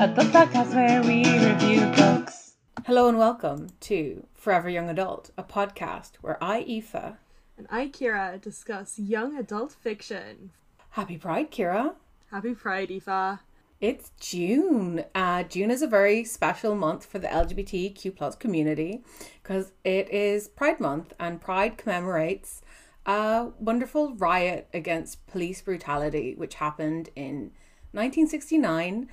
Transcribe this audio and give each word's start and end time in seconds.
a 0.00 0.08
book 0.08 0.28
podcast 0.28 0.74
where 0.74 1.02
we 1.02 1.22
review 1.46 1.84
books. 1.94 2.54
Hello 2.86 3.10
and 3.10 3.18
welcome 3.18 3.66
to 3.80 4.26
Forever 4.32 4.70
Young 4.70 4.88
Adult, 4.88 5.30
a 5.36 5.42
podcast 5.42 6.12
where 6.22 6.42
I, 6.42 6.60
Aoife, 6.62 7.18
and 7.58 7.66
I, 7.68 7.88
Kira, 7.88 8.40
discuss 8.40 8.98
young 8.98 9.36
adult 9.36 9.72
fiction. 9.72 10.52
Happy 10.92 11.18
Pride, 11.18 11.50
Kira. 11.50 11.96
Happy 12.30 12.54
Pride, 12.54 12.90
Aoife. 12.90 13.40
It's 13.82 14.12
June. 14.18 15.04
Uh, 15.14 15.42
June 15.42 15.70
is 15.70 15.82
a 15.82 15.86
very 15.86 16.24
special 16.24 16.74
month 16.74 17.04
for 17.04 17.18
the 17.18 17.28
LGBTQ 17.28 18.16
plus 18.16 18.36
community 18.36 19.02
because 19.42 19.72
it 19.84 20.08
is 20.08 20.48
Pride 20.48 20.80
Month, 20.80 21.12
and 21.20 21.42
Pride 21.42 21.76
commemorates 21.76 22.62
a 23.04 23.48
wonderful 23.58 24.14
riot 24.14 24.66
against 24.72 25.26
police 25.26 25.60
brutality 25.60 26.34
which 26.38 26.54
happened 26.54 27.10
in 27.14 27.50
1969 27.92 29.08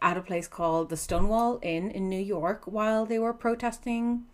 at 0.00 0.16
a 0.16 0.22
place 0.22 0.46
called 0.46 0.88
the 0.88 0.96
Stonewall 0.96 1.58
Inn 1.62 1.90
in 1.90 2.08
New 2.08 2.20
York 2.20 2.62
while 2.64 3.04
they 3.04 3.18
were 3.18 3.32
protesting 3.32 4.24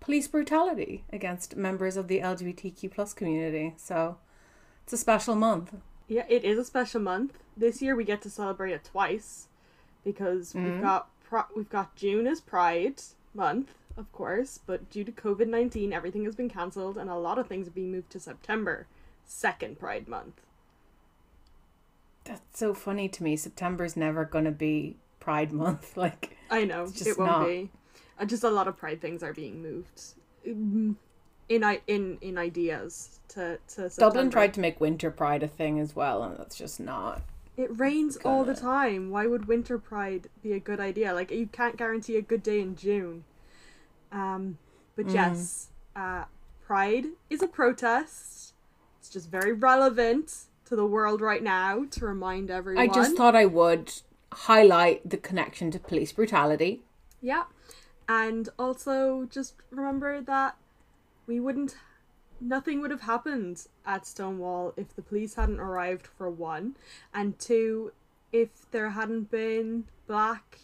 police 0.00 0.26
brutality 0.26 1.04
against 1.12 1.56
members 1.56 1.96
of 1.96 2.08
the 2.08 2.20
LGBTQ 2.20 2.90
plus 2.90 3.12
community. 3.12 3.74
So 3.76 4.16
it's 4.84 4.92
a 4.92 4.96
special 4.96 5.34
month. 5.34 5.74
Yeah, 6.08 6.24
it 6.28 6.44
is 6.44 6.58
a 6.58 6.64
special 6.64 7.00
month. 7.00 7.38
This 7.56 7.80
year 7.80 7.94
we 7.94 8.04
get 8.04 8.22
to 8.22 8.30
celebrate 8.30 8.72
it 8.72 8.84
twice 8.84 9.48
because 10.04 10.54
we've 10.54 10.64
mm-hmm. 10.64 10.82
got 10.82 11.08
pro- 11.22 11.44
we've 11.54 11.70
got 11.70 11.94
June 11.94 12.26
as 12.26 12.40
Pride 12.40 13.02
month, 13.34 13.74
of 13.96 14.10
course, 14.12 14.58
but 14.66 14.90
due 14.90 15.04
to 15.04 15.12
COVID 15.12 15.46
nineteen, 15.46 15.92
everything 15.92 16.24
has 16.24 16.34
been 16.34 16.48
cancelled 16.48 16.98
and 16.98 17.08
a 17.08 17.16
lot 17.16 17.38
of 17.38 17.46
things 17.46 17.66
have 17.66 17.74
been 17.74 17.92
moved 17.92 18.10
to 18.10 18.20
September, 18.20 18.86
second 19.24 19.78
Pride 19.78 20.08
month. 20.08 20.40
That's 22.24 22.58
so 22.58 22.74
funny 22.74 23.08
to 23.08 23.22
me. 23.22 23.36
September's 23.36 23.96
never 23.96 24.24
going 24.24 24.44
to 24.44 24.50
be 24.52 24.96
Pride 25.20 25.52
Month. 25.52 25.96
Like, 25.96 26.36
I 26.50 26.64
know 26.64 26.84
it 26.94 27.18
won't 27.18 27.30
not. 27.30 27.46
be. 27.46 27.70
Uh, 28.18 28.24
just 28.24 28.44
a 28.44 28.50
lot 28.50 28.68
of 28.68 28.76
Pride 28.76 29.00
things 29.00 29.22
are 29.22 29.32
being 29.32 29.62
moved 29.62 30.14
mm, 30.46 30.94
in 31.48 31.64
i 31.64 31.80
in 31.86 32.18
in 32.20 32.38
ideas 32.38 33.20
to 33.28 33.58
to 33.68 33.88
September. 33.90 34.14
Dublin 34.14 34.30
tried 34.30 34.54
to 34.54 34.60
make 34.60 34.80
Winter 34.80 35.10
Pride 35.10 35.42
a 35.42 35.48
thing 35.48 35.78
as 35.80 35.96
well, 35.96 36.22
and 36.22 36.36
that's 36.36 36.56
just 36.56 36.78
not. 36.78 37.22
It 37.56 37.78
rains 37.78 38.16
all 38.24 38.44
the 38.44 38.54
time. 38.54 39.10
Why 39.10 39.26
would 39.26 39.46
winter 39.46 39.78
pride 39.78 40.28
be 40.42 40.52
a 40.54 40.58
good 40.60 40.80
idea? 40.80 41.12
Like 41.12 41.30
you 41.30 41.46
can't 41.46 41.76
guarantee 41.76 42.16
a 42.16 42.22
good 42.22 42.42
day 42.42 42.60
in 42.60 42.76
June. 42.76 43.24
Um, 44.10 44.56
but 44.96 45.06
Mm. 45.06 45.14
yes, 45.14 45.68
uh, 45.94 46.24
pride 46.64 47.06
is 47.28 47.42
a 47.42 47.46
protest. 47.48 48.54
It's 48.98 49.10
just 49.10 49.30
very 49.30 49.52
relevant 49.52 50.44
to 50.72 50.76
the 50.76 50.86
world 50.86 51.20
right 51.20 51.42
now 51.42 51.84
to 51.90 52.06
remind 52.06 52.50
everyone. 52.50 52.82
I 52.82 52.90
just 52.90 53.14
thought 53.14 53.36
I 53.36 53.44
would 53.44 53.92
highlight 54.32 55.08
the 55.08 55.18
connection 55.18 55.70
to 55.70 55.78
police 55.78 56.12
brutality. 56.12 56.80
Yeah. 57.20 57.44
And 58.08 58.48
also 58.58 59.28
just 59.30 59.54
remember 59.70 60.22
that 60.22 60.56
we 61.26 61.40
wouldn't 61.40 61.76
nothing 62.40 62.80
would 62.80 62.90
have 62.90 63.02
happened 63.02 63.66
at 63.84 64.06
Stonewall 64.06 64.72
if 64.78 64.96
the 64.96 65.02
police 65.02 65.34
hadn't 65.34 65.60
arrived 65.60 66.06
for 66.06 66.30
one 66.30 66.74
and 67.12 67.38
two 67.38 67.92
if 68.32 68.70
there 68.70 68.90
hadn't 68.90 69.30
been 69.30 69.84
black 70.06 70.58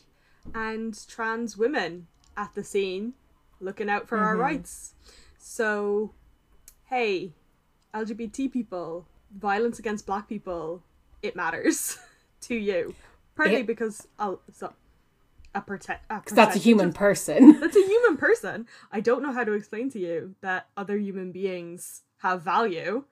and 0.54 1.06
trans 1.06 1.58
women 1.58 2.06
at 2.34 2.54
the 2.54 2.64
scene 2.64 3.12
looking 3.60 3.90
out 3.90 4.08
for 4.08 4.16
our 4.16 4.32
mm-hmm. 4.32 4.40
rights. 4.40 4.94
So 5.36 6.14
hey, 6.86 7.32
LGBT 7.94 8.50
people, 8.50 9.06
violence 9.38 9.78
against 9.78 10.06
black 10.06 10.28
people, 10.28 10.82
it 11.22 11.36
matters 11.36 11.98
to 12.42 12.54
you. 12.54 12.94
Partly 13.36 13.56
It- 13.56 13.66
because 13.66 14.06
I'll 14.18 14.40
so, 14.52 14.72
a, 15.54 15.62
prote- 15.62 15.98
a 16.10 16.16
Because 16.20 16.34
that's 16.36 16.56
a 16.56 16.58
human 16.58 16.92
person. 16.92 17.58
that's 17.60 17.76
a 17.76 17.86
human 17.86 18.16
person. 18.16 18.66
I 18.92 19.00
don't 19.00 19.22
know 19.22 19.32
how 19.32 19.44
to 19.44 19.52
explain 19.52 19.90
to 19.90 19.98
you 19.98 20.34
that 20.42 20.66
other 20.76 20.96
human 20.98 21.32
beings 21.32 22.02
have 22.18 22.42
value. 22.42 23.04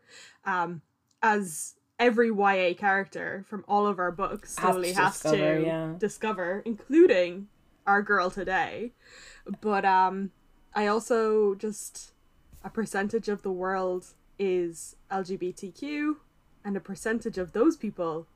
Um, 0.44 0.82
as 1.22 1.74
every 1.98 2.28
YA 2.30 2.74
character 2.76 3.44
from 3.48 3.64
all 3.66 3.86
of 3.86 3.98
our 3.98 4.12
books 4.12 4.56
Has 4.58 4.66
to 4.66 4.72
slowly 4.72 4.92
has 4.92 5.18
to, 5.20 5.28
discover, 5.30 5.60
yeah. 5.60 5.92
discover, 5.98 6.62
including 6.66 7.48
our 7.86 8.02
girl 8.02 8.30
today. 8.30 8.92
But 9.60 9.84
um, 9.84 10.30
I 10.74 10.86
also 10.88 11.54
just 11.54 12.12
a 12.62 12.68
percentage 12.68 13.28
of 13.28 13.42
the 13.42 13.50
world 13.50 14.08
is 14.38 14.96
LGBTQ, 15.10 16.16
and 16.66 16.76
a 16.76 16.80
percentage 16.80 17.38
of 17.38 17.52
those 17.52 17.76
people 17.76 18.26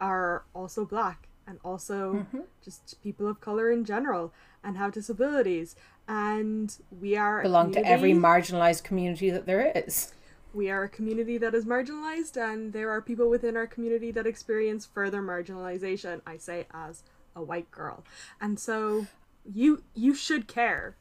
are 0.00 0.42
also 0.54 0.84
black 0.84 1.28
and 1.46 1.58
also 1.64 1.98
Mm-hmm. 2.14 2.40
just 2.62 3.00
people 3.02 3.26
of 3.28 3.40
color 3.40 3.70
in 3.70 3.84
general 3.84 4.32
and 4.64 4.76
have 4.76 4.90
disabilities. 4.92 5.76
And 6.08 6.74
we 7.00 7.16
are 7.16 7.40
Belong 7.42 7.70
to 7.72 7.86
every 7.86 8.12
marginalized 8.12 8.82
community 8.82 9.30
that 9.30 9.46
there 9.46 9.72
is. 9.74 10.12
we 10.52 10.68
are 10.70 10.82
a 10.84 10.88
community 10.88 11.38
that 11.38 11.54
is 11.54 11.64
marginalized 11.64 12.36
and 12.36 12.72
there 12.72 12.90
are 12.90 13.00
people 13.00 13.28
within 13.30 13.56
our 13.56 13.66
community 13.66 14.10
that 14.10 14.26
experience 14.26 14.86
further 14.86 15.20
marginalization 15.22 16.20
i 16.26 16.36
say 16.38 16.66
as 16.72 17.02
a 17.36 17.42
white 17.42 17.70
girl. 17.70 18.02
And 18.40 18.58
so 18.58 19.06
you 19.60 19.82
you 19.94 20.14
should 20.14 20.48
care. 20.48 20.96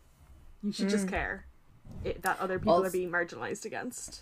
You 0.61 0.71
should 0.71 0.89
just 0.89 1.07
care 1.07 1.45
it, 2.03 2.21
that 2.23 2.39
other 2.39 2.59
people 2.59 2.85
are 2.85 2.91
being 2.91 3.11
marginalized 3.11 3.65
against 3.65 4.21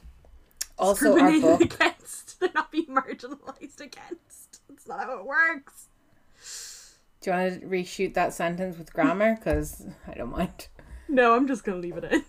Also, 0.77 1.17
our 1.17 1.39
book. 1.39 1.61
against 1.61 2.39
they're 2.39 2.51
not 2.53 2.71
be 2.71 2.85
marginalized 2.85 3.79
against 3.79 4.61
that's 4.67 4.87
not 4.87 5.01
how 5.01 5.17
it 5.17 5.25
works 5.25 5.87
Do 7.21 7.29
you 7.31 7.37
want 7.37 7.61
to 7.61 7.67
reshoot 7.67 8.13
that 8.15 8.33
sentence 8.33 8.77
with 8.77 8.93
grammar? 8.93 9.35
Because 9.35 9.85
I 10.07 10.13
don't 10.15 10.31
mind. 10.31 10.67
no 11.07 11.35
i'm 11.35 11.47
just 11.47 11.63
gonna 11.63 11.77
leave 11.77 11.97
it 11.97 12.05
in 12.05 12.23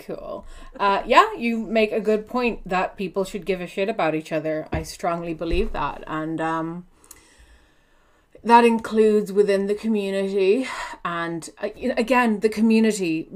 Cool. 0.00 0.46
Uh, 0.78 1.02
yeah, 1.06 1.34
you 1.34 1.58
make 1.58 1.92
a 1.92 2.00
good 2.00 2.26
point 2.26 2.66
that 2.66 2.96
people 2.96 3.24
should 3.24 3.44
give 3.44 3.60
a 3.60 3.66
shit 3.66 3.88
about 3.88 4.14
each 4.14 4.32
other. 4.32 4.66
I 4.72 4.82
strongly 4.82 5.34
believe 5.34 5.72
that. 5.72 6.02
And 6.06 6.40
um, 6.40 6.86
that 8.42 8.64
includes 8.64 9.30
within 9.32 9.66
the 9.66 9.74
community. 9.74 10.66
And 11.04 11.50
uh, 11.62 11.68
again, 11.96 12.40
the 12.40 12.48
community. 12.48 13.28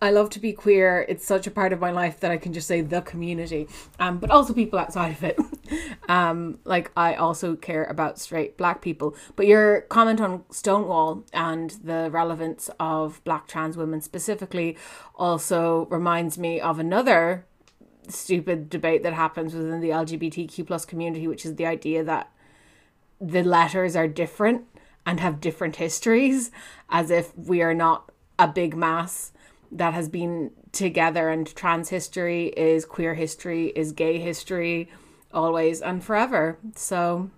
I 0.00 0.10
love 0.10 0.30
to 0.30 0.40
be 0.40 0.52
queer. 0.52 1.06
It's 1.08 1.26
such 1.26 1.46
a 1.46 1.50
part 1.50 1.72
of 1.72 1.80
my 1.80 1.90
life 1.90 2.20
that 2.20 2.30
I 2.30 2.36
can 2.36 2.52
just 2.52 2.66
say 2.66 2.80
the 2.80 3.00
community, 3.02 3.68
um, 3.98 4.18
but 4.18 4.30
also 4.30 4.52
people 4.52 4.78
outside 4.78 5.12
of 5.12 5.24
it. 5.24 5.38
um, 6.08 6.58
like 6.64 6.90
I 6.96 7.14
also 7.14 7.56
care 7.56 7.84
about 7.84 8.18
straight 8.18 8.56
black 8.56 8.82
people. 8.82 9.14
But 9.34 9.46
your 9.46 9.82
comment 9.82 10.20
on 10.20 10.44
Stonewall 10.50 11.24
and 11.32 11.70
the 11.82 12.08
relevance 12.10 12.70
of 12.78 13.22
black 13.24 13.46
trans 13.48 13.76
women 13.76 14.00
specifically 14.00 14.76
also 15.14 15.86
reminds 15.86 16.38
me 16.38 16.60
of 16.60 16.78
another 16.78 17.46
stupid 18.08 18.70
debate 18.70 19.02
that 19.02 19.14
happens 19.14 19.54
within 19.54 19.80
the 19.80 19.90
LGBTQ 19.90 20.66
plus 20.66 20.84
community, 20.84 21.26
which 21.26 21.44
is 21.44 21.56
the 21.56 21.66
idea 21.66 22.04
that 22.04 22.30
the 23.20 23.42
letters 23.42 23.96
are 23.96 24.08
different 24.08 24.64
and 25.04 25.20
have 25.20 25.40
different 25.40 25.76
histories, 25.76 26.50
as 26.90 27.10
if 27.10 27.36
we 27.36 27.62
are 27.62 27.74
not 27.74 28.10
a 28.38 28.46
big 28.46 28.76
mass 28.76 29.32
that 29.70 29.94
has 29.94 30.08
been 30.08 30.50
together 30.72 31.28
and 31.28 31.54
trans 31.54 31.88
history 31.88 32.48
is 32.56 32.84
queer 32.84 33.14
history 33.14 33.68
is 33.68 33.92
gay 33.92 34.18
history 34.18 34.90
always 35.32 35.80
and 35.80 36.04
forever 36.04 36.58
so 36.74 37.30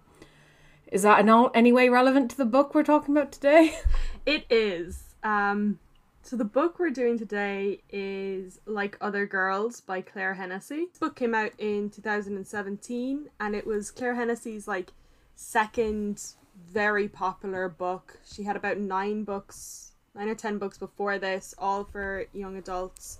is 0.90 1.02
that 1.02 1.20
in 1.20 1.28
all, 1.28 1.50
any 1.54 1.70
way 1.70 1.88
relevant 1.88 2.30
to 2.30 2.36
the 2.36 2.44
book 2.44 2.74
we're 2.74 2.82
talking 2.82 3.16
about 3.16 3.30
today 3.30 3.78
It 4.28 4.44
is. 4.50 5.14
Um, 5.22 5.78
so 6.20 6.36
the 6.36 6.44
book 6.44 6.78
we're 6.78 6.90
doing 6.90 7.18
today 7.18 7.80
is 7.88 8.60
Like 8.66 8.98
Other 9.00 9.24
Girls 9.24 9.80
by 9.80 10.02
Claire 10.02 10.34
Hennessy. 10.34 10.84
This 10.84 10.98
book 10.98 11.16
came 11.16 11.34
out 11.34 11.52
in 11.56 11.88
2017 11.88 13.30
and 13.40 13.54
it 13.54 13.66
was 13.66 13.90
Claire 13.90 14.16
Hennessy's 14.16 14.68
like 14.68 14.92
second 15.34 16.34
very 16.70 17.08
popular 17.08 17.70
book. 17.70 18.18
She 18.30 18.42
had 18.42 18.54
about 18.54 18.76
nine 18.76 19.24
books, 19.24 19.92
nine 20.18 20.28
or 20.28 20.34
ten 20.34 20.58
books 20.58 20.76
before 20.76 21.18
this, 21.18 21.54
all 21.58 21.84
for 21.84 22.26
young 22.32 22.56
adults, 22.56 23.18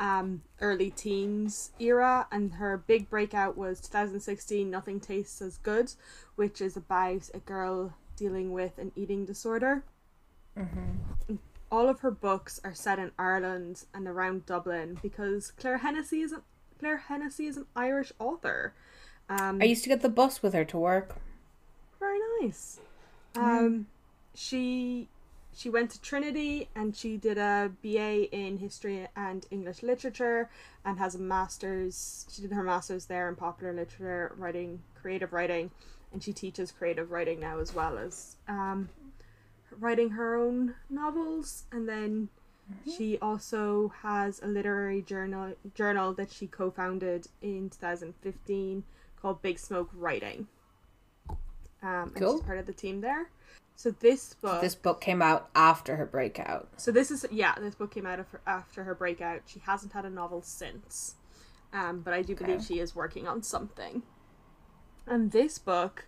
um, 0.00 0.42
early 0.60 0.90
teens 0.90 1.70
era. 1.78 2.26
And 2.32 2.54
her 2.54 2.78
big 2.78 3.08
breakout 3.10 3.56
was 3.56 3.80
2016 3.80 4.68
Nothing 4.68 4.98
Tastes 4.98 5.40
as 5.40 5.58
Good, 5.58 5.92
which 6.36 6.60
is 6.60 6.76
about 6.76 7.30
a 7.34 7.38
girl 7.38 7.94
dealing 8.16 8.52
with 8.52 8.78
an 8.78 8.90
eating 8.96 9.24
disorder 9.24 9.84
all 11.70 11.88
of 11.88 12.00
her 12.00 12.10
books 12.10 12.60
are 12.64 12.74
set 12.74 12.98
in 12.98 13.12
Ireland 13.18 13.84
and 13.94 14.06
around 14.06 14.46
Dublin 14.46 14.98
because 15.02 15.50
Claire 15.52 15.78
Hennessy 15.78 16.22
is 16.22 16.32
an 16.32 16.42
Claire 16.78 16.98
Hennessy 16.98 17.46
is 17.46 17.56
an 17.56 17.66
Irish 17.74 18.12
author. 18.18 18.72
Um, 19.28 19.60
i 19.60 19.64
used 19.64 19.82
to 19.82 19.88
get 19.88 20.00
the 20.00 20.08
bus 20.08 20.42
with 20.42 20.54
her 20.54 20.64
to 20.64 20.78
work 20.78 21.16
very 22.00 22.18
nice. 22.40 22.78
Um, 23.34 23.86
she 24.34 25.08
she 25.58 25.68
went 25.68 25.90
to 25.90 26.00
Trinity 26.00 26.68
and 26.76 26.94
she 26.94 27.16
did 27.16 27.36
a 27.36 27.72
BA 27.82 28.30
in 28.32 28.58
history 28.58 29.08
and 29.16 29.44
English 29.50 29.82
literature 29.82 30.48
and 30.84 30.98
has 31.00 31.16
a 31.16 31.18
master's. 31.18 32.26
She 32.30 32.42
did 32.42 32.52
her 32.52 32.62
master's 32.62 33.06
there 33.06 33.28
in 33.28 33.34
popular 33.34 33.72
literature, 33.72 34.32
writing, 34.38 34.80
creative 34.94 35.32
writing, 35.32 35.72
and 36.12 36.22
she 36.22 36.32
teaches 36.32 36.70
creative 36.70 37.10
writing 37.10 37.40
now 37.40 37.58
as 37.58 37.74
well 37.74 37.98
as 37.98 38.36
um, 38.46 38.88
writing 39.80 40.10
her 40.10 40.36
own 40.36 40.76
novels, 40.88 41.64
and 41.72 41.88
then 41.88 42.28
she 42.96 43.18
also 43.18 43.92
has 44.02 44.40
a 44.40 44.46
literary 44.46 45.02
journal 45.02 45.54
journal 45.74 46.12
that 46.12 46.30
she 46.30 46.46
co-founded 46.46 47.26
in 47.42 47.70
2015 47.70 48.84
called 49.20 49.42
Big 49.42 49.58
Smoke 49.58 49.90
Writing. 49.92 50.46
Um, 51.82 52.12
and 52.14 52.14
Cool. 52.14 52.36
she's 52.36 52.46
part 52.46 52.58
of 52.58 52.66
the 52.66 52.72
team 52.72 53.00
there. 53.00 53.28
So 53.78 53.92
this 53.92 54.34
book, 54.34 54.60
This 54.60 54.74
book 54.74 55.00
came 55.00 55.22
out 55.22 55.50
after 55.54 55.94
her 55.94 56.04
breakout. 56.04 56.68
so 56.78 56.90
this 56.90 57.12
is 57.12 57.24
yeah, 57.30 57.54
this 57.60 57.76
book 57.76 57.94
came 57.94 58.06
out 58.06 58.18
her, 58.18 58.40
after 58.44 58.82
her 58.82 58.92
breakout. 58.92 59.42
She 59.46 59.60
hasn't 59.60 59.92
had 59.92 60.04
a 60.04 60.10
novel 60.10 60.42
since, 60.42 61.14
um, 61.72 62.00
but 62.00 62.12
I 62.12 62.22
do 62.22 62.34
believe 62.34 62.64
she 62.64 62.80
is 62.80 62.96
working 62.96 63.28
on 63.28 63.44
something. 63.44 64.02
And 65.06 65.30
this 65.30 65.60
book 65.60 66.06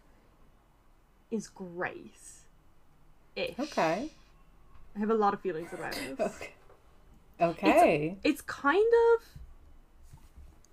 is 1.31 1.47
Grace. 1.47 2.41
Ish. 3.37 3.57
Okay. 3.57 4.11
I 4.97 4.99
have 4.99 5.11
a 5.11 5.15
lot 5.15 5.33
of 5.33 5.41
feelings 5.41 5.73
about 5.73 5.97
it. 5.97 6.19
Okay. 7.41 7.71
Okay. 7.71 8.19
it's 8.25 8.43
kind 8.43 8.93
of 9.15 9.25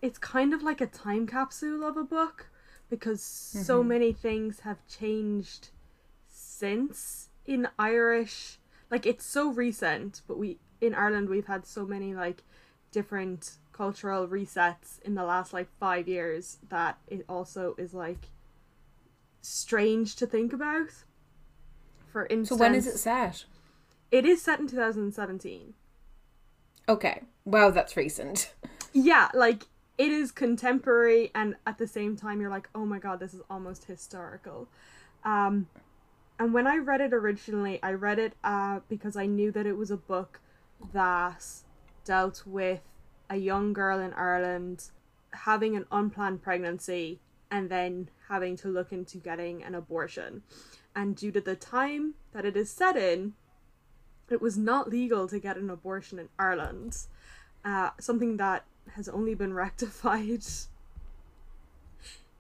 it's 0.02 0.18
kind 0.18 0.52
of 0.52 0.64
like 0.64 0.82
a 0.82 0.88
time 0.88 1.28
capsule 1.28 1.84
of 1.84 1.96
a 1.96 2.04
book 2.04 2.48
because 2.90 3.22
so 3.22 3.84
many 3.84 4.12
things 4.12 4.62
have 4.62 4.80
changed 4.88 5.70
since 6.58 7.30
in 7.46 7.68
Irish 7.78 8.58
like 8.90 9.06
it's 9.06 9.26
so 9.26 9.52
recent 9.52 10.22
but 10.28 10.38
we 10.38 10.58
in 10.82 10.96
Ireland 10.96 11.30
we've 11.30 11.46
had 11.46 11.66
so 11.66 11.86
many 11.86 12.14
like 12.16 12.44
different 12.92 13.58
cultural 13.72 14.28
resets 14.28 15.00
in 15.04 15.14
the 15.14 15.24
last 15.24 15.54
like 15.54 15.68
5 15.80 16.08
years 16.08 16.58
that 16.70 16.98
it 17.08 17.24
also 17.30 17.76
is 17.78 17.94
like 17.94 18.30
strange 19.42 20.16
to 20.16 20.26
think 20.26 20.52
about 20.52 20.90
for 22.12 22.28
so 22.44 22.56
when 22.56 22.74
is 22.74 22.88
it 22.88 22.98
set? 22.98 23.46
it 24.12 24.26
is 24.26 24.42
set 24.42 24.60
in 24.60 24.68
2017 24.68 25.74
Okay. 26.90 27.24
Wow, 27.44 27.70
that's 27.72 27.98
recent. 27.98 28.54
yeah 28.94 29.30
like 29.34 29.64
it 29.98 30.12
is 30.12 30.32
contemporary 30.32 31.32
and 31.36 31.56
at 31.68 31.78
the 31.78 31.88
same 31.88 32.16
time 32.16 32.42
you're 32.42 32.50
like 32.50 32.70
oh 32.74 32.86
my 32.86 32.98
god 32.98 33.20
this 33.20 33.34
is 33.34 33.42
almost 33.50 33.86
historical 33.86 34.68
um 35.24 35.68
and 36.40 36.54
when 36.54 36.68
i 36.68 36.78
read 36.78 37.02
it 37.02 37.14
originally 37.14 37.80
i 37.84 37.92
read 37.92 38.20
it 38.20 38.34
uh 38.44 38.80
because 38.90 39.16
i 39.16 39.26
knew 39.26 39.52
that 39.52 39.66
it 39.66 39.78
was 39.78 39.92
a 39.92 39.98
book 39.98 40.40
that 40.94 41.44
dealt 42.06 42.44
with 42.46 42.82
a 43.30 43.38
young 43.38 43.74
girl 43.74 44.00
in 44.00 44.14
ireland 44.14 44.90
having 45.34 45.76
an 45.76 45.86
unplanned 45.92 46.42
pregnancy 46.42 47.20
and 47.50 47.70
then 47.70 48.10
having 48.30 48.56
to 48.56 48.68
look 48.68 48.92
into 48.92 49.18
getting 49.18 49.64
an 49.64 49.76
abortion 49.76 50.42
and 50.96 51.16
due 51.16 51.32
to 51.32 51.42
the 51.42 51.56
time 51.56 52.14
that 52.34 52.46
it 52.46 52.56
is 52.58 52.70
set 52.70 52.98
in 52.98 53.34
it 54.30 54.42
was 54.42 54.58
not 54.58 54.90
legal 54.90 55.28
to 55.28 55.40
get 55.40 55.58
an 55.58 55.70
abortion 55.70 56.20
in 56.20 56.30
ireland 56.38 56.98
uh, 57.66 57.90
something 58.00 58.38
that 58.38 58.64
has 58.96 59.10
only 59.10 59.36
been 59.36 59.54
rectified 59.66 60.44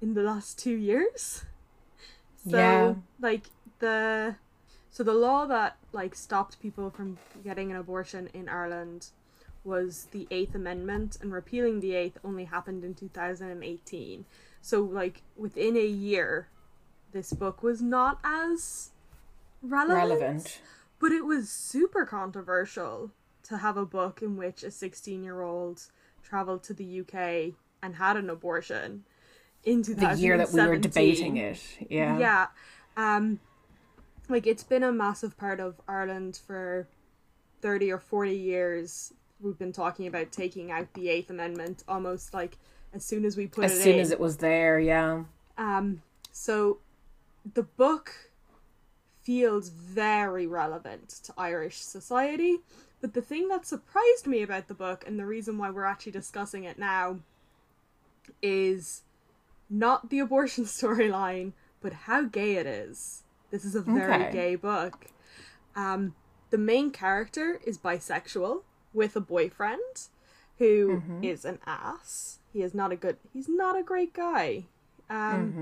in 0.01 0.13
the 0.13 0.21
last 0.21 0.59
two 0.59 0.75
years. 0.75 1.45
So, 2.49 2.57
Yeah. 2.57 2.93
like 3.19 3.49
the 3.79 4.35
so 4.89 5.03
the 5.03 5.13
law 5.13 5.45
that 5.45 5.77
like 5.91 6.15
stopped 6.15 6.59
people 6.61 6.89
from 6.89 7.17
getting 7.43 7.71
an 7.71 7.77
abortion 7.77 8.29
in 8.33 8.49
Ireland 8.49 9.07
was 9.63 10.07
the 10.11 10.27
Eighth 10.31 10.55
Amendment, 10.55 11.17
and 11.21 11.31
repealing 11.33 11.81
the 11.81 11.93
Eighth 11.93 12.17
only 12.23 12.45
happened 12.45 12.83
in 12.83 12.93
two 12.93 13.09
thousand 13.09 13.49
and 13.49 13.63
eighteen. 13.63 14.25
So, 14.61 14.81
like 14.81 15.21
within 15.35 15.75
a 15.77 15.85
year, 15.85 16.47
this 17.11 17.31
book 17.33 17.63
was 17.63 17.81
not 17.81 18.19
as 18.23 18.89
relevant 19.61 20.09
Relevant. 20.09 20.61
but 20.99 21.11
it 21.11 21.25
was 21.25 21.49
super 21.49 22.05
controversial 22.05 23.11
to 23.43 23.57
have 23.57 23.77
a 23.77 23.85
book 23.85 24.21
in 24.21 24.35
which 24.37 24.61
a 24.63 24.69
16 24.71 25.23
year 25.23 25.41
old 25.41 25.83
traveled 26.23 26.63
to 26.63 26.73
the 26.73 26.99
UK 27.01 27.53
and 27.81 27.95
had 27.95 28.17
an 28.17 28.29
abortion 28.29 29.03
in 29.63 29.81
The 29.81 30.15
year 30.17 30.37
that 30.37 30.51
we 30.51 30.61
were 30.65 30.77
debating 30.77 31.37
it. 31.37 31.61
Yeah. 31.89 32.19
Yeah. 32.19 32.47
Um 32.97 33.39
like 34.29 34.47
it's 34.47 34.63
been 34.63 34.83
a 34.83 34.91
massive 34.91 35.37
part 35.37 35.59
of 35.59 35.75
Ireland 35.87 36.39
for 36.45 36.87
30 37.61 37.91
or 37.91 37.99
40 37.99 38.35
years. 38.35 39.13
We've 39.39 39.57
been 39.57 39.71
talking 39.71 40.07
about 40.07 40.31
taking 40.31 40.71
out 40.71 40.93
the 40.93 41.07
8th 41.07 41.29
amendment 41.29 41.83
almost 41.87 42.33
like 42.33 42.57
as 42.93 43.03
soon 43.03 43.25
as 43.25 43.37
we 43.37 43.47
put 43.47 43.65
it. 43.65 43.71
As 43.71 43.79
it 43.79 43.83
soon 43.83 43.95
in. 43.95 43.99
as 43.99 44.11
it 44.11 44.19
was 44.19 44.37
there, 44.37 44.79
yeah. 44.79 45.23
Um, 45.57 46.01
so 46.31 46.79
the 47.53 47.63
book 47.63 48.13
feels 49.21 49.69
very 49.69 50.47
relevant 50.47 51.09
to 51.09 51.33
Irish 51.37 51.77
society. 51.79 52.59
But 53.01 53.13
the 53.13 53.21
thing 53.21 53.47
that 53.49 53.67
surprised 53.67 54.25
me 54.25 54.41
about 54.41 54.67
the 54.67 54.73
book, 54.73 55.03
and 55.05 55.19
the 55.19 55.25
reason 55.25 55.57
why 55.57 55.69
we're 55.69 55.85
actually 55.85 56.13
discussing 56.13 56.63
it 56.63 56.79
now, 56.79 57.19
is 58.41 59.01
not 59.69 60.09
the 60.09 60.19
abortion 60.19 60.63
storyline, 60.65 61.51
but 61.81 61.93
how 61.93 62.23
gay 62.23 62.55
it 62.55 62.65
is. 62.65 63.23
This 63.51 63.63
is 63.65 63.75
a 63.75 63.81
very 63.81 64.23
Okay. 64.23 64.31
gay 64.31 64.55
book. 64.55 65.07
Um, 65.75 66.15
the 66.49 66.57
main 66.57 66.91
character 66.91 67.59
is 67.65 67.77
bisexual 67.77 68.63
with 68.93 69.15
a 69.15 69.21
boyfriend 69.21 70.07
who 70.57 71.01
is 71.23 71.45
an 71.45 71.59
ass. 71.65 72.39
He 72.51 72.61
is 72.63 72.73
not 72.73 72.91
a 72.91 72.95
good. 72.95 73.17
He's 73.33 73.47
not 73.49 73.77
a 73.77 73.83
great 73.83 74.13
guy. 74.13 74.65
Um, 75.09 75.53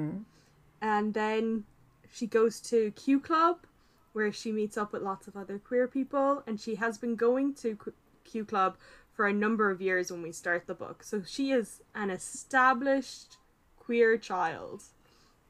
and 0.82 1.14
then 1.14 1.66
she 2.12 2.28
goes 2.28 2.60
to 2.62 2.92
Q 2.92 3.20
Club, 3.20 3.66
where 4.14 4.32
she 4.32 4.52
meets 4.52 4.78
up 4.78 4.94
with 4.94 5.02
lots 5.02 5.28
of 5.28 5.36
other 5.36 5.60
queer 5.60 5.88
people, 5.88 6.44
and 6.48 6.60
she 6.60 6.76
has 6.76 6.98
been 6.98 7.16
going 7.16 7.54
to 7.56 7.78
Q 8.24 8.46
Club 8.46 8.78
for 9.12 9.28
a 9.28 9.34
number 9.34 9.70
of 9.70 9.82
years 9.82 10.12
when 10.12 10.22
we 10.22 10.32
start 10.32 10.66
the 10.68 10.74
book. 10.74 11.04
So 11.04 11.24
she 11.26 11.52
is 11.52 11.82
an 11.94 12.10
established 12.10 13.38
queer 13.78 14.18
child, 14.18 14.84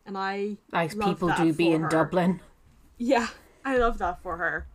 and 0.05 0.17
I 0.17 0.57
Like 0.71 0.95
love 0.95 1.09
people 1.09 1.27
that 1.29 1.39
do 1.39 1.53
be 1.53 1.71
in 1.71 1.83
her. 1.83 1.89
Dublin. 1.89 2.39
Yeah, 2.97 3.27
I 3.63 3.77
love 3.77 3.97
that 3.97 4.21
for 4.21 4.37
her. 4.37 4.67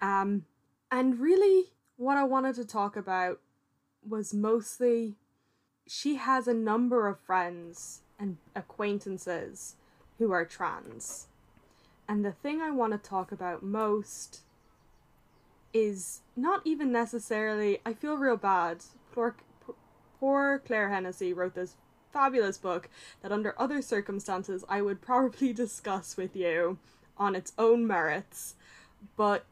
Um, 0.00 0.44
and 0.90 1.18
really, 1.20 1.72
what 1.96 2.16
I 2.16 2.24
wanted 2.24 2.54
to 2.56 2.64
talk 2.64 2.96
about 2.96 3.40
was 4.06 4.34
mostly 4.34 5.14
she 5.86 6.16
has 6.16 6.48
a 6.48 6.54
number 6.54 7.08
of 7.08 7.20
friends 7.20 8.00
and 8.18 8.38
acquaintances 8.54 9.76
who 10.18 10.32
are 10.32 10.44
trans. 10.44 11.26
And 12.08 12.24
the 12.24 12.32
thing 12.32 12.60
I 12.60 12.70
want 12.70 12.92
to 12.92 12.98
talk 12.98 13.32
about 13.32 13.62
most 13.62 14.40
is 15.72 16.20
not 16.36 16.62
even 16.64 16.92
necessarily, 16.92 17.80
I 17.84 17.92
feel 17.94 18.16
real 18.16 18.36
bad. 18.36 18.84
Poor, 19.12 19.34
poor 20.20 20.62
Claire 20.64 20.90
Hennessy 20.90 21.32
wrote 21.32 21.54
this 21.54 21.76
fabulous 22.14 22.56
book 22.56 22.88
that, 23.20 23.32
under 23.32 23.54
other 23.58 23.82
circumstances, 23.82 24.64
I 24.68 24.80
would 24.80 25.02
probably 25.02 25.52
discuss 25.64 26.16
with 26.16 26.34
you 26.34 26.78
on 27.18 27.34
its 27.34 27.52
own 27.58 27.86
merits. 27.86 28.54
But 29.16 29.44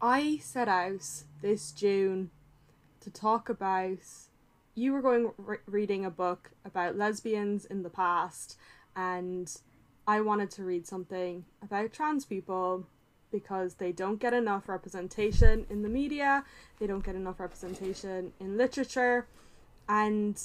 I 0.00 0.38
set 0.42 0.68
out 0.68 1.06
this 1.42 1.70
June 1.70 2.30
to 3.00 3.10
talk 3.10 3.48
about. 3.48 3.98
You 4.74 4.92
were 4.92 5.00
going 5.00 5.32
re- 5.38 5.58
reading 5.66 6.04
a 6.04 6.10
book 6.10 6.50
about 6.64 6.96
lesbians 6.96 7.64
in 7.64 7.82
the 7.82 7.88
past, 7.90 8.58
and 8.94 9.54
I 10.06 10.20
wanted 10.20 10.50
to 10.52 10.64
read 10.64 10.86
something 10.86 11.44
about 11.62 11.92
trans 11.92 12.24
people 12.24 12.86
because 13.32 13.74
they 13.74 13.92
don't 13.92 14.20
get 14.20 14.32
enough 14.32 14.68
representation 14.68 15.66
in 15.68 15.82
the 15.82 15.88
media, 15.88 16.44
they 16.78 16.86
don't 16.86 17.04
get 17.04 17.14
enough 17.14 17.40
representation 17.40 18.32
in 18.38 18.56
literature, 18.56 19.26
and 19.88 20.40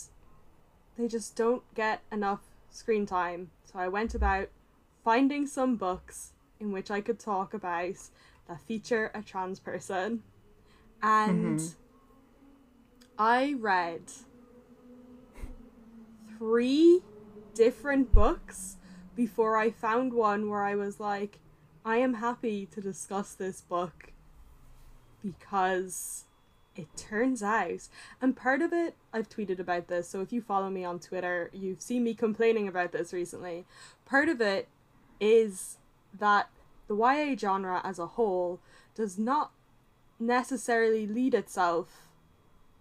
they 1.02 1.08
just 1.08 1.36
don't 1.36 1.64
get 1.74 2.02
enough 2.12 2.42
screen 2.70 3.06
time. 3.06 3.50
So 3.64 3.80
I 3.80 3.88
went 3.88 4.14
about 4.14 4.50
finding 5.04 5.48
some 5.48 5.76
books 5.76 6.34
in 6.60 6.72
which 6.72 6.92
I 6.92 7.02
could 7.02 7.20
talk 7.20 7.54
about 7.54 7.96
that 8.48 8.62
feature 8.62 9.12
a 9.14 9.22
trans 9.22 9.60
person. 9.60 10.24
And 11.02 11.60
mm-hmm. 11.60 11.76
I 13.18 13.56
read 13.60 14.04
three 16.38 17.02
different 17.54 18.14
books 18.14 18.78
before 19.16 19.58
I 19.58 19.72
found 19.72 20.14
one 20.14 20.50
where 20.50 20.64
I 20.64 20.76
was 20.76 21.00
like, 21.00 21.40
I 21.84 21.98
am 21.98 22.16
happy 22.16 22.68
to 22.68 22.82
discuss 22.82 23.34
this 23.34 23.62
book 23.62 24.14
because 25.24 26.26
it 26.82 26.98
turns 26.98 27.44
out, 27.44 27.88
and 28.22 28.36
part 28.36 28.62
of 28.62 28.74
it, 28.74 28.96
I've 29.14 29.30
tweeted 29.30 29.60
about 29.60 29.88
this, 29.88 30.10
so 30.10 30.22
if 30.22 30.34
you 30.34 30.42
follow 30.42 30.70
me 30.70 30.84
on 30.84 31.00
Twitter, 31.00 31.50
you've 31.54 31.82
seen 31.82 32.04
me 32.04 32.14
complaining 32.14 32.68
about 32.68 32.92
this 32.92 33.14
recently. 33.14 33.66
Part 34.06 34.30
of 34.30 34.42
it 34.42 34.68
is 35.20 35.78
that 36.18 36.50
the 36.88 36.96
YA 36.96 37.36
genre 37.38 37.82
as 37.84 38.00
a 38.00 38.08
whole 38.08 38.60
does 38.96 39.18
not 39.18 39.52
necessarily 40.20 41.08
lead 41.08 41.34
itself 41.34 42.10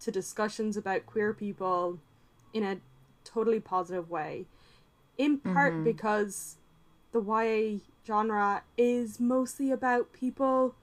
to 0.01 0.11
discussions 0.11 0.77
about 0.77 1.07
queer 1.07 1.33
people 1.33 1.99
in 2.53 2.65
a 2.65 2.79
totally 3.25 3.61
positive 3.61 4.11
way. 4.11 4.47
In 5.19 5.39
part 5.39 5.75
mm-hmm. 5.75 5.85
because 5.85 6.57
the 7.13 7.21
YA 7.21 7.81
genre 8.07 8.63
is 8.77 9.21
mostly 9.21 9.71
about 9.71 10.13
people 10.13 10.75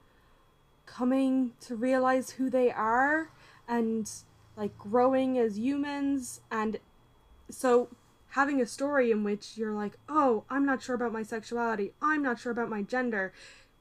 coming 0.94 1.52
to 1.60 1.76
realize 1.76 2.30
who 2.30 2.48
they 2.50 2.70
are 2.70 3.30
and 3.68 4.10
like 4.56 4.76
growing 4.78 5.38
as 5.38 5.58
humans 5.58 6.40
and 6.50 6.78
so 7.50 7.88
having 8.30 8.60
a 8.60 8.66
story 8.66 9.10
in 9.10 9.24
which 9.24 9.56
you're 9.56 9.72
like, 9.72 9.98
"Oh, 10.08 10.44
I'm 10.50 10.66
not 10.66 10.82
sure 10.82 10.94
about 10.94 11.12
my 11.12 11.22
sexuality. 11.22 11.92
I'm 12.02 12.22
not 12.22 12.38
sure 12.38 12.52
about 12.52 12.68
my 12.68 12.82
gender." 12.82 13.32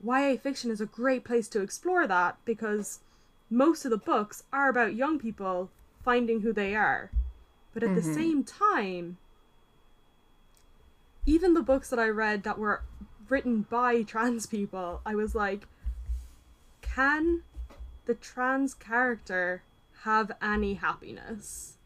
YA 0.04 0.38
fiction 0.38 0.70
is 0.72 0.80
a 0.80 0.86
great 0.86 1.24
place 1.24 1.48
to 1.50 1.62
explore 1.62 2.08
that 2.08 2.38
because 2.46 3.00
most 3.50 3.86
of 3.86 3.92
the 3.92 3.98
books 3.98 4.44
are 4.54 4.70
about 4.70 4.96
young 4.96 5.18
people 5.20 5.70
finding 6.04 6.42
who 6.42 6.54
they 6.54 6.76
are. 6.76 7.12
But 7.74 7.84
at 7.84 7.96
the 7.96 8.02
mm-hmm. 8.02 8.14
same 8.14 8.44
time, 8.44 9.18
even 11.26 11.54
the 11.54 11.62
books 11.62 11.90
that 11.90 12.00
I 12.00 12.10
read 12.10 12.44
that 12.44 12.58
were 12.58 12.84
written 13.28 13.64
by 13.64 14.04
trans 14.12 14.46
people, 14.46 15.02
I 15.06 15.16
was 15.16 15.36
like, 15.36 15.68
can 16.94 17.44
the 18.06 18.15
trans 18.15 18.74
character 18.74 19.63
have 20.03 20.32
any 20.41 20.75
happiness? 20.75 21.77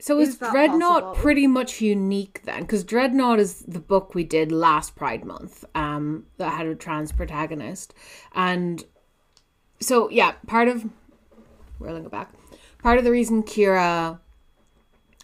So 0.00 0.18
is, 0.18 0.30
Is 0.30 0.36
Dreadnought 0.38 1.02
possible? 1.02 1.22
pretty 1.22 1.46
much 1.46 1.80
unique 1.80 2.42
then? 2.44 2.62
Because 2.62 2.84
Dreadnought 2.84 3.38
is 3.38 3.60
the 3.62 3.78
book 3.78 4.14
we 4.14 4.24
did 4.24 4.50
last 4.52 4.96
Pride 4.96 5.24
Month 5.24 5.64
um, 5.74 6.26
that 6.36 6.52
had 6.52 6.66
a 6.66 6.74
trans 6.74 7.12
protagonist. 7.12 7.94
And 8.32 8.84
so, 9.80 10.10
yeah, 10.10 10.32
part 10.46 10.68
of. 10.68 10.84
Rolling 11.78 12.04
it 12.04 12.10
back. 12.10 12.32
Part 12.82 12.98
of 12.98 13.04
the 13.04 13.10
reason 13.10 13.42
Kira 13.44 14.18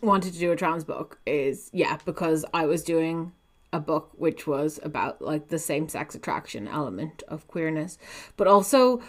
wanted 0.03 0.33
to 0.33 0.39
do 0.39 0.53
a 0.53 0.57
trans 0.57 0.85
book 0.85 1.19
is, 1.27 1.69
yeah, 1.73 1.99
because 2.05 2.45
I 2.55 2.65
was 2.67 2.83
doing 2.83 3.33
a 3.73 3.81
book 3.81 4.11
which 4.15 4.47
was 4.47 4.81
about 4.83 5.23
like 5.23 5.49
the 5.49 5.59
same 5.59 5.89
sex 5.89 6.15
attraction 6.15 6.69
element 6.69 7.23
of 7.29 7.47
queerness. 7.47 7.99
But 8.37 8.47
also, 8.47 9.01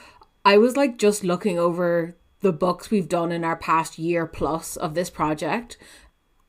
I 0.46 0.58
was 0.58 0.76
like 0.76 0.98
just 0.98 1.24
looking 1.24 1.58
over 1.58 2.16
the 2.42 2.52
books 2.52 2.90
we've 2.90 3.10
done 3.10 3.32
in 3.32 3.44
our 3.44 3.56
past 3.56 3.98
year 3.98 4.26
plus 4.26 4.76
of 4.76 4.94
this 4.94 5.10
project 5.10 5.78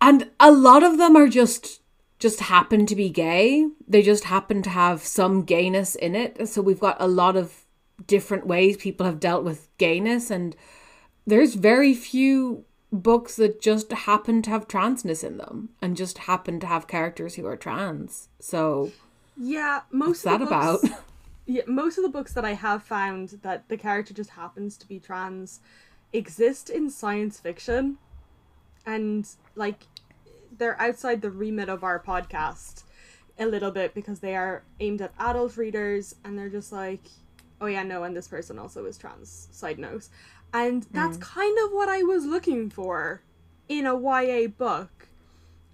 and 0.01 0.31
a 0.41 0.51
lot 0.51 0.83
of 0.83 0.99
them 0.99 1.17
are 1.17 1.29
just 1.29 1.81
just 2.19 2.41
happen 2.41 2.87
to 2.87 2.97
be 2.97 3.09
gay 3.09 3.69
they 3.87 4.03
just 4.03 4.25
happen 4.25 4.63
to 4.63 4.71
have 4.71 5.03
some 5.03 5.43
gayness 5.45 5.95
in 5.95 6.15
it 6.15 6.49
so 6.49 6.61
we've 6.63 6.81
got 6.81 6.97
a 7.01 7.07
lot 7.07 7.37
of 7.37 7.65
different 8.07 8.47
ways 8.47 8.77
people 8.77 9.07
have 9.07 9.21
dealt 9.21 9.45
with 9.45 9.69
gayness 9.79 10.31
and 10.31 10.57
there's 11.27 11.55
very 11.55 11.95
few 11.95 12.65
books 12.93 13.37
that 13.37 13.61
just 13.61 13.91
happen 13.91 14.43
to 14.43 14.51
have 14.51 14.69
transness 14.69 15.25
in 15.25 15.39
them 15.39 15.71
and 15.81 15.97
just 15.97 16.19
happen 16.19 16.61
to 16.61 16.67
have 16.67 16.87
characters 16.87 17.35
who 17.37 17.47
are 17.47 17.57
trans. 17.57 18.29
So 18.39 18.93
Yeah, 19.37 19.81
most 19.91 20.25
what's 20.25 20.27
of 20.27 20.31
that 20.33 20.39
the 20.41 20.47
about? 20.47 20.83
Books, 20.83 20.95
yeah, 21.47 21.63
most 21.67 21.97
of 21.99 22.05
the 22.05 22.11
books 22.11 22.33
that 22.35 22.45
I 22.45 22.53
have 22.53 22.83
found 22.83 23.39
that 23.43 23.69
the 23.69 23.77
character 23.79 24.13
just 24.13 24.31
happens 24.31 24.77
to 24.79 24.87
be 24.87 25.01
trans 25.01 25.61
exist 26.13 26.69
in 26.69 26.91
science 26.91 27.41
fiction 27.41 27.97
and 28.85 29.27
like 29.55 29.87
they're 30.59 30.79
outside 30.81 31.23
the 31.23 31.31
remit 31.31 31.71
of 31.71 31.83
our 31.83 31.99
podcast 31.99 32.83
a 33.39 33.47
little 33.47 33.71
bit 33.71 33.95
because 33.95 34.21
they 34.21 34.37
are 34.37 34.63
aimed 34.81 35.01
at 35.01 35.15
adult 35.19 35.57
readers 35.57 36.15
and 36.25 36.39
they're 36.39 36.51
just 36.51 36.71
like 36.71 37.01
oh 37.63 37.67
yeah 37.67 37.83
no 37.83 38.05
and 38.05 38.15
this 38.15 38.29
person 38.29 38.59
also 38.59 38.85
is 38.85 38.99
trans. 38.99 39.49
Side 39.53 39.79
note 39.79 40.09
and 40.53 40.85
hmm. 40.85 40.95
that's 40.95 41.17
kind 41.19 41.59
of 41.65 41.73
what 41.73 41.89
i 41.89 42.03
was 42.03 42.25
looking 42.25 42.69
for 42.71 43.23
in 43.69 43.87
a 43.87 43.95
ya 43.95 44.49
book 44.49 45.09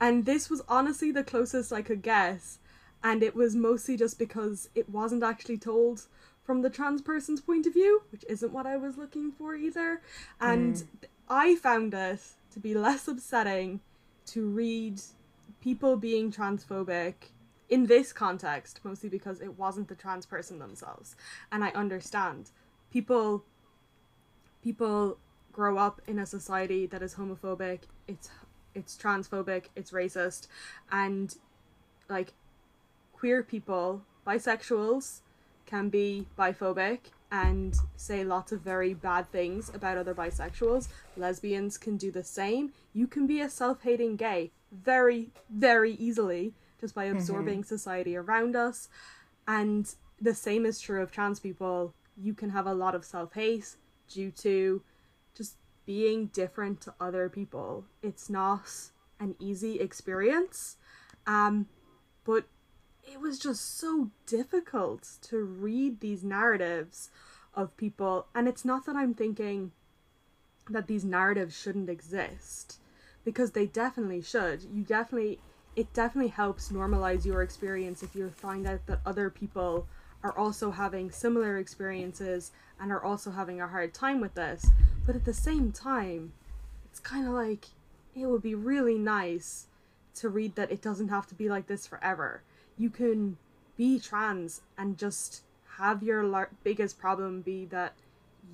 and 0.00 0.24
this 0.26 0.48
was 0.48 0.62
honestly 0.68 1.10
the 1.10 1.24
closest 1.24 1.72
i 1.72 1.82
could 1.82 2.02
guess 2.02 2.58
and 3.02 3.22
it 3.22 3.34
was 3.34 3.54
mostly 3.54 3.96
just 3.96 4.18
because 4.18 4.68
it 4.74 4.88
wasn't 4.88 5.22
actually 5.22 5.58
told 5.58 6.06
from 6.48 6.62
the 6.62 6.70
trans 6.70 7.02
person's 7.02 7.42
point 7.42 7.66
of 7.66 7.74
view, 7.74 8.02
which 8.10 8.24
isn't 8.26 8.54
what 8.54 8.66
I 8.66 8.78
was 8.78 8.96
looking 8.96 9.30
for 9.30 9.54
either. 9.54 10.00
And 10.40 10.78
hmm. 10.78 10.84
I 11.28 11.56
found 11.56 11.92
it 11.92 12.22
to 12.52 12.58
be 12.58 12.72
less 12.72 13.06
upsetting 13.06 13.80
to 14.28 14.48
read 14.48 15.00
people 15.60 15.96
being 15.96 16.32
transphobic 16.32 17.14
in 17.68 17.86
this 17.86 18.14
context, 18.14 18.80
mostly 18.82 19.10
because 19.10 19.42
it 19.42 19.58
wasn't 19.58 19.88
the 19.88 19.94
trans 19.94 20.24
person 20.24 20.58
themselves. 20.58 21.16
And 21.52 21.62
I 21.62 21.68
understand 21.70 22.50
people 22.90 23.44
people 24.68 25.16
grow 25.50 25.78
up 25.78 26.02
in 26.06 26.18
a 26.18 26.26
society 26.26 26.84
that 26.84 27.02
is 27.02 27.14
homophobic, 27.14 27.80
it's 28.06 28.28
it's 28.74 28.98
transphobic, 29.02 29.64
it's 29.74 29.92
racist, 29.92 30.46
and 30.92 31.36
like 32.10 32.34
queer 33.14 33.42
people, 33.42 34.02
bisexuals 34.26 35.20
can 35.64 35.88
be 35.88 36.26
biphobic 36.38 36.98
and 37.32 37.76
say 37.96 38.24
lots 38.24 38.52
of 38.52 38.60
very 38.60 38.92
bad 38.92 39.24
things 39.32 39.70
about 39.74 39.96
other 39.96 40.14
bisexuals. 40.14 40.88
Lesbians 41.16 41.78
can 41.78 41.96
do 41.96 42.10
the 42.10 42.24
same. 42.24 42.72
You 42.92 43.06
can 43.06 43.26
be 43.26 43.40
a 43.40 43.48
self 43.48 43.82
hating 43.82 44.16
gay 44.16 44.50
very, 44.70 45.30
very 45.48 45.92
easily 45.92 46.52
just 46.78 46.94
by 46.94 47.06
mm-hmm. 47.06 47.16
absorbing 47.16 47.64
society 47.64 48.14
around 48.16 48.54
us. 48.54 48.88
And 49.46 49.94
the 50.20 50.34
same 50.34 50.66
is 50.66 50.78
true 50.78 51.00
of 51.02 51.10
trans 51.10 51.40
people. 51.40 51.94
You 52.20 52.34
can 52.34 52.50
have 52.50 52.66
a 52.66 52.74
lot 52.74 52.94
of 52.94 53.04
self 53.04 53.32
hate 53.32 53.76
due 54.08 54.30
to 54.32 54.82
just 55.34 55.56
being 55.86 56.26
different 56.26 56.80
to 56.82 56.94
other 57.00 57.28
people. 57.28 57.84
It's 58.02 58.28
not 58.28 58.90
an 59.20 59.34
easy 59.38 59.80
experience. 59.80 60.76
Um, 61.26 61.66
but 62.24 62.44
it 63.10 63.20
was 63.20 63.38
just 63.38 63.78
so 63.78 64.10
difficult 64.26 65.08
to 65.22 65.38
read 65.38 66.00
these 66.00 66.22
narratives 66.22 67.10
of 67.54 67.76
people 67.76 68.26
and 68.34 68.46
it's 68.46 68.64
not 68.64 68.84
that 68.86 68.94
i'm 68.94 69.14
thinking 69.14 69.72
that 70.68 70.86
these 70.86 71.04
narratives 71.04 71.58
shouldn't 71.58 71.88
exist 71.88 72.78
because 73.24 73.52
they 73.52 73.66
definitely 73.66 74.20
should 74.20 74.62
you 74.72 74.82
definitely 74.82 75.40
it 75.74 75.92
definitely 75.94 76.30
helps 76.30 76.70
normalize 76.70 77.24
your 77.24 77.42
experience 77.42 78.02
if 78.02 78.14
you 78.14 78.28
find 78.30 78.66
out 78.66 78.84
that 78.86 79.00
other 79.06 79.30
people 79.30 79.86
are 80.22 80.36
also 80.36 80.70
having 80.70 81.10
similar 81.10 81.58
experiences 81.58 82.52
and 82.80 82.90
are 82.90 83.02
also 83.02 83.30
having 83.30 83.60
a 83.60 83.68
hard 83.68 83.94
time 83.94 84.20
with 84.20 84.34
this. 84.34 84.66
But 85.06 85.16
at 85.16 85.24
the 85.24 85.34
same 85.34 85.72
time 85.72 86.32
it's 86.90 87.00
kind 87.00 87.26
of 87.26 87.32
like 87.32 87.66
it 88.14 88.26
would 88.26 88.42
be 88.42 88.54
really 88.54 88.98
nice 88.98 89.66
to 90.16 90.28
read 90.28 90.56
that 90.56 90.72
it 90.72 90.82
doesn't 90.82 91.08
have 91.08 91.26
to 91.28 91.34
be 91.34 91.48
like 91.48 91.66
this 91.66 91.86
forever. 91.86 92.42
You 92.76 92.90
can 92.90 93.36
be 93.76 94.00
trans 94.00 94.62
and 94.76 94.98
just 94.98 95.42
have 95.76 96.02
your 96.02 96.24
lar- 96.24 96.50
biggest 96.64 96.98
problem 96.98 97.40
be 97.42 97.64
that 97.66 97.94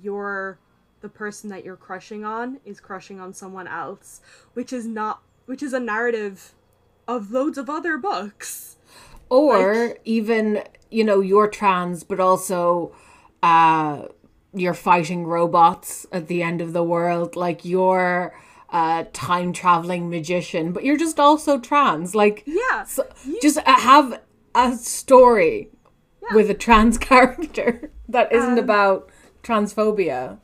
you're 0.01 0.59
the 1.01 1.09
person 1.09 1.49
that 1.49 1.63
you're 1.63 1.75
crushing 1.75 2.23
on 2.23 2.59
is 2.65 2.79
crushing 2.79 3.19
on 3.19 3.33
someone 3.33 3.67
else 3.67 4.21
which 4.53 4.73
is 4.73 4.85
not 4.87 5.21
which 5.45 5.61
is 5.61 5.73
a 5.73 5.79
narrative 5.79 6.53
of 7.07 7.31
loads 7.31 7.57
of 7.57 7.69
other 7.69 7.97
books. 7.97 8.77
Or 9.29 9.97
even 10.05 10.63
you 10.95 11.03
know 11.03 11.19
you're 11.19 11.49
trans 11.49 12.03
but 12.09 12.19
also 12.19 12.91
uh 13.43 14.05
you're 14.53 14.73
fighting 14.73 15.25
robots 15.25 16.05
at 16.13 16.27
the 16.27 16.41
end 16.41 16.61
of 16.61 16.71
the 16.71 16.83
world. 16.83 17.35
Like 17.35 17.65
you're 17.65 18.33
a 18.71 19.05
time 19.11 19.51
traveling 19.51 20.09
magician 20.09 20.71
but 20.71 20.83
you're 20.85 20.97
just 20.97 21.19
also 21.19 21.59
trans. 21.59 22.15
Like 22.15 22.43
yeah. 22.45 22.83
so 22.85 23.01
just 23.41 23.57
uh, 23.57 23.79
have 23.91 24.21
a 24.55 24.75
story 24.77 25.69
with 26.31 26.49
a 26.49 26.53
trans 26.53 26.97
character 27.09 27.91
that 28.07 28.31
isn't 28.31 28.59
Um, 28.59 28.63
about 28.67 29.09
transphobia. 29.43 30.37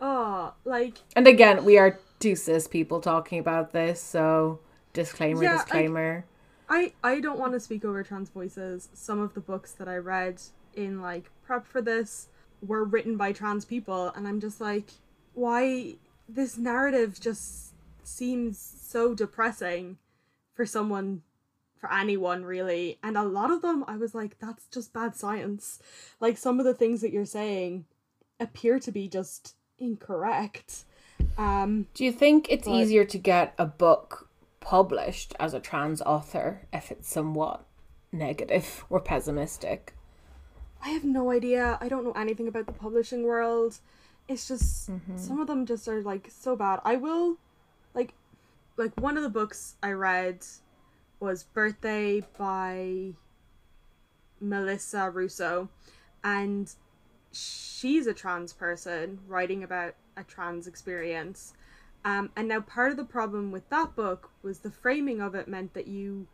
Oh 0.00 0.52
like 0.64 0.98
and 1.16 1.26
again 1.26 1.64
we 1.64 1.78
are 1.78 1.98
two 2.20 2.36
cis 2.36 2.68
people 2.68 3.00
talking 3.00 3.38
about 3.38 3.72
this 3.72 4.02
so 4.02 4.60
disclaimer 4.92 5.42
Yeah, 5.42 5.56
disclaimer 5.56 6.24
I 6.68 6.92
I 7.02 7.20
don't 7.20 7.38
want 7.38 7.52
to 7.54 7.60
speak 7.60 7.84
over 7.84 8.02
trans 8.02 8.28
voices. 8.30 8.88
Some 8.94 9.20
of 9.20 9.34
the 9.34 9.40
books 9.40 9.72
that 9.72 9.88
I 9.88 9.96
read 9.96 10.40
in 10.74 11.00
like 11.00 11.30
prep 11.44 11.66
for 11.66 11.80
this 11.80 12.28
were 12.66 12.84
written 12.84 13.16
by 13.16 13.32
trans 13.32 13.64
people 13.64 14.08
and 14.14 14.26
I'm 14.28 14.40
just 14.40 14.60
like 14.60 14.90
why 15.34 15.94
this 16.28 16.58
narrative 16.58 17.18
just 17.20 17.72
seems 18.02 18.58
so 18.58 19.14
depressing 19.14 19.96
for 20.54 20.66
someone 20.66 21.22
for 21.78 21.92
anyone 21.92 22.44
really 22.44 22.98
and 23.02 23.16
a 23.16 23.22
lot 23.22 23.50
of 23.50 23.62
them 23.62 23.84
I 23.86 23.96
was 23.96 24.14
like 24.14 24.38
that's 24.38 24.66
just 24.66 24.92
bad 24.92 25.14
science. 25.16 25.78
Like 26.20 26.36
some 26.36 26.58
of 26.58 26.64
the 26.64 26.74
things 26.74 27.00
that 27.00 27.12
you're 27.12 27.24
saying 27.24 27.86
appear 28.40 28.78
to 28.80 28.92
be 28.92 29.08
just 29.08 29.54
incorrect. 29.78 30.84
Um 31.38 31.86
Do 31.94 32.04
you 32.04 32.12
think 32.12 32.46
it's 32.50 32.66
But- 32.66 32.74
easier 32.74 33.04
to 33.04 33.18
get 33.18 33.54
a 33.58 33.66
book 33.66 34.27
published 34.60 35.34
as 35.38 35.54
a 35.54 35.60
trans 35.60 36.02
author 36.02 36.66
if 36.72 36.90
it's 36.90 37.08
somewhat 37.08 37.64
negative 38.12 38.84
or 38.90 39.00
pessimistic? 39.00 39.94
I 40.82 40.90
have 40.90 41.04
no 41.04 41.30
idea. 41.30 41.78
I 41.80 41.88
don't 41.88 42.04
know 42.04 42.12
anything 42.12 42.48
about 42.48 42.66
the 42.66 42.72
publishing 42.72 43.24
world. 43.24 43.78
It's 44.28 44.46
just 44.46 44.90
mm-hmm. 44.90 45.16
some 45.16 45.40
of 45.40 45.46
them 45.46 45.66
just 45.66 45.88
are 45.88 46.02
like 46.02 46.28
so 46.30 46.54
bad. 46.54 46.80
I 46.84 46.96
will 46.96 47.38
like 47.94 48.14
like 48.76 48.98
one 49.00 49.16
of 49.16 49.22
the 49.22 49.28
books 49.28 49.76
I 49.82 49.92
read 49.92 50.44
was 51.20 51.42
Birthday 51.42 52.22
by 52.38 53.14
Melissa 54.40 55.10
Russo, 55.10 55.68
and 56.22 56.72
she's 57.32 58.06
a 58.06 58.14
trans 58.14 58.52
person 58.52 59.18
writing 59.26 59.64
about 59.64 59.94
a 60.16 60.22
trans 60.24 60.66
experience. 60.66 61.54
Um, 62.04 62.30
and 62.36 62.48
now 62.48 62.60
part 62.60 62.90
of 62.90 62.96
the 62.96 63.04
problem 63.04 63.50
with 63.50 63.68
that 63.70 63.94
book 63.94 64.30
was 64.42 64.60
the 64.60 64.70
framing 64.70 65.20
of 65.20 65.34
it 65.34 65.48
meant 65.48 65.74
that 65.74 65.86
you 65.86 66.26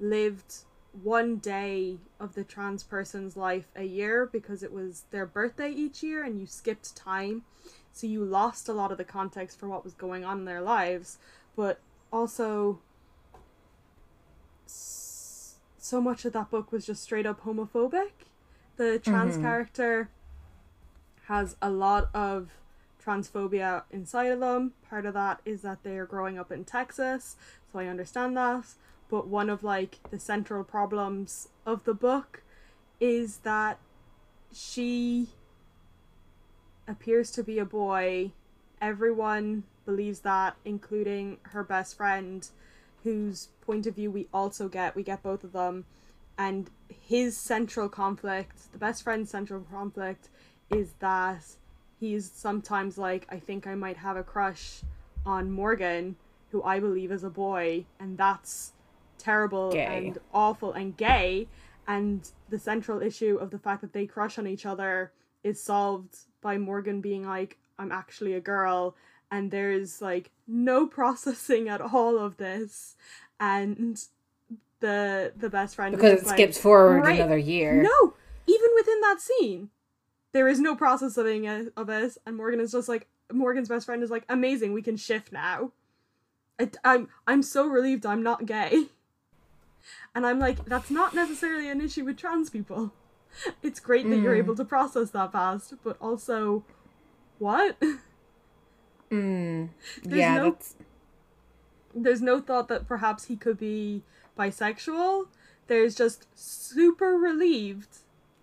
lived 0.00 0.64
one 1.02 1.36
day 1.36 1.98
of 2.18 2.34
the 2.34 2.44
trans 2.44 2.82
person's 2.82 3.36
life 3.36 3.66
a 3.76 3.84
year 3.84 4.28
because 4.30 4.62
it 4.62 4.72
was 4.72 5.04
their 5.10 5.26
birthday 5.26 5.70
each 5.70 6.02
year 6.02 6.24
and 6.24 6.40
you 6.40 6.46
skipped 6.46 6.96
time. 6.96 7.42
So 7.92 8.06
you 8.06 8.24
lost 8.24 8.68
a 8.68 8.72
lot 8.72 8.92
of 8.92 8.98
the 8.98 9.04
context 9.04 9.58
for 9.58 9.68
what 9.68 9.84
was 9.84 9.94
going 9.94 10.24
on 10.24 10.40
in 10.40 10.44
their 10.44 10.62
lives, 10.62 11.18
but 11.56 11.80
also 12.12 12.80
so 14.66 16.00
much 16.00 16.24
of 16.24 16.32
that 16.32 16.50
book 16.50 16.70
was 16.70 16.86
just 16.86 17.02
straight 17.02 17.26
up 17.26 17.44
homophobic. 17.44 18.10
The 18.76 18.98
trans 18.98 19.36
character 19.36 20.10
has 21.26 21.56
a 21.60 21.70
lot 21.70 22.08
of 22.14 22.57
transphobia 23.08 23.84
inside 23.90 24.32
of 24.32 24.40
them. 24.40 24.72
Part 24.88 25.06
of 25.06 25.14
that 25.14 25.40
is 25.44 25.62
that 25.62 25.82
they 25.82 25.96
are 25.96 26.06
growing 26.06 26.38
up 26.38 26.52
in 26.52 26.64
Texas, 26.64 27.36
so 27.72 27.78
I 27.78 27.86
understand 27.86 28.36
that. 28.36 28.64
But 29.08 29.26
one 29.26 29.48
of 29.48 29.64
like 29.64 29.98
the 30.10 30.18
central 30.18 30.62
problems 30.64 31.48
of 31.64 31.84
the 31.84 31.94
book 31.94 32.42
is 33.00 33.38
that 33.38 33.78
she 34.52 35.28
appears 36.86 37.30
to 37.32 37.42
be 37.42 37.58
a 37.58 37.64
boy. 37.64 38.32
Everyone 38.80 39.64
believes 39.86 40.20
that, 40.20 40.56
including 40.64 41.38
her 41.44 41.64
best 41.64 41.96
friend, 41.96 42.46
whose 43.04 43.48
point 43.62 43.86
of 43.86 43.94
view 43.94 44.10
we 44.10 44.28
also 44.34 44.68
get. 44.68 44.94
We 44.94 45.02
get 45.02 45.22
both 45.22 45.44
of 45.44 45.52
them. 45.52 45.86
And 46.36 46.70
his 46.88 47.36
central 47.36 47.88
conflict, 47.88 48.70
the 48.72 48.78
best 48.78 49.02
friend's 49.02 49.30
central 49.30 49.62
conflict, 49.72 50.28
is 50.70 50.92
that 51.00 51.44
he's 51.98 52.30
sometimes 52.30 52.98
like, 52.98 53.26
I 53.28 53.38
think 53.38 53.66
I 53.66 53.74
might 53.74 53.96
have 53.96 54.16
a 54.16 54.22
crush 54.22 54.82
on 55.26 55.50
Morgan, 55.50 56.16
who 56.50 56.62
I 56.62 56.80
believe 56.80 57.12
is 57.12 57.24
a 57.24 57.30
boy, 57.30 57.84
and 58.00 58.16
that's 58.16 58.72
terrible 59.18 59.72
Gay. 59.72 59.84
and 60.08 60.18
awful 60.32 60.72
and 60.72 60.96
gay. 60.96 61.48
And 61.86 62.28
the 62.48 62.58
central 62.58 63.02
issue 63.02 63.36
of 63.40 63.50
the 63.50 63.58
fact 63.58 63.80
that 63.80 63.92
they 63.92 64.06
crush 64.06 64.38
on 64.38 64.46
each 64.46 64.66
other 64.66 65.12
is 65.42 65.62
solved 65.62 66.16
by 66.40 66.58
Morgan 66.58 67.00
being 67.00 67.26
like, 67.26 67.58
I'm 67.78 67.92
actually 67.92 68.34
a 68.34 68.40
girl. 68.40 68.94
And 69.30 69.50
there's 69.50 70.00
like 70.00 70.30
no 70.46 70.86
processing 70.98 71.68
at 71.68 71.80
all 71.80 72.18
of 72.18 72.36
this. 72.36 72.96
And 73.40 74.00
the 74.80 75.32
the 75.36 75.50
best 75.50 75.74
friend 75.74 75.94
Because 75.94 76.22
it 76.22 76.26
like, 76.26 76.36
skips 76.36 76.58
forward 76.58 77.02
"Great." 77.02 77.18
another 77.18 77.38
year. 77.38 77.82
No, 77.82 78.14
even 78.46 78.70
within 78.76 79.00
that 79.00 79.20
scene, 79.20 79.70
there 80.32 80.48
is 80.48 80.60
no 80.60 80.74
processing 80.76 81.48
of 81.76 81.88
it, 81.88 82.16
and 82.26 82.36
Morgan 82.36 82.60
is 82.60 82.72
just 82.72 82.88
like 82.88 83.06
Morgan's 83.32 83.68
best 83.68 83.86
friend 83.86 84.02
is 84.02 84.10
like 84.10 84.24
amazing. 84.28 84.72
We 84.72 84.82
can 84.82 84.96
shift 84.96 85.32
now. 85.32 85.72
I, 86.60 86.70
I'm 86.84 87.08
I'm 87.26 87.42
so 87.42 87.66
relieved 87.66 88.04
I'm 88.06 88.22
not 88.22 88.46
gay, 88.46 88.86
and 90.14 90.26
I'm 90.26 90.38
like 90.38 90.64
that's 90.64 90.90
not 90.90 91.14
necessarily 91.14 91.68
an 91.70 91.80
issue 91.80 92.04
with 92.04 92.16
trans 92.16 92.50
people. 92.50 92.92
It's 93.62 93.78
great 93.78 94.08
that 94.08 94.16
you're 94.18 94.34
able 94.34 94.56
to 94.56 94.64
process 94.64 95.10
that 95.10 95.32
fast, 95.32 95.74
but 95.84 95.96
also, 96.00 96.64
what? 97.38 97.76
Mm. 99.10 99.68
There's 100.02 100.18
Yeah, 100.18 100.34
no- 100.38 100.50
that's 100.50 100.74
There's 101.94 102.22
no 102.22 102.40
thought 102.40 102.68
that 102.68 102.86
perhaps 102.86 103.24
he 103.26 103.36
could 103.36 103.58
be 103.58 104.02
bisexual. 104.38 105.28
There's 105.66 105.94
just 105.94 106.26
super 106.38 107.12
relieved 107.16 107.98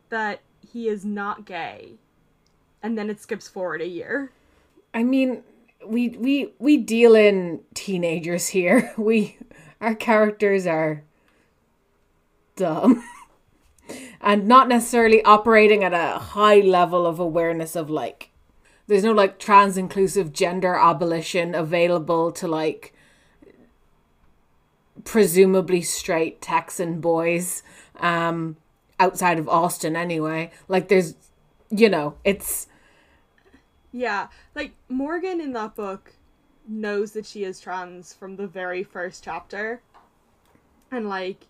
that 0.09 0.41
he 0.75 0.89
is 0.89 1.05
not 1.05 1.45
gay. 1.45 1.93
And 2.83 2.97
then 2.97 3.09
it 3.09 3.21
skips 3.21 3.47
forward 3.47 3.81
a 3.81 3.87
year. 3.87 4.33
I 4.93 5.03
mean, 5.03 5.41
we 5.85 6.09
we 6.09 6.51
we 6.59 6.75
deal 6.75 7.15
in 7.15 7.61
teenagers 7.73 8.49
here. 8.49 8.93
We 8.97 9.37
our 9.79 9.95
characters 9.95 10.67
are 10.67 11.03
dumb 12.57 13.05
and 14.21 14.49
not 14.49 14.67
necessarily 14.67 15.23
operating 15.23 15.81
at 15.81 15.93
a 15.93 16.19
high 16.19 16.59
level 16.59 17.07
of 17.07 17.19
awareness 17.19 17.77
of 17.77 17.89
like 17.89 18.31
there's 18.87 19.03
no 19.05 19.13
like 19.13 19.39
trans 19.39 19.77
inclusive 19.77 20.33
gender 20.33 20.75
abolition 20.75 21.55
available 21.55 22.33
to 22.33 22.49
like 22.49 22.93
presumably 25.05 25.81
straight 25.81 26.41
Texan 26.41 26.99
boys 26.99 27.63
um 28.01 28.57
outside 28.99 29.39
of 29.39 29.49
Austin 29.49 29.95
anyway. 29.95 30.51
Like 30.67 30.87
there's 30.87 31.15
you 31.69 31.89
know, 31.89 32.15
it's 32.23 32.67
Yeah, 33.91 34.27
like 34.55 34.73
Morgan 34.89 35.39
in 35.41 35.53
that 35.53 35.75
book 35.75 36.13
knows 36.67 37.11
that 37.13 37.25
she 37.25 37.43
is 37.43 37.59
trans 37.59 38.13
from 38.13 38.35
the 38.35 38.47
very 38.47 38.83
first 38.83 39.23
chapter. 39.23 39.81
And 40.91 41.09
like 41.09 41.47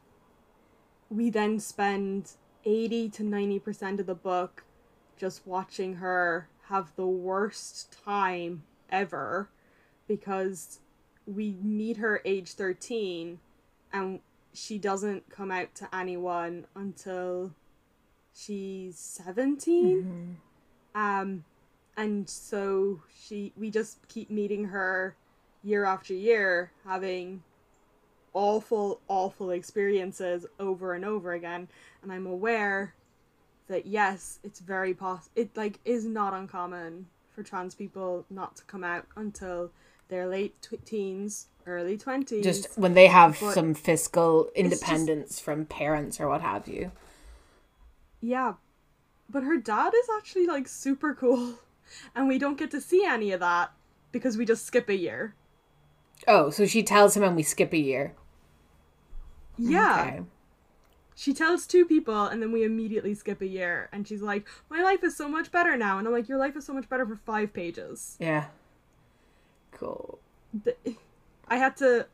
we 1.10 1.30
then 1.30 1.60
spend 1.60 2.32
80 2.66 3.10
to 3.10 3.24
90% 3.24 4.00
of 4.00 4.06
the 4.06 4.16
book 4.16 4.64
just 5.18 5.46
watching 5.46 5.96
her 5.96 6.50
have 6.70 6.96
the 6.96 7.08
worst 7.08 7.96
time 8.06 8.64
ever 8.90 9.50
because 10.08 10.80
we 11.26 11.58
meet 11.62 11.98
her 11.98 12.22
age 12.26 12.54
13 12.54 13.40
and 13.94 14.20
she 14.56 14.78
doesn't 14.78 15.30
come 15.30 15.52
out 15.52 15.74
to 15.76 15.96
anyone 15.96 16.66
until 16.76 17.54
she's 18.34 18.98
17 18.98 20.38
um 20.96 21.44
and 21.98 22.30
so 22.30 23.02
she 23.26 23.54
we 23.58 23.70
just 23.70 24.06
keep 24.08 24.30
meeting 24.30 24.66
her 24.66 25.16
year 25.64 25.86
after 25.86 26.14
year 26.14 26.72
having 26.86 27.42
awful 28.34 29.00
awful 29.08 29.52
experiences 29.52 30.46
over 30.60 30.94
and 30.94 31.06
over 31.06 31.34
again. 31.34 31.68
And 32.04 32.12
i'm 32.12 32.28
aware 32.28 32.94
that 33.68 33.86
yes 33.88 34.40
it's 34.44 34.60
very 34.60 34.94
pos 34.94 35.30
it 35.36 35.56
like 35.58 35.80
is 35.86 36.06
not 36.06 36.34
uncommon 36.34 37.08
for 37.32 37.42
trans 37.44 37.74
people 37.74 38.26
not 38.30 38.56
to 38.58 38.64
come 38.66 38.84
out 38.84 39.06
until 39.16 39.72
their 40.10 40.28
late 40.28 40.62
tw- 40.62 40.84
teens 40.86 41.48
early 41.68 41.98
20s 41.98 42.44
just 42.44 42.68
when 42.78 42.94
they 42.94 43.08
have 43.08 43.38
but 43.42 43.54
some 43.54 43.74
fiscal 43.74 44.44
just- 44.44 44.56
independence 44.56 45.40
from 45.40 45.66
parents 45.66 46.20
or 46.20 46.28
what 46.30 46.42
have 46.42 46.68
you. 46.68 46.92
yeah 48.22 48.54
but 49.30 49.42
her 49.44 49.58
dad 49.58 49.92
is 49.96 50.08
actually 50.18 50.46
like 50.46 50.68
super 50.68 51.14
cool 51.16 51.56
and 52.16 52.28
we 52.28 52.38
don't 52.38 52.58
get 52.60 52.70
to 52.72 52.80
see 52.80 53.04
any 53.06 53.32
of 53.32 53.40
that 53.40 53.72
because 54.12 54.38
we 54.38 54.46
just 54.46 54.66
skip 54.66 54.90
a 54.90 54.96
year 54.96 55.34
Oh, 56.28 56.50
so 56.50 56.66
she 56.66 56.82
tells 56.82 57.16
him 57.18 57.24
and 57.24 57.36
we 57.36 57.44
skip 57.44 57.74
a 57.74 57.78
year. 57.78 58.14
yeah 59.58 60.02
Okay. 60.08 60.22
she 61.16 61.34
tells 61.34 61.66
two 61.66 61.86
people 61.86 62.26
and 62.28 62.42
then 62.42 62.52
we 62.52 62.64
immediately 62.64 63.14
skip 63.14 63.42
a 63.42 63.48
year 63.48 63.90
and 63.92 64.08
she's 64.08 64.22
like 64.22 64.46
my 64.70 64.82
life 64.84 65.04
is 65.04 65.16
so 65.18 65.28
much 65.28 65.52
better 65.52 65.76
now 65.78 65.98
and 65.98 66.08
i'm 66.08 66.14
like 66.14 66.28
your 66.30 66.38
life 66.38 66.56
is 66.56 66.66
so 66.66 66.74
much 66.74 66.88
better 66.90 67.06
for 67.06 67.16
five 67.16 67.54
pages 67.54 68.18
Yeah. 68.20 68.46
Cool. 69.76 70.20
The- 70.64 70.76
i 71.48 71.58
had 71.58 71.78
to 71.78 72.08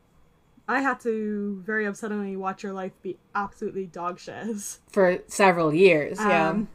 i 0.67 0.81
had 0.81 0.99
to 1.01 1.61
very 1.65 1.85
upsettingly 1.85 2.35
watch 2.37 2.63
your 2.63 2.73
life 2.73 2.91
be 3.01 3.17
absolutely 3.35 3.85
dog 3.85 4.19
shiz 4.19 4.79
For 4.91 5.19
several 5.27 5.73
years, 5.73 6.17
yeah. 6.19 6.49
um, 6.49 6.67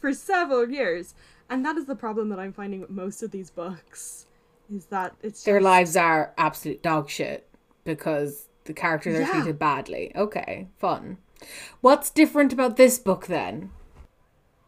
for 0.00 0.12
several 0.14 0.70
years 0.70 1.14
and 1.50 1.64
that 1.66 1.76
is 1.76 1.84
the 1.86 1.96
problem 1.96 2.28
that 2.30 2.38
i'm 2.38 2.52
finding 2.52 2.80
with 2.80 2.90
most 2.90 3.22
of 3.22 3.30
these 3.32 3.50
books 3.50 4.26
is 4.74 4.86
that 4.86 5.14
it's 5.22 5.42
Their 5.44 5.58
just- 5.58 5.64
lives 5.64 5.96
are 5.96 6.32
absolute 6.38 6.82
dog 6.82 7.10
shit 7.10 7.46
because 7.84 8.46
the 8.64 8.72
characters 8.72 9.16
are 9.16 9.22
Yeah. 9.22 9.32
treated 9.32 9.58
badly. 9.58 10.12
Okay, 10.14 10.68
fun. 10.78 11.16
What's 11.80 12.10
different 12.10 12.52
about 12.52 12.76
this 12.76 12.98
book 12.98 13.26
then? 13.26 13.70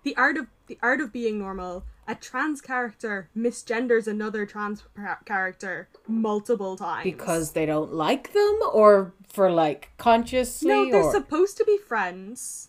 the 0.02 0.16
art 0.16 0.36
of 0.36 0.48
the 0.66 0.76
art 0.82 1.00
of 1.00 1.12
being 1.12 1.38
normal 1.38 1.84
a 2.12 2.14
trans 2.14 2.60
character 2.60 3.30
misgenders 3.34 4.06
another 4.06 4.44
trans 4.44 4.84
character 5.24 5.88
multiple 6.06 6.76
times 6.76 7.04
Because 7.04 7.52
they 7.52 7.64
don't 7.64 7.94
like 7.94 8.34
them 8.34 8.58
or 8.70 9.14
for 9.28 9.50
like 9.50 9.88
consciously 9.96 10.68
No, 10.68 10.90
they're 10.90 11.02
or 11.02 11.12
supposed 11.12 11.56
to 11.56 11.64
be 11.64 11.78
friends. 11.78 12.68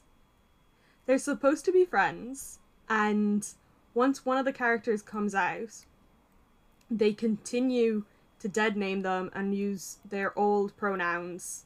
They're 1.06 1.18
supposed 1.18 1.66
to 1.66 1.74
be 1.74 1.84
friends, 1.84 2.60
and 2.88 3.46
once 3.94 4.26
one 4.26 4.38
of 4.38 4.46
the 4.46 4.54
characters 4.54 5.02
comes 5.02 5.36
out, 5.36 5.84
they 6.90 7.12
continue 7.12 8.06
to 8.40 8.48
dead 8.48 8.78
name 8.78 9.02
them 9.02 9.30
and 9.36 9.54
use 9.54 9.98
their 10.10 10.38
old 10.40 10.78
pronouns, 10.78 11.66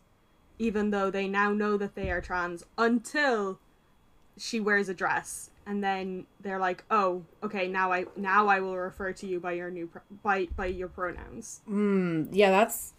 even 0.58 0.90
though 0.90 1.12
they 1.12 1.28
now 1.28 1.52
know 1.54 1.78
that 1.78 1.94
they 1.94 2.10
are 2.10 2.22
trans 2.22 2.63
until 2.80 3.60
she 4.36 4.60
wears 4.60 4.90
a 4.90 4.96
dress. 4.96 5.52
And 5.68 5.84
then 5.84 6.26
they're 6.40 6.60
like, 6.60 6.86
"Oh, 6.90 7.26
okay. 7.44 7.68
Now 7.68 7.92
I 7.92 8.06
now 8.16 8.48
I 8.48 8.62
will 8.62 8.78
refer 8.78 9.12
to 9.12 9.28
you 9.28 9.42
by 9.42 9.52
your 9.52 9.70
new 9.70 9.88
pro- 9.88 10.02
by 10.24 10.48
by 10.56 10.68
your 10.68 10.88
pronouns." 10.88 11.60
Mm, 11.70 12.30
yeah, 12.32 12.52
that's 12.52 12.94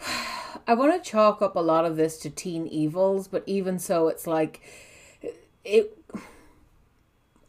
I 0.66 0.74
want 0.74 1.02
to 1.02 1.10
chalk 1.10 1.42
up 1.42 1.56
a 1.56 1.60
lot 1.60 1.84
of 1.84 1.96
this 1.96 2.18
to 2.18 2.30
teen 2.30 2.66
evils, 2.66 3.28
but 3.28 3.42
even 3.46 3.78
so, 3.78 4.08
it's 4.08 4.26
like 4.26 4.60
it. 5.64 5.98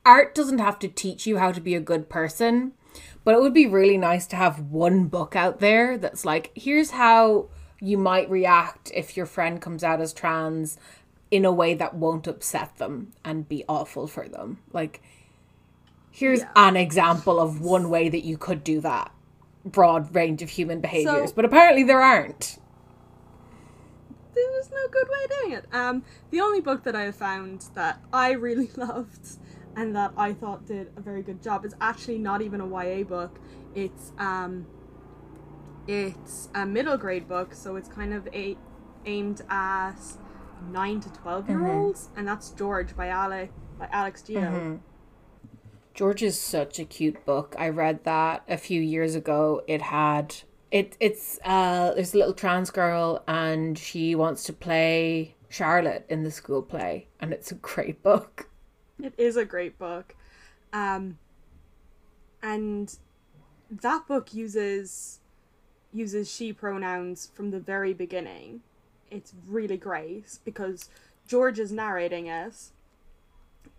Art 0.05 0.33
doesn't 0.33 0.59
have 0.59 0.79
to 0.79 0.87
teach 0.87 1.27
you 1.27 1.37
how 1.37 1.51
to 1.51 1.61
be 1.61 1.75
a 1.75 1.79
good 1.79 2.09
person, 2.09 2.71
but 3.23 3.35
it 3.35 3.41
would 3.41 3.53
be 3.53 3.67
really 3.67 3.97
nice 3.97 4.25
to 4.27 4.35
have 4.35 4.59
one 4.59 5.05
book 5.05 5.35
out 5.35 5.59
there 5.59 5.97
that's 5.97 6.25
like, 6.25 6.51
here's 6.55 6.91
how 6.91 7.49
you 7.81 7.97
might 7.97 8.29
react 8.29 8.91
if 8.93 9.15
your 9.15 9.25
friend 9.25 9.61
comes 9.61 9.83
out 9.83 10.01
as 10.01 10.13
trans 10.13 10.77
in 11.31 11.45
a 11.45 11.51
way 11.51 11.73
that 11.75 11.93
won't 11.93 12.27
upset 12.27 12.75
them 12.77 13.11
and 13.23 13.47
be 13.47 13.63
awful 13.69 14.07
for 14.07 14.27
them. 14.27 14.57
Like, 14.73 15.01
here's 16.11 16.39
Yeah. 16.39 16.49
an 16.55 16.75
example 16.75 17.39
of 17.39 17.61
one 17.61 17.89
way 17.89 18.09
that 18.09 18.23
you 18.25 18.37
could 18.37 18.63
do 18.63 18.81
that 18.81 19.11
broad 19.63 20.15
range 20.15 20.41
of 20.41 20.49
human 20.49 20.79
behaviors, 20.81 21.29
So- 21.29 21.35
but 21.35 21.45
apparently 21.45 21.83
there 21.83 22.01
aren't. 22.01 22.57
there 24.33 24.49
was 24.51 24.69
no 24.71 24.87
good 24.89 25.07
way 25.09 25.23
of 25.25 25.29
doing 25.41 25.51
it. 25.51 25.65
Um, 25.73 26.03
the 26.31 26.39
only 26.39 26.61
book 26.61 26.83
that 26.83 26.95
I 26.95 27.01
have 27.03 27.15
found 27.15 27.65
that 27.73 27.99
I 28.13 28.31
really 28.31 28.69
loved 28.77 29.37
and 29.75 29.95
that 29.95 30.13
I 30.17 30.33
thought 30.33 30.65
did 30.65 30.91
a 30.95 31.01
very 31.01 31.21
good 31.21 31.43
job 31.43 31.65
is 31.65 31.75
actually 31.81 32.17
not 32.19 32.41
even 32.41 32.61
a 32.61 32.65
YA 32.67 33.03
book. 33.03 33.37
It's 33.75 34.13
um, 34.17 34.65
it's 35.87 36.49
a 36.55 36.65
middle 36.65 36.97
grade 36.97 37.27
book, 37.27 37.53
so 37.53 37.75
it's 37.75 37.89
kind 37.89 38.13
of 38.13 38.27
a 38.33 38.57
aimed 39.05 39.41
at 39.49 39.97
nine 40.71 40.99
to 41.01 41.09
twelve 41.09 41.49
year 41.49 41.65
olds, 41.67 42.09
and 42.15 42.27
that's 42.27 42.51
George 42.51 42.95
by 42.95 43.07
Alec 43.07 43.51
by 43.77 43.87
Alex 43.91 44.21
Gino. 44.21 44.79
George 45.93 46.23
is 46.23 46.39
such 46.39 46.79
a 46.79 46.85
cute 46.85 47.25
book. 47.25 47.55
I 47.57 47.69
read 47.69 48.03
that 48.05 48.43
a 48.47 48.57
few 48.57 48.81
years 48.81 49.15
ago. 49.15 49.63
It 49.67 49.81
had 49.81 50.35
it 50.71 50.95
it's 50.99 51.39
uh 51.43 51.93
there's 51.93 52.13
a 52.13 52.17
little 52.17 52.33
trans 52.33 52.69
girl 52.69 53.23
and 53.27 53.77
she 53.77 54.15
wants 54.15 54.43
to 54.45 54.53
play 54.53 55.35
Charlotte 55.49 56.05
in 56.09 56.23
the 56.23 56.31
school 56.31 56.61
play 56.61 57.07
and 57.19 57.33
it's 57.33 57.51
a 57.51 57.55
great 57.55 58.01
book. 58.03 58.49
It 59.01 59.13
is 59.17 59.37
a 59.37 59.45
great 59.45 59.79
book. 59.79 60.15
Um, 60.73 61.17
and 62.41 62.95
that 63.69 64.07
book 64.07 64.33
uses 64.33 65.19
uses 65.91 66.31
she 66.31 66.53
pronouns 66.53 67.31
from 67.33 67.51
the 67.51 67.59
very 67.59 67.93
beginning. 67.93 68.61
It's 69.11 69.33
really 69.47 69.77
great 69.77 70.39
because 70.45 70.89
George 71.27 71.59
is 71.59 71.71
narrating 71.71 72.27
it 72.27 72.55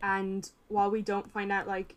and 0.02 0.50
while 0.68 0.90
we 0.90 1.02
don't 1.02 1.30
find 1.30 1.52
out 1.52 1.66
like 1.66 1.96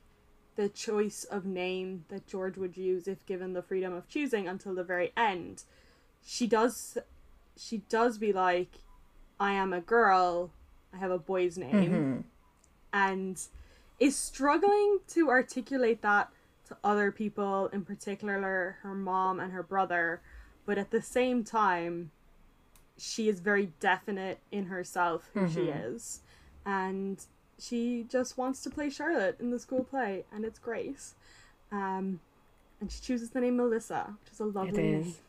the 0.56 0.70
choice 0.70 1.24
of 1.24 1.46
name 1.46 2.06
that 2.10 2.28
George 2.28 2.58
would 2.58 2.78
use 2.78 3.08
if 3.08 3.26
given 3.26 3.54
the 3.54 3.62
freedom 3.62 3.94
of 3.94 4.08
choosing 4.08 4.48
until 4.48 4.76
the 4.76 4.84
very 4.84 5.12
end, 5.18 5.64
she 6.24 6.48
does 6.48 6.98
she 7.56 7.80
does 7.90 8.18
be 8.18 8.34
like, 8.34 8.80
I 9.40 9.54
am 9.54 9.74
a 9.74 9.82
girl, 9.82 10.52
I 10.94 10.98
have 10.98 11.12
a 11.12 11.20
boy's 11.20 11.58
name. 11.58 11.72
Mm-hmm. 11.92 12.20
And 12.92 13.42
is 14.00 14.16
struggling 14.16 15.00
to 15.10 15.30
articulate 15.30 16.02
that 16.02 16.30
to 16.68 16.78
other 16.84 17.12
people, 17.12 17.68
in 17.68 17.84
particular 17.84 18.78
her 18.82 18.96
mom 18.96 19.40
and 19.40 19.52
her 19.52 19.64
brother, 19.64 20.22
but 20.66 20.78
at 20.78 20.92
the 20.92 21.02
same 21.02 21.44
time, 21.44 22.12
she 22.98 23.30
is 23.30 23.40
very 23.40 23.72
definite 23.80 24.40
in 24.52 24.66
herself 24.66 25.30
who 25.34 25.50
she 25.50 25.62
is, 25.62 26.22
and 26.66 27.26
she 27.60 28.06
just 28.10 28.38
wants 28.38 28.62
to 28.64 28.70
play 28.70 28.90
Charlotte 28.90 29.38
in 29.40 29.52
the 29.52 29.60
school 29.60 29.84
play, 29.84 30.26
and 30.34 30.46
it's 30.46 30.60
Grace. 30.60 31.16
Um, 31.72 32.20
and 32.80 32.92
she 32.92 33.02
chooses 33.02 33.32
the 33.32 33.40
name 33.42 33.58
Melissa, 33.58 34.16
which 34.24 34.34
is 34.34 34.40
a 34.40 34.46
lovely 34.46 34.84
is. 34.94 35.06
name. 35.06 35.16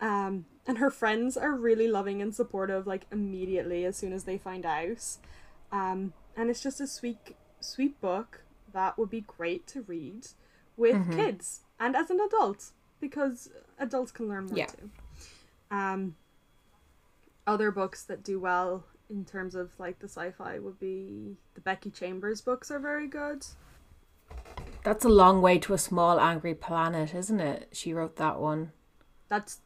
Um, 0.00 0.44
and 0.66 0.78
her 0.78 0.90
friends 0.90 1.36
are 1.36 1.54
really 1.54 1.88
loving 1.88 2.20
and 2.20 2.34
supportive, 2.34 2.86
like 2.86 3.06
immediately 3.10 3.84
as 3.86 3.96
soon 3.96 4.12
as 4.12 4.24
they 4.24 4.36
find 4.36 4.66
out. 4.66 5.02
Um, 5.72 6.12
and 6.36 6.50
it's 6.50 6.60
just 6.60 6.80
a 6.80 6.86
sweet, 6.86 7.36
sweet 7.60 7.98
book 8.00 8.42
that 8.72 8.98
would 8.98 9.08
be 9.08 9.22
great 9.22 9.66
to 9.68 9.82
read 9.82 10.26
with 10.76 10.96
kids 11.16 11.60
and 11.78 11.94
as 11.96 12.10
an 12.10 12.20
adult 12.20 12.72
because 13.00 13.48
adults 13.78 14.10
can 14.10 14.28
learn 14.28 14.46
more 14.46 14.58
Yeah. 14.58 14.66
too. 14.66 14.90
Um, 15.70 16.16
other 17.46 17.70
books 17.70 18.02
that 18.04 18.22
do 18.22 18.38
well 18.40 18.84
in 19.10 19.24
terms 19.24 19.54
of 19.54 19.78
like 19.78 19.98
the 19.98 20.08
sci-fi 20.08 20.58
would 20.58 20.78
be 20.78 21.36
the 21.54 21.60
Becky 21.60 21.90
Chambers 21.90 22.40
books 22.40 22.70
are 22.70 22.78
very 22.78 23.06
good. 23.06 23.46
That's 24.82 25.04
a 25.04 25.08
long 25.08 25.40
way 25.40 25.58
to 25.60 25.74
a 25.74 25.78
small 25.78 26.20
angry 26.20 26.54
planet, 26.54 27.14
isn't 27.14 27.40
it? 27.40 27.68
She 27.72 27.92
wrote 27.92 28.16
that 28.16 28.38
one. 28.38 28.72
That's 29.28 29.60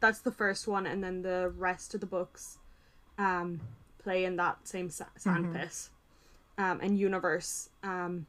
that's 0.00 0.20
the 0.20 0.32
first 0.32 0.66
one, 0.66 0.86
and 0.86 1.02
then 1.02 1.22
the 1.22 1.52
rest 1.56 1.94
of 1.94 2.00
the 2.00 2.06
books 2.06 2.58
um, 3.18 3.60
play 4.02 4.24
in 4.24 4.36
that 4.36 4.66
same 4.66 4.90
sa- 4.90 5.04
sandpit 5.16 5.88
um, 6.58 6.80
and 6.82 6.98
universe. 6.98 7.70
Um, 7.82 8.26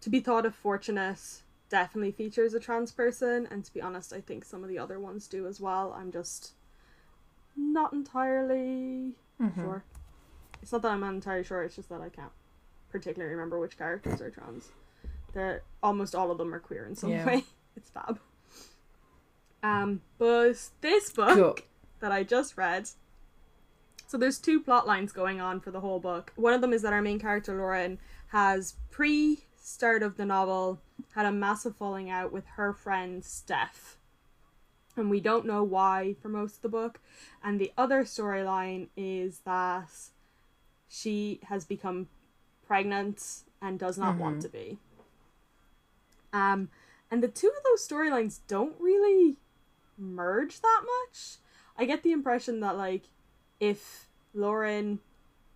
to 0.00 0.10
be 0.10 0.20
taught 0.20 0.44
if 0.44 0.54
fortunate 0.54 1.42
definitely 1.70 2.12
features 2.12 2.52
a 2.52 2.60
trans 2.60 2.92
person, 2.92 3.48
and 3.50 3.64
to 3.64 3.72
be 3.72 3.80
honest, 3.80 4.12
I 4.12 4.20
think 4.20 4.44
some 4.44 4.62
of 4.62 4.68
the 4.68 4.78
other 4.78 5.00
ones 5.00 5.26
do 5.26 5.46
as 5.46 5.60
well. 5.60 5.94
I'm 5.96 6.12
just 6.12 6.52
not 7.56 7.92
entirely 7.92 9.14
sure. 9.54 9.84
It's 10.62 10.72
not 10.72 10.82
that 10.82 10.92
I'm 10.92 11.00
not 11.00 11.12
entirely 11.14 11.44
sure. 11.44 11.62
It's 11.62 11.76
just 11.76 11.88
that 11.90 12.00
I 12.00 12.08
can't 12.08 12.32
particularly 12.90 13.34
remember 13.34 13.58
which 13.58 13.76
characters 13.76 14.20
are 14.20 14.30
trans. 14.30 14.70
They're 15.32 15.62
almost 15.82 16.14
all 16.14 16.30
of 16.30 16.38
them 16.38 16.54
are 16.54 16.60
queer 16.60 16.86
in 16.86 16.94
some 16.96 17.10
Yeah. 17.10 17.26
way. 17.26 17.44
It's 17.76 17.90
fab. 17.90 18.20
Um, 19.64 20.02
but 20.18 20.56
this 20.80 21.10
book 21.10 21.34
Cool. 21.36 21.56
that 22.00 22.12
I 22.12 22.22
just 22.22 22.56
read. 22.56 22.88
So 24.06 24.16
there's 24.18 24.38
two 24.38 24.60
plot 24.60 24.86
lines 24.86 25.10
going 25.10 25.40
on 25.40 25.58
for 25.60 25.70
the 25.72 25.80
whole 25.80 25.98
book. 25.98 26.32
One 26.36 26.52
of 26.52 26.60
them 26.60 26.72
is 26.72 26.82
that 26.82 26.92
our 26.92 27.02
main 27.02 27.18
character 27.18 27.56
Lauren 27.56 27.98
has 28.28 28.74
pre 28.90 29.40
start 29.60 30.02
of 30.04 30.16
the 30.16 30.24
novel 30.24 30.80
had 31.16 31.26
a 31.26 31.32
massive 31.32 31.74
falling 31.76 32.10
out 32.10 32.30
with 32.32 32.44
her 32.56 32.72
friend 32.72 33.24
Steph. 33.24 33.96
And 34.96 35.10
we 35.10 35.20
don't 35.20 35.46
know 35.46 35.62
why 35.64 36.14
for 36.22 36.28
most 36.28 36.56
of 36.56 36.62
the 36.62 36.68
book. 36.68 37.00
And 37.42 37.60
the 37.60 37.72
other 37.76 38.04
storyline 38.04 38.88
is 38.96 39.40
that 39.40 39.90
she 40.88 41.40
has 41.48 41.64
become 41.64 42.08
pregnant 42.66 43.42
and 43.60 43.78
does 43.78 43.98
not 43.98 44.16
want 44.16 44.42
to 44.42 44.48
be. 44.48 44.78
Um 46.32 46.68
and 47.10 47.22
the 47.22 47.28
two 47.28 47.48
of 47.48 47.62
those 47.64 47.86
storylines 47.86 48.40
don't 48.48 48.74
really 48.78 49.36
merge 49.98 50.60
that 50.60 50.82
much. 50.84 51.36
I 51.76 51.84
get 51.84 52.02
the 52.02 52.12
impression 52.12 52.60
that 52.60 52.76
like 52.76 53.04
if 53.60 54.08
Lauren 54.32 55.00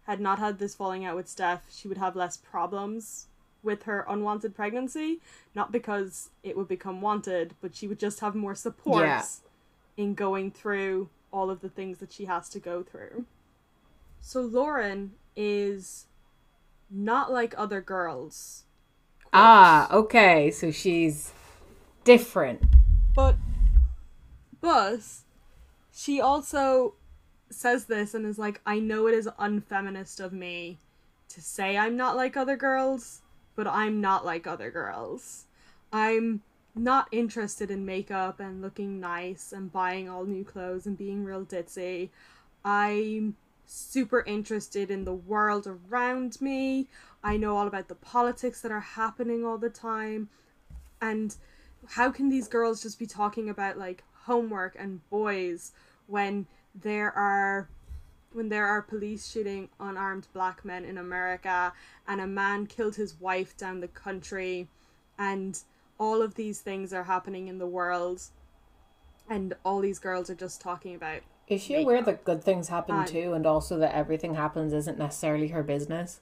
had 0.03 0.21
not 0.21 0.39
had 0.39 0.59
this 0.59 0.75
falling 0.75 1.05
out 1.05 1.17
with 1.17 1.29
Steph, 1.29 1.67
she 1.71 1.89
would 1.89 1.99
have 1.99 2.17
less 2.17 2.37
problems 2.37 3.28
with 3.63 3.85
her 3.85 4.05
unwanted 4.09 4.55
pregnancy, 4.55 5.21
not 5.55 5.73
because 5.73 6.31
it 6.43 6.57
would 6.57 6.69
become 6.69 7.01
wanted, 7.01 7.55
but 7.61 7.75
she 7.75 7.87
would 7.89 7.99
just 7.99 8.21
have 8.21 8.35
more 8.35 8.55
support 8.55 9.05
Yeah. 9.07 9.25
in 9.97 10.15
going 10.15 10.51
through 10.51 11.09
all 11.33 11.51
of 11.51 11.61
the 11.61 11.69
things 11.69 11.99
that 11.99 12.13
she 12.13 12.25
has 12.27 12.49
to 12.51 12.59
go 12.61 12.83
through. 12.83 13.25
So 14.21 14.41
Lauren 14.41 15.13
is 15.37 16.07
not 16.91 17.31
like 17.33 17.55
other 17.59 17.81
girls. 17.81 18.65
Ah, 19.33 19.93
okay. 19.93 20.51
So 20.51 20.71
she's 20.71 21.33
different. 22.05 22.63
But 23.15 23.37
but 24.61 25.01
she 25.93 26.21
also 26.21 26.95
says 27.51 27.87
this 27.87 28.15
and 28.15 28.25
is 28.27 28.39
like, 28.39 28.61
I 28.67 28.79
know 28.79 29.07
it 29.07 29.15
is 29.15 29.29
unfeminist 29.39 30.21
of 30.21 30.33
me 30.33 30.79
to 31.29 31.41
say 31.43 31.77
I'm 31.77 31.97
not 31.97 32.17
like 32.17 32.37
other 32.37 32.57
girls, 32.57 33.21
but 33.59 33.67
I'm 33.67 34.01
not 34.01 34.25
like 34.25 34.47
other 34.47 34.71
girls. 34.71 35.47
I'm 35.93 36.43
not 36.77 37.09
interested 37.11 37.73
in 37.73 37.85
makeup 37.85 38.39
and 38.39 38.63
looking 38.63 39.01
nice 39.01 39.53
and 39.53 39.73
buying 39.73 40.09
all 40.09 40.25
new 40.25 40.45
clothes 40.45 40.87
and 40.87 40.97
being 40.97 41.25
real 41.25 41.45
ditzy. 41.45 42.11
I'm 42.65 43.35
super 43.67 44.23
interested 44.29 44.93
in 44.93 45.05
the 45.05 45.13
world 45.13 45.67
around 45.67 46.41
me. 46.41 46.87
I 47.25 47.37
know 47.37 47.57
all 47.57 47.67
about 47.67 47.89
the 47.89 47.97
politics 47.97 48.61
that 48.61 48.71
are 48.71 48.79
happening 48.79 49.45
all 49.45 49.59
the 49.59 49.71
time. 49.71 50.29
And 51.03 51.35
how 51.89 52.13
can 52.13 52.29
these 52.29 52.47
girls 52.47 52.81
just 52.85 52.97
be 52.97 53.07
talking 53.07 53.51
about 53.51 53.77
like 53.77 54.05
homework 54.23 54.77
and 54.79 55.01
boys 55.11 55.73
when 56.07 56.47
there 56.77 57.11
are 57.11 57.69
when 58.33 58.49
there 58.49 58.67
are 58.67 58.83
police 58.83 59.31
shooting 59.31 59.69
unarmed 59.81 60.29
black 60.33 60.65
men 60.65 60.85
in 60.85 60.99
America 60.99 61.73
and 62.07 62.21
a 62.21 62.27
man 62.27 62.67
killed 62.67 62.97
his 62.97 63.19
wife 63.21 63.57
down 63.57 63.81
the 63.81 63.89
country 63.89 64.69
and 65.19 65.63
all 65.99 66.23
of 66.23 66.35
these 66.35 66.61
things 66.61 66.93
are 66.93 67.05
happening 67.05 67.49
in 67.49 67.59
the 67.59 67.67
world 67.67 68.23
and 69.29 69.55
all 69.65 69.81
these 69.81 69.99
girls 69.99 70.31
are 70.31 70.35
just 70.35 70.61
talking 70.61 70.95
about 70.95 71.21
Is 71.49 71.63
she 71.63 71.75
aware 71.75 72.03
that 72.03 72.25
good 72.25 72.43
things 72.43 72.69
happen 72.69 72.97
Um, 72.97 73.05
too, 73.07 73.33
and 73.33 73.47
also 73.47 73.79
that 73.79 73.95
everything 73.95 74.35
happens 74.35 74.73
isn't 74.73 74.99
necessarily 74.99 75.49
her 75.49 75.63
business? 75.63 76.21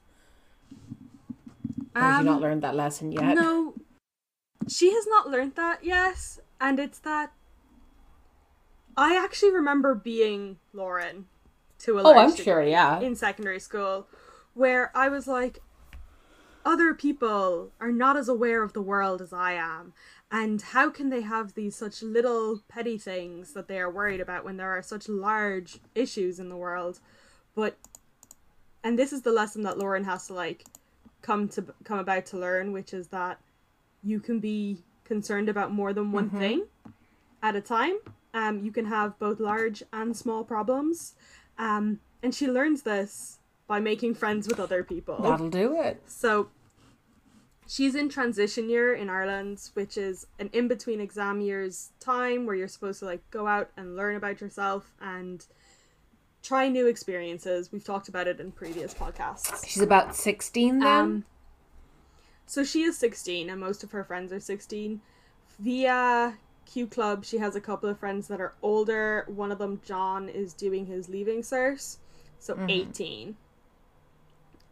Or 1.94 2.02
have 2.02 2.24
you 2.24 2.30
not 2.30 2.40
learned 2.40 2.62
that 2.62 2.74
lesson 2.74 3.12
yet? 3.12 3.22
Um, 3.22 3.34
No, 3.34 3.74
she 4.68 4.92
has 4.92 5.06
not 5.06 5.28
learned 5.30 5.54
that 5.56 5.84
yet, 5.84 6.38
and 6.60 6.78
it's 6.78 6.98
that 7.00 7.32
I 8.96 9.16
actually 9.16 9.52
remember 9.52 9.94
being 9.94 10.58
Lauren 10.72 11.26
to 11.80 11.98
a 11.98 12.02
Oh, 12.02 12.10
large 12.10 12.16
I'm 12.18 12.30
degree 12.30 12.44
sure, 12.44 12.62
yeah. 12.62 13.00
in 13.00 13.14
secondary 13.16 13.60
school 13.60 14.06
where 14.54 14.90
I 14.96 15.08
was 15.08 15.26
like 15.26 15.60
other 16.64 16.94
people 16.94 17.70
are 17.80 17.92
not 17.92 18.16
as 18.16 18.28
aware 18.28 18.62
of 18.62 18.72
the 18.72 18.82
world 18.82 19.22
as 19.22 19.32
I 19.32 19.52
am. 19.52 19.92
And 20.32 20.60
how 20.60 20.90
can 20.90 21.10
they 21.10 21.20
have 21.20 21.54
these 21.54 21.76
such 21.76 22.02
little 22.02 22.62
petty 22.66 22.98
things 22.98 23.52
that 23.52 23.68
they 23.68 23.78
are 23.78 23.88
worried 23.90 24.20
about 24.20 24.44
when 24.44 24.56
there 24.56 24.76
are 24.76 24.82
such 24.82 25.08
large 25.08 25.78
issues 25.94 26.40
in 26.40 26.48
the 26.48 26.56
world? 26.56 26.98
But 27.54 27.76
and 28.82 28.98
this 28.98 29.12
is 29.12 29.22
the 29.22 29.30
lesson 29.32 29.62
that 29.62 29.78
Lauren 29.78 30.04
has 30.04 30.26
to 30.26 30.34
like 30.34 30.64
come 31.22 31.48
to 31.50 31.64
come 31.84 31.98
about 31.98 32.26
to 32.26 32.38
learn 32.38 32.72
which 32.72 32.92
is 32.92 33.08
that 33.08 33.38
you 34.02 34.18
can 34.20 34.40
be 34.40 34.78
concerned 35.04 35.48
about 35.48 35.72
more 35.72 35.92
than 35.92 36.10
one 36.12 36.30
thing 36.30 36.66
at 37.42 37.54
a 37.54 37.60
time. 37.60 37.98
Um 38.34 38.64
you 38.64 38.72
can 38.72 38.86
have 38.86 39.18
both 39.20 39.38
large 39.38 39.82
and 39.92 40.16
small 40.16 40.42
problems 40.44 41.14
um 41.58 42.00
and 42.22 42.34
she 42.34 42.46
learns 42.48 42.82
this 42.82 43.38
by 43.66 43.80
making 43.80 44.14
friends 44.14 44.46
with 44.48 44.60
other 44.60 44.82
people 44.84 45.20
That'll 45.22 45.50
do 45.50 45.80
it. 45.80 46.02
so 46.06 46.48
she's 47.68 47.94
in 47.96 48.08
transition 48.08 48.70
year 48.70 48.94
in 48.94 49.10
Ireland, 49.10 49.70
which 49.74 49.96
is 49.96 50.26
an 50.38 50.48
in 50.52 50.68
between 50.68 51.00
exam 51.00 51.40
years 51.40 51.90
time 51.98 52.46
where 52.46 52.54
you're 52.54 52.68
supposed 52.68 53.00
to 53.00 53.06
like 53.06 53.28
go 53.30 53.46
out 53.48 53.70
and 53.76 53.96
learn 53.96 54.14
about 54.16 54.40
yourself 54.40 54.92
and 55.00 55.44
try 56.44 56.68
new 56.68 56.86
experiences. 56.86 57.72
We've 57.72 57.82
talked 57.82 58.08
about 58.08 58.28
it 58.28 58.38
in 58.38 58.52
previous 58.52 58.94
podcasts. 58.94 59.66
She's 59.66 59.82
about 59.82 60.14
16 60.14 60.78
then. 60.78 60.86
Um, 60.86 61.24
so 62.46 62.62
she 62.62 62.82
is 62.84 62.96
16 62.98 63.50
and 63.50 63.60
most 63.60 63.82
of 63.82 63.90
her 63.90 64.04
friends 64.04 64.32
are 64.32 64.38
16. 64.38 65.00
Via 65.58 66.34
Q 66.66 66.86
Club, 66.86 67.24
she 67.24 67.38
has 67.38 67.56
a 67.56 67.60
couple 67.60 67.88
of 67.88 67.98
friends 67.98 68.28
that 68.28 68.40
are 68.40 68.54
older. 68.62 69.24
One 69.28 69.50
of 69.52 69.58
them, 69.58 69.80
John, 69.84 70.28
is 70.28 70.52
doing 70.52 70.86
his 70.86 71.08
leaving 71.08 71.40
cert, 71.42 71.96
so 72.38 72.54
18. 72.68 73.36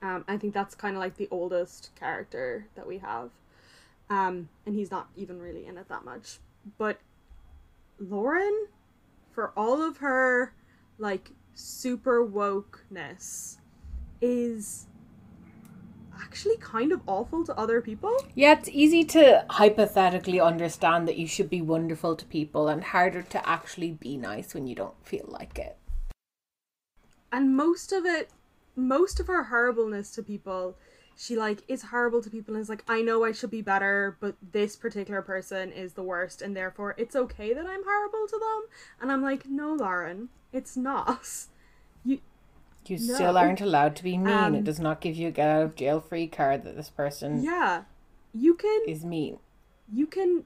Um, 0.02 0.24
I 0.28 0.36
think 0.36 0.52
that's 0.52 0.74
kind 0.74 0.96
of 0.96 1.00
like 1.00 1.16
the 1.16 1.28
oldest 1.30 1.90
character 1.98 2.66
that 2.74 2.86
we 2.86 2.98
have. 2.98 3.30
Um, 4.10 4.48
and 4.66 4.74
he's 4.74 4.90
not 4.90 5.08
even 5.16 5.40
really 5.40 5.66
in 5.66 5.78
it 5.78 5.88
that 5.88 6.04
much. 6.04 6.38
But 6.76 6.98
Lauren, 7.98 8.66
for 9.32 9.52
all 9.56 9.80
of 9.82 9.98
her 9.98 10.52
like 10.98 11.30
super 11.54 12.26
wokeness, 12.26 13.56
is 14.20 14.86
actually 16.22 16.56
kind 16.58 16.92
of 16.92 17.00
awful 17.06 17.44
to 17.44 17.56
other 17.58 17.80
people. 17.80 18.16
yeah, 18.34 18.52
it's 18.52 18.68
easy 18.68 19.04
to 19.04 19.44
hypothetically 19.50 20.40
understand 20.40 21.06
that 21.08 21.16
you 21.16 21.26
should 21.26 21.50
be 21.50 21.62
wonderful 21.62 22.16
to 22.16 22.24
people 22.26 22.68
and 22.68 22.84
harder 22.84 23.22
to 23.22 23.48
actually 23.48 23.92
be 23.92 24.16
nice 24.16 24.54
when 24.54 24.66
you 24.66 24.74
don't 24.74 24.94
feel 25.04 25.26
like 25.28 25.58
it. 25.58 25.76
and 27.32 27.56
most 27.56 27.92
of 27.92 28.04
it 28.04 28.30
most 28.76 29.20
of 29.20 29.26
her 29.26 29.44
horribleness 29.44 30.10
to 30.12 30.22
people 30.22 30.76
she 31.16 31.36
like 31.36 31.62
is 31.68 31.82
horrible 31.82 32.22
to 32.22 32.30
people 32.30 32.54
and 32.54 32.62
is 32.62 32.68
like 32.68 32.84
i 32.88 33.00
know 33.02 33.24
i 33.24 33.32
should 33.32 33.50
be 33.50 33.62
better 33.62 34.16
but 34.20 34.34
this 34.52 34.76
particular 34.76 35.22
person 35.22 35.70
is 35.72 35.92
the 35.94 36.02
worst 36.02 36.42
and 36.42 36.56
therefore 36.56 36.94
it's 36.98 37.14
okay 37.16 37.52
that 37.52 37.66
i'm 37.66 37.84
horrible 37.84 38.26
to 38.26 38.38
them 38.38 38.62
and 39.00 39.12
i'm 39.12 39.22
like 39.22 39.46
no 39.46 39.72
lauren 39.72 40.28
it's 40.52 40.76
not 40.76 41.46
You 42.86 42.98
No. 42.98 43.14
still 43.14 43.38
aren't 43.38 43.60
allowed 43.60 43.96
to 43.96 44.02
be 44.04 44.18
mean. 44.18 44.28
Um, 44.34 44.54
it 44.54 44.64
does 44.64 44.78
not 44.80 45.00
give 45.00 45.16
you 45.16 45.28
a 45.28 45.30
get 45.30 45.48
out 45.48 45.62
of 45.62 45.74
jail 45.74 46.00
free 46.00 46.26
card 46.26 46.64
that 46.64 46.76
this 46.76 46.90
person 46.90 47.42
yeah 47.42 47.84
you 48.34 48.54
can 48.54 48.82
is 48.86 49.04
mean. 49.04 49.38
you 49.92 50.06
can 50.06 50.44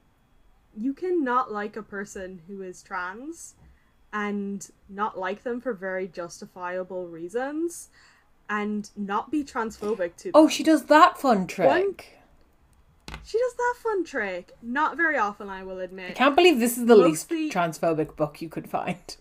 you 0.77 0.93
can 0.93 1.23
not 1.23 1.51
like 1.51 1.75
a 1.75 1.83
person 1.83 2.41
who 2.47 2.61
is 2.61 2.81
trans 2.83 3.55
and 4.13 4.69
not 4.87 5.17
like 5.19 5.43
them 5.43 5.59
for 5.59 5.73
very 5.73 6.07
justifiable 6.07 7.07
reasons 7.07 7.89
and 8.49 8.89
not 8.95 9.29
be 9.29 9.43
transphobic 9.43 10.15
to 10.15 10.23
them. 10.25 10.31
Oh, 10.35 10.47
she 10.47 10.63
does 10.63 10.85
that 10.85 11.17
fun 11.19 11.45
trick. 11.45 12.17
She 13.23 13.37
does 13.37 13.53
that 13.55 13.75
fun 13.83 14.03
trick. 14.03 14.55
Not 14.61 14.97
very 14.97 15.17
often, 15.17 15.49
I 15.49 15.63
will 15.63 15.79
admit. 15.79 16.11
I 16.11 16.13
can't 16.13 16.35
believe 16.35 16.59
this 16.59 16.77
is 16.77 16.85
the 16.87 16.95
Mostly- 16.95 17.37
least 17.37 17.55
transphobic 17.55 18.15
book 18.15 18.41
you 18.41 18.49
could 18.49 18.69
find. 18.69 19.17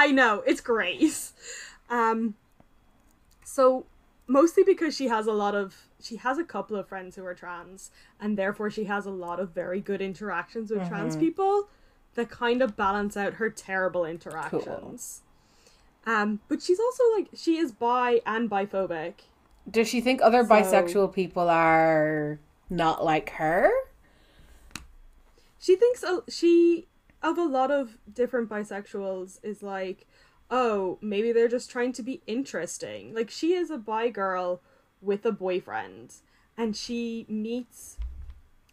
I 0.00 0.12
know, 0.12 0.42
it's 0.46 0.60
Grace. 0.62 1.32
Um 1.90 2.34
so 3.44 3.84
mostly 4.26 4.62
because 4.62 4.96
she 4.96 5.08
has 5.08 5.26
a 5.26 5.32
lot 5.32 5.54
of 5.54 5.74
she 6.00 6.16
has 6.16 6.38
a 6.38 6.44
couple 6.44 6.76
of 6.76 6.88
friends 6.88 7.16
who 7.16 7.24
are 7.26 7.34
trans 7.34 7.90
and 8.20 8.38
therefore 8.38 8.70
she 8.70 8.84
has 8.84 9.04
a 9.06 9.10
lot 9.10 9.38
of 9.40 9.50
very 9.50 9.80
good 9.80 10.00
interactions 10.00 10.70
with 10.70 10.88
trans 10.88 11.16
people 11.16 11.68
that 12.14 12.30
kind 12.30 12.62
of 12.62 12.76
balance 12.76 13.16
out 13.16 13.34
her 13.34 13.50
terrible 13.50 14.04
interactions. 14.06 15.20
Um 16.06 16.40
but 16.48 16.62
she's 16.62 16.80
also 16.80 17.02
like 17.16 17.28
she 17.34 17.58
is 17.58 17.70
bi 17.72 18.20
and 18.24 18.48
biphobic. 18.48 19.14
Does 19.70 19.88
she 19.88 20.00
think 20.00 20.22
other 20.22 20.42
So- 20.44 20.48
bisexual 20.54 21.12
people 21.12 21.50
are 21.50 22.38
not 22.70 23.04
like 23.04 23.30
her? 23.30 23.68
she 25.62 25.76
thinks 25.76 26.02
a, 26.02 26.22
she 26.28 26.86
of 27.22 27.38
a 27.38 27.44
lot 27.44 27.70
of 27.70 27.98
different 28.12 28.48
bisexuals 28.48 29.38
is 29.42 29.62
like 29.62 30.06
oh 30.50 30.98
maybe 31.00 31.32
they're 31.32 31.48
just 31.48 31.70
trying 31.70 31.92
to 31.92 32.02
be 32.02 32.20
interesting. 32.26 33.14
Like 33.14 33.30
she 33.30 33.52
is 33.54 33.70
a 33.70 33.78
bi 33.78 34.08
girl 34.08 34.60
with 35.00 35.24
a 35.24 35.32
boyfriend 35.32 36.14
and 36.56 36.76
she 36.76 37.24
meets 37.28 37.96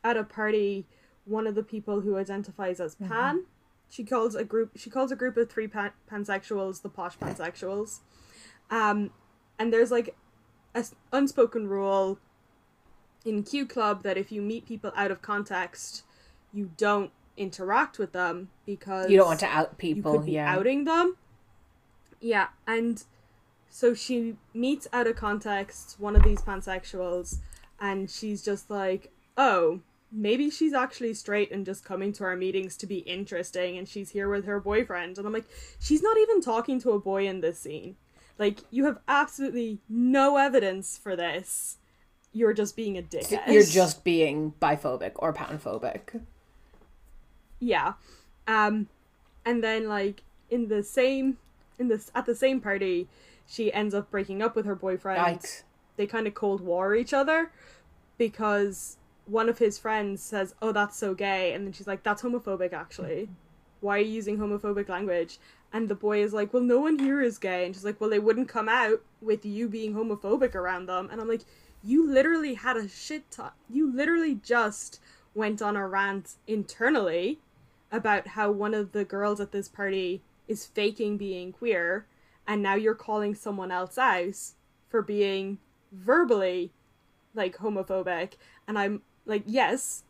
at 0.04 0.18
a 0.18 0.24
party 0.24 0.88
one 1.26 1.46
of 1.46 1.56
the 1.56 1.64
people 1.64 2.02
who 2.02 2.18
identifies 2.18 2.80
as 2.80 2.96
pan. 2.96 3.46
She 3.90 4.04
calls 4.04 4.36
a 4.36 4.44
group 4.44 4.72
she 4.76 4.90
calls 4.90 5.12
a 5.12 5.16
group 5.16 5.38
of 5.38 5.50
three 5.50 5.68
pan- 5.68 5.94
pansexuals 6.12 6.82
the 6.82 6.90
posh 6.90 7.18
pansexuals. 7.18 8.00
Um 8.70 9.12
and 9.60 9.72
there's 9.72 9.92
like 9.92 10.16
a 10.74 10.80
s- 10.80 10.96
unspoken 11.12 11.68
rule 11.68 12.20
in 13.26 13.44
q 13.44 13.66
club 13.66 14.04
that 14.04 14.18
if 14.18 14.32
you 14.32 14.42
meet 14.42 14.66
people 14.66 14.92
out 14.96 15.12
of 15.12 15.22
context 15.22 16.04
you 16.54 16.72
don't 16.78 17.12
interact 17.38 18.00
with 18.00 18.12
them 18.12 18.50
because 18.66 19.10
You 19.10 19.18
don't 19.18 19.28
want 19.28 19.40
to 19.42 19.48
out 19.48 19.70
you 19.80 19.94
people, 19.96 20.14
could 20.18 20.26
be 20.26 20.34
yeah. 20.34 20.54
outing 20.54 20.84
them. 20.86 21.16
Yeah, 22.20 22.48
and 22.66 23.04
so 23.70 23.94
she 23.94 24.38
meets 24.54 24.88
out 24.92 25.08
of 25.08 25.16
context 25.16 25.96
one 26.00 26.16
of 26.16 26.24
these 26.24 26.42
pansexuals, 26.42 27.38
and 27.80 28.10
she's 28.10 28.44
just 28.44 28.70
like, 28.70 29.12
"Oh, 29.38 29.82
maybe 30.12 30.50
she's 30.50 30.74
actually 30.74 31.14
straight 31.14 31.52
and 31.52 31.66
just 31.66 31.86
coming 31.86 32.12
to 32.14 32.24
our 32.24 32.36
meetings 32.36 32.76
to 32.78 32.88
be 32.88 33.00
interesting, 33.00 33.78
and 33.78 33.88
she's 33.88 34.10
here 34.12 34.30
with 34.30 34.46
her 34.46 34.60
boyfriend." 34.60 35.18
And 35.18 35.28
I'm 35.28 35.34
like, 35.34 35.48
she's 35.80 36.02
not 36.02 36.18
even 36.18 36.42
talking 36.42 36.80
to 36.82 36.92
a 36.92 37.00
boy 37.00 37.28
in 37.28 37.42
this 37.42 37.60
scene. 37.60 37.98
Like, 38.40 38.60
you 38.72 38.86
have 38.86 39.00
absolutely 39.08 39.80
no 39.90 40.38
evidence 40.38 40.98
for 40.98 41.16
this. 41.16 41.78
You're 42.34 42.54
just 42.54 42.76
being 42.76 42.98
a 42.98 43.02
dickhead. 43.02 43.48
You're 43.48 43.64
just 43.64 44.04
being 44.04 44.54
biphobic 44.62 45.14
or 45.16 45.34
panphobic. 45.34 46.22
Yeah. 47.60 47.94
Um 48.48 48.88
and 49.46 49.64
then 49.64 49.88
like 49.88 50.24
in 50.50 50.68
the 50.68 50.84
same 50.84 51.38
in 51.80 51.88
this 51.88 52.12
at 52.16 52.26
the 52.26 52.36
same 52.36 52.62
party, 52.62 53.08
she 53.46 53.72
ends 53.72 53.94
up 53.94 54.12
breaking 54.12 54.42
up 54.42 54.56
with 54.56 54.66
her 54.66 54.76
boyfriend. 54.76 55.42
Yikes. 55.42 55.64
They 55.96 56.06
kind 56.06 56.28
of 56.28 56.34
cold 56.34 56.62
war 56.62 56.96
each 56.96 57.14
other 57.14 57.52
because 58.18 58.98
one 59.26 59.50
of 59.50 59.58
his 59.58 59.78
friends 59.78 60.22
says, 60.22 60.56
"Oh, 60.62 60.72
that's 60.72 60.98
so 60.98 61.14
gay." 61.14 61.54
And 61.54 61.66
then 61.66 61.74
she's 61.74 61.88
like, 61.88 62.04
"That's 62.04 62.22
homophobic 62.22 62.74
actually. 62.74 63.30
Why 63.82 63.98
are 63.98 64.02
you 64.02 64.12
using 64.12 64.38
homophobic 64.38 64.90
language?" 64.90 65.40
And 65.74 65.90
the 65.90 65.96
boy 65.96 66.24
is 66.24 66.34
like, 66.34 66.54
"Well, 66.54 66.64
no 66.64 66.80
one 66.80 67.00
here 67.00 67.22
is 67.22 67.38
gay." 67.38 67.66
And 67.66 67.76
she's 67.76 67.86
like, 67.86 68.00
"Well, 68.00 68.10
they 68.10 68.20
wouldn't 68.20 68.48
come 68.48 68.70
out 68.70 69.02
with 69.22 69.46
you 69.46 69.68
being 69.68 69.94
homophobic 69.94 70.56
around 70.56 70.86
them." 70.86 71.10
And 71.12 71.20
I'm 71.20 71.28
like, 71.28 71.46
"You 71.84 72.08
literally 72.08 72.56
had 72.56 72.78
a 72.78 72.88
shit 72.88 73.30
ton. 73.32 73.52
You 73.70 73.92
literally 73.92 74.36
just 74.36 75.00
went 75.36 75.62
on 75.62 75.76
a 75.76 75.88
rant 75.88 76.36
internally 76.48 77.40
about 77.92 78.30
how 78.30 78.52
one 78.52 78.74
of 78.74 78.92
the 78.92 79.06
girls 79.06 79.40
at 79.40 79.52
this 79.52 79.68
party 79.68 80.22
is 80.48 80.66
faking 80.66 81.18
being 81.18 81.52
queer 81.52 82.06
and 82.48 82.62
now 82.62 82.76
you're 82.76 82.96
calling 82.96 83.36
someone 83.36 83.72
else 83.72 83.98
out 83.98 84.36
for 84.90 85.02
being 85.02 85.58
verbally 85.92 86.72
like 87.36 87.58
homophobic. 87.58 88.34
And 88.68 88.80
I'm 88.80 89.02
like 89.26 89.44
yes 89.46 90.04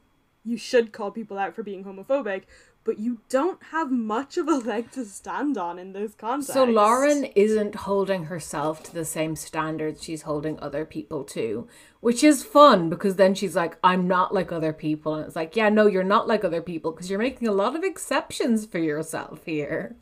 you 0.44 0.58
should 0.58 0.94
call 0.94 1.12
people 1.12 1.38
out 1.38 1.54
for 1.54 1.63
being 1.63 1.84
homophobic 1.84 2.44
but 2.88 2.97
you 3.00 3.19
don't 3.28 3.62
have 3.71 3.91
much 3.91 4.38
of 4.38 4.47
a 4.47 4.56
leg 4.56 4.89
to 4.91 5.04
stand 5.04 5.58
on 5.58 5.78
in 5.78 5.91
this 5.91 6.15
context 6.15 6.54
So 6.54 6.63
Lauren 6.63 7.26
isn't 7.36 7.76
holding 7.76 8.23
herself 8.23 8.82
to 8.84 8.93
the 8.93 9.04
same 9.04 9.36
standards 9.36 10.02
she's 10.02 10.21
holding 10.21 10.58
other 10.62 10.86
people 10.86 11.26
to, 11.26 11.67
which 12.00 12.23
is 12.23 12.45
fun 12.45 12.89
because 12.89 13.17
then 13.17 13.36
she's 13.36 13.58
like, 13.58 13.78
I'm 13.84 14.08
not 14.08 14.34
like 14.34 14.54
other 14.54 14.71
people. 14.71 15.15
And 15.15 15.26
it's 15.26 15.36
like, 15.36 15.58
yeah, 15.58 15.67
no, 15.67 15.86
you're 15.86 16.02
not 16.02 16.30
like 16.30 16.45
other 16.45 16.62
people 16.62 16.91
because 16.91 17.10
you're 17.10 17.19
making 17.19 17.50
a 17.50 17.52
lot 17.52 17.76
of 17.76 17.84
exceptions 17.84 18.65
for 18.65 18.80
yourself 18.80 19.41
here. 19.43 19.97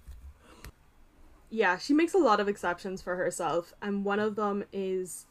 yeah, 1.49 1.79
she 1.79 1.91
makes 1.93 2.13
a 2.13 2.19
lot 2.19 2.39
of 2.39 2.47
exceptions 2.47 3.01
for 3.01 3.15
herself, 3.15 3.73
and 3.81 4.05
one 4.05 4.19
of 4.19 4.35
them 4.35 4.63
is 4.71 5.25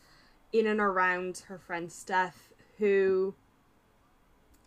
in 0.53 0.67
and 0.67 0.81
around 0.81 1.45
her 1.47 1.59
friend 1.59 1.93
Steph, 1.93 2.53
who 2.79 3.35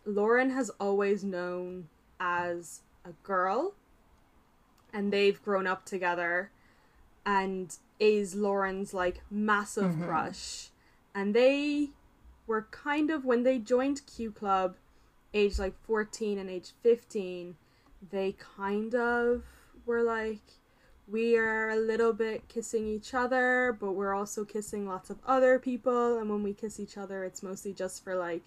Lauren 0.06 0.48
has 0.50 0.70
always 0.80 1.22
known 1.22 1.88
as 2.20 2.82
a 3.04 3.12
girl 3.22 3.74
and 4.92 5.12
they've 5.12 5.42
grown 5.42 5.66
up 5.66 5.84
together 5.84 6.50
and 7.24 7.76
is 8.00 8.34
Lauren's 8.34 8.94
like 8.94 9.20
massive 9.30 9.92
mm-hmm. 9.92 10.04
crush. 10.04 10.68
And 11.14 11.34
they 11.34 11.90
were 12.46 12.66
kind 12.70 13.10
of 13.10 13.24
when 13.24 13.42
they 13.42 13.58
joined 13.58 14.02
Q 14.06 14.30
Club, 14.30 14.76
age 15.34 15.58
like 15.58 15.74
14 15.86 16.38
and 16.38 16.48
age 16.48 16.72
15, 16.82 17.56
they 18.10 18.36
kind 18.56 18.94
of 18.94 19.42
were 19.84 20.02
like 20.02 20.40
we 21.10 21.36
are 21.38 21.70
a 21.70 21.76
little 21.76 22.12
bit 22.12 22.48
kissing 22.48 22.86
each 22.86 23.14
other, 23.14 23.76
but 23.80 23.92
we're 23.92 24.14
also 24.14 24.44
kissing 24.44 24.86
lots 24.86 25.08
of 25.08 25.18
other 25.26 25.58
people. 25.58 26.18
And 26.18 26.28
when 26.28 26.42
we 26.42 26.52
kiss 26.52 26.78
each 26.78 26.98
other, 26.98 27.24
it's 27.24 27.42
mostly 27.42 27.72
just 27.72 28.04
for 28.04 28.14
like 28.14 28.42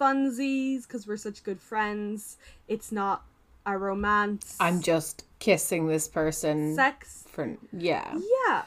funsies 0.00 0.82
because 0.86 1.06
we're 1.06 1.16
such 1.16 1.44
good 1.44 1.60
friends. 1.60 2.38
It's 2.68 2.90
not 2.90 3.24
a 3.66 3.76
romance. 3.76 4.56
I'm 4.58 4.80
just 4.80 5.24
kissing 5.38 5.86
this 5.86 6.08
person 6.08 6.74
sex. 6.74 7.24
for 7.28 7.56
yeah. 7.72 8.18
Yeah, 8.48 8.62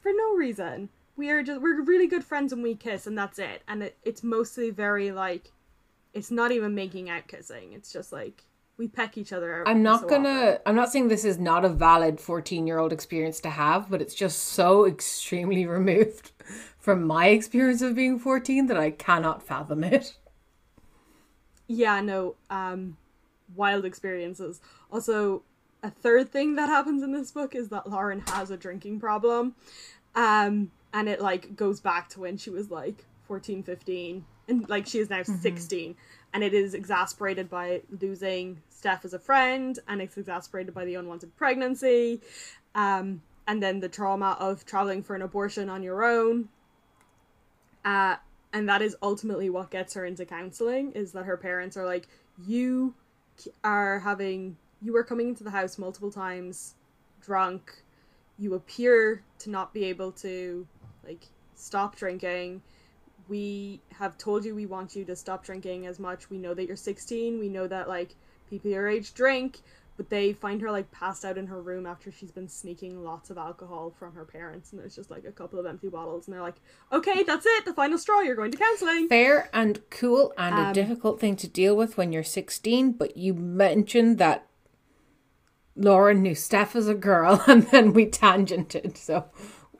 for 0.00 0.12
no 0.14 0.34
reason. 0.34 0.88
We 1.16 1.30
are 1.30 1.42
just 1.42 1.60
we're 1.60 1.82
really 1.82 2.06
good 2.06 2.24
friends 2.24 2.52
and 2.52 2.62
we 2.62 2.74
kiss 2.74 3.06
and 3.06 3.16
that's 3.16 3.38
it. 3.38 3.62
And 3.68 3.82
it, 3.82 3.96
it's 4.04 4.22
mostly 4.22 4.70
very 4.70 5.12
like, 5.12 5.52
it's 6.14 6.30
not 6.30 6.52
even 6.52 6.74
making 6.74 7.10
out 7.10 7.28
kissing. 7.28 7.72
It's 7.74 7.92
just 7.92 8.12
like 8.12 8.44
we 8.78 8.88
peck 8.88 9.18
each 9.18 9.32
other. 9.32 9.66
I'm 9.68 9.82
not 9.82 10.00
so 10.00 10.08
gonna. 10.08 10.28
often. 10.28 10.58
I'm 10.64 10.74
not 10.74 10.90
saying 10.90 11.08
this 11.08 11.24
is 11.24 11.38
not 11.38 11.64
a 11.64 11.68
valid 11.68 12.18
14 12.20 12.66
year 12.66 12.78
old 12.78 12.92
experience 12.92 13.40
to 13.40 13.50
have, 13.50 13.90
but 13.90 14.00
it's 14.00 14.14
just 14.14 14.38
so 14.38 14.86
extremely 14.86 15.66
removed 15.78 16.32
from 16.78 17.06
my 17.06 17.28
experience 17.28 17.82
of 17.82 17.94
being 17.94 18.18
14 18.18 18.66
that 18.66 18.76
I 18.76 18.90
cannot 18.90 19.42
fathom 19.42 19.84
it. 19.84 20.16
Yeah, 21.72 22.02
no, 22.02 22.34
um, 22.50 22.98
wild 23.56 23.86
experiences. 23.86 24.60
Also, 24.90 25.42
a 25.82 25.90
third 25.90 26.30
thing 26.30 26.56
that 26.56 26.68
happens 26.68 27.02
in 27.02 27.12
this 27.12 27.30
book 27.30 27.54
is 27.54 27.70
that 27.70 27.88
Lauren 27.88 28.20
has 28.26 28.50
a 28.50 28.58
drinking 28.58 29.00
problem. 29.00 29.54
Um, 30.14 30.70
and 30.92 31.08
it 31.08 31.22
like 31.22 31.56
goes 31.56 31.80
back 31.80 32.10
to 32.10 32.20
when 32.20 32.36
she 32.36 32.50
was 32.50 32.70
like 32.70 33.06
14, 33.26 33.62
15, 33.62 34.24
and 34.48 34.68
like 34.68 34.86
she 34.86 34.98
is 34.98 35.08
now 35.08 35.22
16. 35.22 35.96
And 36.34 36.44
it 36.44 36.52
is 36.52 36.74
exasperated 36.74 37.48
by 37.48 37.80
losing 38.00 38.60
Steph 38.68 39.06
as 39.06 39.14
a 39.14 39.18
friend, 39.18 39.78
and 39.88 40.02
it's 40.02 40.18
exasperated 40.18 40.74
by 40.74 40.84
the 40.84 40.96
unwanted 40.96 41.34
pregnancy. 41.36 42.20
Um, 42.74 43.22
and 43.46 43.62
then 43.62 43.80
the 43.80 43.88
trauma 43.88 44.36
of 44.38 44.66
traveling 44.66 45.02
for 45.02 45.16
an 45.16 45.22
abortion 45.22 45.70
on 45.70 45.82
your 45.82 46.04
own. 46.04 46.50
Uh, 47.82 48.16
and 48.52 48.68
that 48.68 48.82
is 48.82 48.96
ultimately 49.02 49.48
what 49.50 49.70
gets 49.70 49.94
her 49.94 50.04
into 50.04 50.24
counseling 50.24 50.92
is 50.92 51.12
that 51.12 51.24
her 51.24 51.36
parents 51.36 51.76
are 51.76 51.86
like 51.86 52.06
you 52.46 52.94
are 53.64 54.00
having 54.00 54.56
you 54.82 54.96
are 54.96 55.04
coming 55.04 55.28
into 55.28 55.44
the 55.44 55.50
house 55.50 55.78
multiple 55.78 56.10
times 56.10 56.74
drunk. 57.20 57.82
You 58.38 58.54
appear 58.54 59.22
to 59.38 59.50
not 59.50 59.72
be 59.72 59.84
able 59.84 60.12
to 60.12 60.66
like 61.04 61.24
stop 61.54 61.96
drinking. 61.96 62.62
We 63.28 63.80
have 63.98 64.18
told 64.18 64.44
you 64.44 64.54
we 64.54 64.66
want 64.66 64.96
you 64.96 65.04
to 65.04 65.16
stop 65.16 65.44
drinking 65.44 65.86
as 65.86 65.98
much. 65.98 66.28
We 66.28 66.38
know 66.38 66.52
that 66.54 66.66
you're 66.66 66.76
16 66.76 67.38
we 67.38 67.48
know 67.48 67.66
that 67.66 67.88
like 67.88 68.14
people 68.50 68.70
your 68.70 68.88
age 68.88 69.14
drink 69.14 69.60
but 69.96 70.08
they 70.10 70.32
find 70.32 70.60
her 70.60 70.70
like 70.70 70.90
passed 70.90 71.24
out 71.24 71.36
in 71.38 71.46
her 71.46 71.60
room 71.60 71.86
after 71.86 72.10
she's 72.10 72.30
been 72.32 72.48
sneaking 72.48 73.02
lots 73.04 73.30
of 73.30 73.38
alcohol 73.38 73.94
from 73.98 74.14
her 74.14 74.24
parents 74.24 74.72
and 74.72 74.80
there's 74.80 74.96
just 74.96 75.10
like 75.10 75.24
a 75.24 75.32
couple 75.32 75.58
of 75.58 75.66
empty 75.66 75.88
bottles 75.88 76.26
and 76.26 76.34
they're 76.34 76.42
like 76.42 76.60
okay 76.92 77.22
that's 77.22 77.44
it 77.46 77.64
the 77.64 77.74
final 77.74 77.98
straw 77.98 78.20
you're 78.20 78.34
going 78.36 78.50
to 78.50 78.58
counseling 78.58 79.08
Fair 79.08 79.48
and 79.52 79.80
cool 79.90 80.32
and 80.38 80.54
a 80.58 80.62
Um, 80.68 80.72
difficult 80.72 81.20
thing 81.20 81.36
to 81.36 81.48
deal 81.48 81.76
with 81.76 81.96
when 81.96 82.12
you're 82.12 82.22
16, 82.24 82.92
but 82.92 83.16
you 83.16 83.34
mentioned 83.34 84.18
that 84.18 84.46
Lauren 85.76 86.22
knew 86.22 86.34
Steph 86.34 86.76
as 86.76 86.88
a 86.88 86.94
girl 86.94 87.42
and 87.48 87.64
then 87.64 87.92
we 87.92 88.06
tangented. 88.06 88.96
So, 88.96 89.26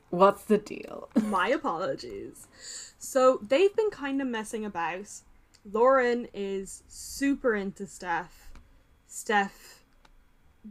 what's 0.09 0.43
the 0.45 0.57
deal? 0.57 1.09
My 1.23 1.49
apologies. 1.49 2.47
So 2.97 3.39
they've 3.47 3.75
been 3.75 3.89
kind 3.89 4.21
of 4.21 4.27
messing 4.27 4.65
about. 4.65 5.07
Lauren 5.69 6.27
is 6.33 6.83
super 6.87 7.55
into 7.55 7.85
Steph. 7.87 8.51
Steph 9.07 9.82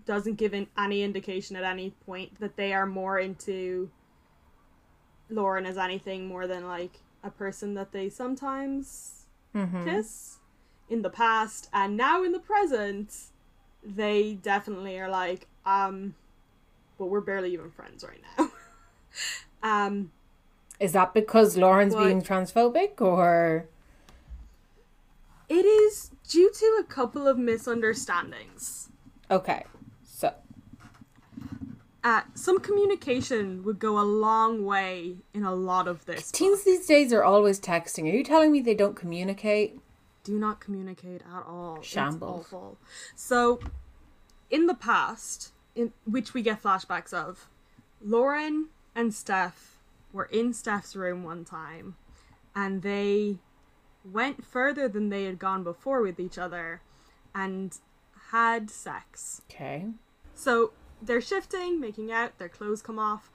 doesn't 0.06 0.34
give 0.36 0.54
in 0.54 0.66
any 0.78 1.02
indication 1.02 1.56
at 1.56 1.64
any 1.64 1.90
point 2.06 2.38
that 2.40 2.56
they 2.56 2.72
are 2.72 2.86
more 2.86 3.18
into 3.18 3.90
Lauren 5.30 5.66
as 5.66 5.76
anything 5.78 6.26
more 6.26 6.46
than 6.46 6.66
like 6.66 7.00
a 7.22 7.30
person 7.30 7.74
that 7.74 7.92
they 7.92 8.08
sometimes 8.08 9.26
kiss 9.84 10.38
in 10.88 11.02
the 11.02 11.10
past 11.10 11.68
and 11.72 11.96
now 11.96 12.22
in 12.24 12.32
the 12.32 12.38
present 12.38 13.14
they 13.84 14.34
definitely 14.34 14.98
are 14.98 15.08
like 15.10 15.46
um 15.66 16.14
well 16.98 17.08
we're 17.08 17.20
barely 17.20 17.52
even 17.52 17.70
friends 17.70 18.02
right 18.04 18.20
now 18.38 18.50
um 19.62 20.10
Is 20.80 20.92
that 20.92 21.12
because 21.14 21.56
Lauren's 21.56 21.94
What? 21.94 22.06
being 22.06 22.22
transphobic 22.22 23.00
or. 23.00 23.66
It 25.48 25.66
is 25.66 26.10
due 26.28 26.50
to 26.50 26.78
a 26.80 26.84
couple 26.84 27.28
of 27.28 27.36
misunderstandings. 27.38 28.88
Okay. 29.30 29.64
Uh, 32.04 32.22
some 32.34 32.58
communication 32.58 33.62
would 33.62 33.78
go 33.78 33.98
a 33.98 34.02
long 34.02 34.64
way 34.64 35.16
in 35.32 35.44
a 35.44 35.54
lot 35.54 35.86
of 35.86 36.04
this. 36.04 36.32
Teens 36.32 36.64
these 36.64 36.86
days 36.86 37.12
are 37.12 37.22
always 37.22 37.60
texting. 37.60 38.04
Are 38.04 38.16
you 38.16 38.24
telling 38.24 38.50
me 38.50 38.60
they 38.60 38.74
don't 38.74 38.96
communicate? 38.96 39.78
do 40.24 40.38
not 40.38 40.60
communicate 40.60 41.22
at 41.22 41.44
all. 41.46 41.80
Shambles. 41.82 42.44
It's 42.44 42.52
awful. 42.52 42.78
So, 43.14 43.60
in 44.50 44.66
the 44.66 44.74
past, 44.74 45.52
in 45.74 45.92
which 46.04 46.34
we 46.34 46.42
get 46.42 46.62
flashbacks 46.62 47.12
of, 47.12 47.48
Lauren 48.04 48.68
and 48.94 49.14
Steph 49.14 49.78
were 50.12 50.26
in 50.26 50.52
Steph's 50.52 50.94
room 50.94 51.24
one 51.24 51.44
time, 51.44 51.96
and 52.54 52.82
they 52.82 53.38
went 54.04 54.44
further 54.44 54.88
than 54.88 55.08
they 55.08 55.24
had 55.24 55.38
gone 55.38 55.64
before 55.64 56.02
with 56.02 56.20
each 56.20 56.38
other, 56.38 56.82
and 57.34 57.78
had 58.30 58.70
sex. 58.70 59.42
Okay. 59.50 59.86
So 60.34 60.72
they're 61.02 61.20
shifting, 61.20 61.80
making 61.80 62.12
out, 62.12 62.38
their 62.38 62.48
clothes 62.48 62.82
come 62.82 62.98
off. 62.98 63.30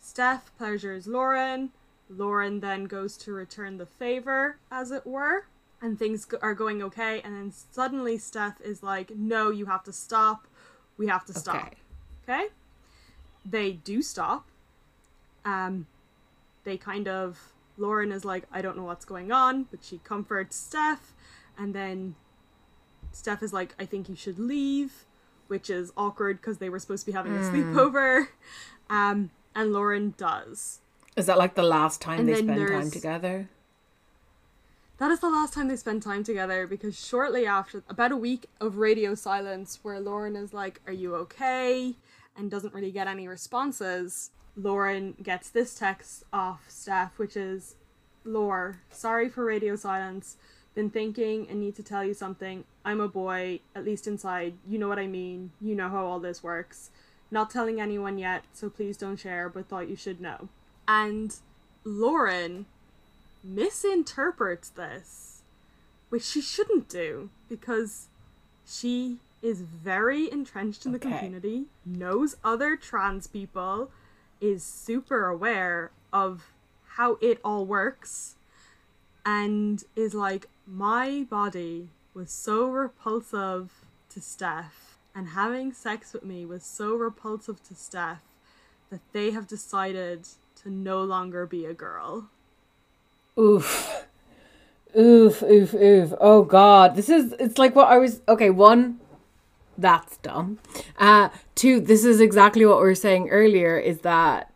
Steph 0.00 0.56
pleasures 0.56 1.06
Lauren. 1.06 1.70
Lauren 2.08 2.60
then 2.60 2.84
goes 2.84 3.16
to 3.18 3.32
return 3.32 3.76
the 3.76 3.86
favor, 3.86 4.56
as 4.70 4.90
it 4.90 5.06
were, 5.06 5.44
and 5.80 5.98
things 5.98 6.24
go- 6.24 6.38
are 6.42 6.54
going 6.54 6.82
okay. 6.82 7.20
And 7.22 7.36
then 7.36 7.52
suddenly 7.52 8.18
Steph 8.18 8.60
is 8.60 8.82
like, 8.82 9.12
No, 9.14 9.50
you 9.50 9.66
have 9.66 9.84
to 9.84 9.92
stop. 9.92 10.48
We 10.96 11.06
have 11.06 11.24
to 11.26 11.32
stop. 11.32 11.56
Okay. 11.56 11.76
Okay? 12.24 12.48
They 13.44 13.72
do 13.72 14.02
stop. 14.02 14.46
Um, 15.44 15.86
they 16.64 16.76
kind 16.76 17.08
of. 17.08 17.52
Lauren 17.78 18.12
is 18.12 18.26
like, 18.26 18.44
I 18.52 18.60
don't 18.60 18.76
know 18.76 18.84
what's 18.84 19.06
going 19.06 19.32
on, 19.32 19.64
but 19.70 19.82
she 19.82 19.98
comforts 20.04 20.54
Steph. 20.54 21.14
And 21.56 21.74
then 21.74 22.14
Steph 23.12 23.42
is 23.42 23.52
like, 23.52 23.74
I 23.78 23.86
think 23.86 24.08
you 24.08 24.16
should 24.16 24.38
leave, 24.38 25.06
which 25.50 25.68
is 25.68 25.92
awkward 25.96 26.38
because 26.40 26.58
they 26.58 26.68
were 26.68 26.78
supposed 26.78 27.04
to 27.04 27.10
be 27.10 27.12
having 27.12 27.34
a 27.36 27.40
sleepover. 27.40 28.28
Um, 28.88 29.30
and 29.54 29.72
Lauren 29.72 30.14
does. 30.16 30.80
Is 31.16 31.26
that 31.26 31.38
like 31.38 31.54
the 31.54 31.62
last 31.62 32.00
time 32.00 32.20
And 32.20 32.28
they 32.28 32.36
spend 32.36 32.68
time 32.68 32.90
together? 32.90 33.48
That 34.98 35.10
is 35.10 35.20
the 35.20 35.30
last 35.30 35.54
time 35.54 35.68
they 35.68 35.76
spend 35.76 36.02
time 36.02 36.24
together 36.24 36.66
because 36.66 36.98
shortly 36.98 37.46
after, 37.46 37.82
about 37.88 38.12
a 38.12 38.16
week 38.16 38.46
of 38.60 38.76
radio 38.76 39.14
silence 39.14 39.78
where 39.82 39.98
Lauren 39.98 40.36
is 40.36 40.52
like, 40.52 40.80
Are 40.86 40.92
you 40.92 41.14
okay? 41.16 41.96
and 42.36 42.50
doesn't 42.50 42.72
really 42.74 42.90
get 42.92 43.06
any 43.06 43.28
responses, 43.28 44.30
Lauren 44.56 45.14
gets 45.22 45.50
this 45.50 45.74
text 45.74 46.24
off 46.32 46.64
Steph, 46.68 47.18
which 47.18 47.36
is 47.36 47.76
Lore, 48.24 48.80
sorry 48.90 49.28
for 49.28 49.44
radio 49.44 49.76
silence. 49.76 50.36
Been 50.74 50.90
thinking 50.90 51.46
and 51.48 51.60
need 51.60 51.74
to 51.76 51.82
tell 51.82 52.04
you 52.04 52.14
something. 52.14 52.64
I'm 52.84 53.00
a 53.00 53.08
boy, 53.08 53.60
at 53.74 53.84
least 53.84 54.06
inside. 54.06 54.54
You 54.68 54.78
know 54.78 54.88
what 54.88 54.98
I 54.98 55.06
mean. 55.06 55.50
You 55.60 55.74
know 55.74 55.88
how 55.88 56.06
all 56.06 56.20
this 56.20 56.42
works. 56.42 56.90
Not 57.30 57.50
telling 57.50 57.80
anyone 57.80 58.18
yet, 58.18 58.44
so 58.52 58.70
please 58.70 58.96
don't 58.96 59.16
share, 59.16 59.48
but 59.48 59.68
thought 59.68 59.88
you 59.88 59.96
should 59.96 60.20
know. 60.20 60.48
And 60.86 61.34
Lauren 61.84 62.66
misinterprets 63.42 64.68
this, 64.68 65.42
which 66.08 66.24
she 66.24 66.40
shouldn't 66.40 66.88
do 66.88 67.30
because 67.48 68.08
she 68.66 69.18
is 69.42 69.62
very 69.62 70.30
entrenched 70.30 70.84
in 70.84 70.92
the 70.92 70.98
Okay. 70.98 71.16
community, 71.16 71.66
knows 71.86 72.36
other 72.44 72.76
trans 72.76 73.26
people, 73.26 73.90
is 74.40 74.62
super 74.62 75.26
aware 75.26 75.90
of 76.12 76.52
how 76.96 77.16
it 77.20 77.40
all 77.44 77.64
works, 77.64 78.36
and 79.24 79.84
is 79.96 80.14
like, 80.14 80.48
My 80.66 81.26
body 81.28 81.90
was 82.14 82.30
so 82.30 82.68
repulsive 82.68 83.70
to 84.10 84.20
Steph, 84.20 84.98
and 85.14 85.28
having 85.28 85.72
sex 85.72 86.12
with 86.12 86.24
me 86.24 86.44
was 86.44 86.64
so 86.64 86.94
repulsive 86.94 87.62
to 87.64 87.74
Steph 87.74 88.22
that 88.90 89.00
they 89.12 89.30
have 89.30 89.46
decided 89.46 90.26
to 90.62 90.70
no 90.70 91.02
longer 91.02 91.46
be 91.46 91.64
a 91.64 91.74
girl. 91.74 92.28
Oof. 93.38 94.04
Oof, 94.98 95.42
oof, 95.42 95.72
oof. 95.72 96.14
Oh 96.20 96.42
god. 96.42 96.96
This 96.96 97.08
is 97.08 97.32
it's 97.38 97.58
like 97.58 97.76
what 97.76 97.88
I 97.88 97.98
was 97.98 98.20
okay, 98.28 98.50
one 98.50 98.98
that's 99.78 100.18
dumb. 100.18 100.58
Uh, 100.98 101.30
two, 101.54 101.80
this 101.80 102.04
is 102.04 102.20
exactly 102.20 102.66
what 102.66 102.78
we 102.78 102.84
were 102.84 102.94
saying 102.94 103.30
earlier 103.30 103.78
is 103.78 104.00
that 104.00 104.52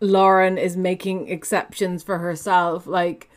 Lauren 0.00 0.56
is 0.56 0.76
making 0.76 1.28
exceptions 1.28 2.02
for 2.02 2.18
herself. 2.18 2.86
Like, 2.86 3.29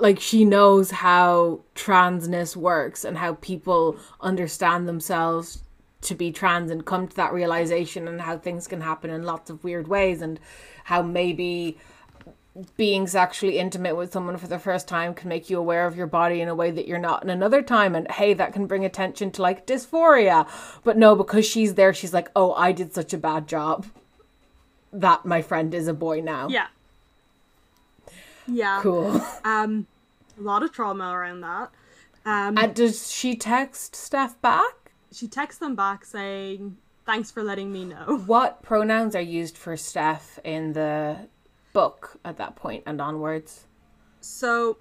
like 0.00 0.18
she 0.20 0.44
knows 0.44 0.90
how 0.90 1.60
transness 1.74 2.56
works 2.56 3.04
and 3.04 3.18
how 3.18 3.34
people 3.34 3.96
understand 4.20 4.88
themselves 4.88 5.62
to 6.02 6.14
be 6.14 6.32
trans 6.32 6.70
and 6.70 6.86
come 6.86 7.06
to 7.06 7.16
that 7.16 7.32
realization 7.32 8.08
and 8.08 8.20
how 8.22 8.38
things 8.38 8.66
can 8.66 8.80
happen 8.80 9.10
in 9.10 9.22
lots 9.22 9.50
of 9.50 9.62
weird 9.62 9.86
ways 9.86 10.22
and 10.22 10.40
how 10.84 11.02
maybe 11.02 11.76
being 12.76 13.06
sexually 13.06 13.58
intimate 13.58 13.94
with 13.94 14.12
someone 14.12 14.36
for 14.36 14.48
the 14.48 14.58
first 14.58 14.88
time 14.88 15.14
can 15.14 15.28
make 15.28 15.48
you 15.50 15.58
aware 15.58 15.86
of 15.86 15.96
your 15.96 16.06
body 16.06 16.40
in 16.40 16.48
a 16.48 16.54
way 16.54 16.70
that 16.70 16.88
you're 16.88 16.98
not 16.98 17.22
in 17.22 17.30
another 17.30 17.62
time 17.62 17.94
and 17.94 18.10
hey 18.12 18.32
that 18.34 18.52
can 18.52 18.66
bring 18.66 18.84
attention 18.84 19.30
to 19.30 19.40
like 19.40 19.66
dysphoria 19.66 20.48
but 20.82 20.96
no 20.98 21.14
because 21.14 21.46
she's 21.46 21.74
there 21.74 21.94
she's 21.94 22.12
like 22.12 22.28
oh 22.34 22.52
i 22.54 22.72
did 22.72 22.92
such 22.92 23.12
a 23.12 23.18
bad 23.18 23.46
job 23.46 23.86
that 24.92 25.24
my 25.24 25.40
friend 25.42 25.74
is 25.74 25.86
a 25.86 25.94
boy 25.94 26.20
now 26.20 26.48
Yeah. 26.48 26.66
Yeah. 28.48 28.80
cool 28.82 29.24
Um, 29.44 29.86
a 30.40 30.42
lot 30.42 30.62
of 30.62 30.72
trauma 30.72 31.10
around 31.12 31.42
that. 31.42 31.70
Um, 32.24 32.58
and 32.58 32.74
does 32.74 33.10
she 33.12 33.36
text 33.36 33.94
steph 33.96 34.40
back 34.42 34.80
she 35.12 35.26
texts 35.26 35.58
them 35.58 35.74
back 35.74 36.04
saying, 36.04 36.76
"Thanks 37.04 37.30
for 37.30 37.42
letting 37.42 37.72
me 37.72 37.84
know." 37.84 38.22
what 38.26 38.62
pronouns 38.62 39.14
are 39.16 39.20
used 39.20 39.56
for 39.56 39.76
steph 39.76 40.38
in 40.44 40.72
the 40.72 41.28
book 41.72 42.18
at 42.24 42.36
that 42.36 42.56
point 42.56 42.82
and 42.86 43.00
onwards 43.00 43.66
So, 44.20 44.78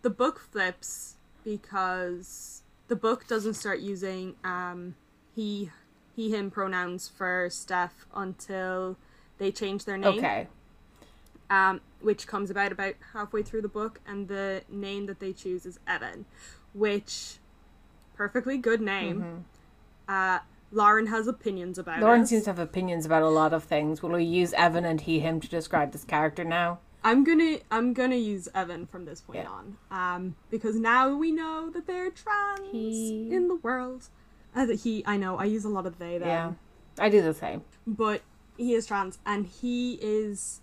the 0.00 0.10
book 0.10 0.38
flips 0.40 1.16
because 1.44 2.62
the 2.88 2.96
book 2.96 3.26
doesn't 3.26 3.54
start 3.54 3.80
using 3.80 4.34
um 4.44 4.94
he 5.34 5.70
he 6.14 6.30
him 6.34 6.50
pronouns 6.50 7.08
for 7.08 7.48
Steph 7.50 8.06
until 8.14 8.96
they 9.38 9.50
change 9.50 9.84
their 9.84 9.96
name. 9.96 10.18
okay 10.18 10.46
um, 11.52 11.80
which 12.00 12.26
comes 12.26 12.50
about 12.50 12.72
about 12.72 12.94
halfway 13.12 13.42
through 13.42 13.62
the 13.62 13.68
book, 13.68 14.00
and 14.06 14.28
the 14.28 14.62
name 14.68 15.06
that 15.06 15.20
they 15.20 15.32
choose 15.32 15.66
is 15.66 15.78
Evan, 15.86 16.24
which 16.72 17.36
perfectly 18.14 18.56
good 18.58 18.80
name. 18.80 19.44
Uh, 20.08 20.38
Lauren 20.74 21.06
has 21.08 21.26
opinions 21.26 21.76
about 21.78 22.00
lauren 22.00 22.22
it. 22.22 22.26
seems 22.28 22.44
to 22.44 22.50
have 22.50 22.58
opinions 22.58 23.04
about 23.04 23.22
a 23.22 23.28
lot 23.28 23.52
of 23.52 23.62
things 23.64 24.02
will 24.02 24.08
we 24.12 24.24
use 24.24 24.54
evan 24.54 24.86
and 24.86 25.02
he 25.02 25.20
him 25.20 25.38
to 25.38 25.46
describe 25.46 25.92
this 25.92 26.02
character 26.02 26.44
now 26.44 26.78
I'm 27.04 27.24
gonna 27.24 27.58
I'm 27.70 27.92
gonna 27.92 28.16
use 28.16 28.48
Evan 28.54 28.86
from 28.86 29.04
this 29.04 29.20
point 29.20 29.40
Yeah. 29.40 29.50
on, 29.50 29.76
um, 29.90 30.36
because 30.50 30.76
now 30.76 31.14
we 31.14 31.30
know 31.30 31.68
that 31.68 31.86
they're 31.86 32.10
trans 32.10 32.70
He- 32.70 33.28
in 33.30 33.48
the 33.48 33.56
world. 33.56 34.08
Uh, 34.56 34.64
that 34.66 34.80
he, 34.80 35.02
I 35.04 35.16
know, 35.18 35.36
I 35.36 35.44
use 35.44 35.64
a 35.66 35.68
lot 35.68 35.84
of 35.84 35.98
they 35.98 36.16
them. 36.18 36.28
yeah 36.28 36.52
i 37.04 37.08
do 37.10 37.20
the 37.20 37.34
same 37.34 37.62
but 37.86 38.22
he 38.56 38.72
is 38.74 38.86
trans 38.86 39.18
and 39.26 39.46
he 39.46 39.98
is 40.00 40.61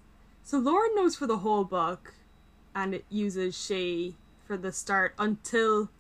so 0.50 0.58
lauren 0.58 0.90
knows 0.96 1.16
for 1.16 1.28
the 1.28 1.38
whole 1.38 1.64
book 1.64 2.16
and 2.74 2.96
it 2.96 3.06
uses 3.08 3.56
she 3.56 4.16
for 4.48 4.58
the 4.58 4.72
start 4.72 5.14
until 5.20 5.92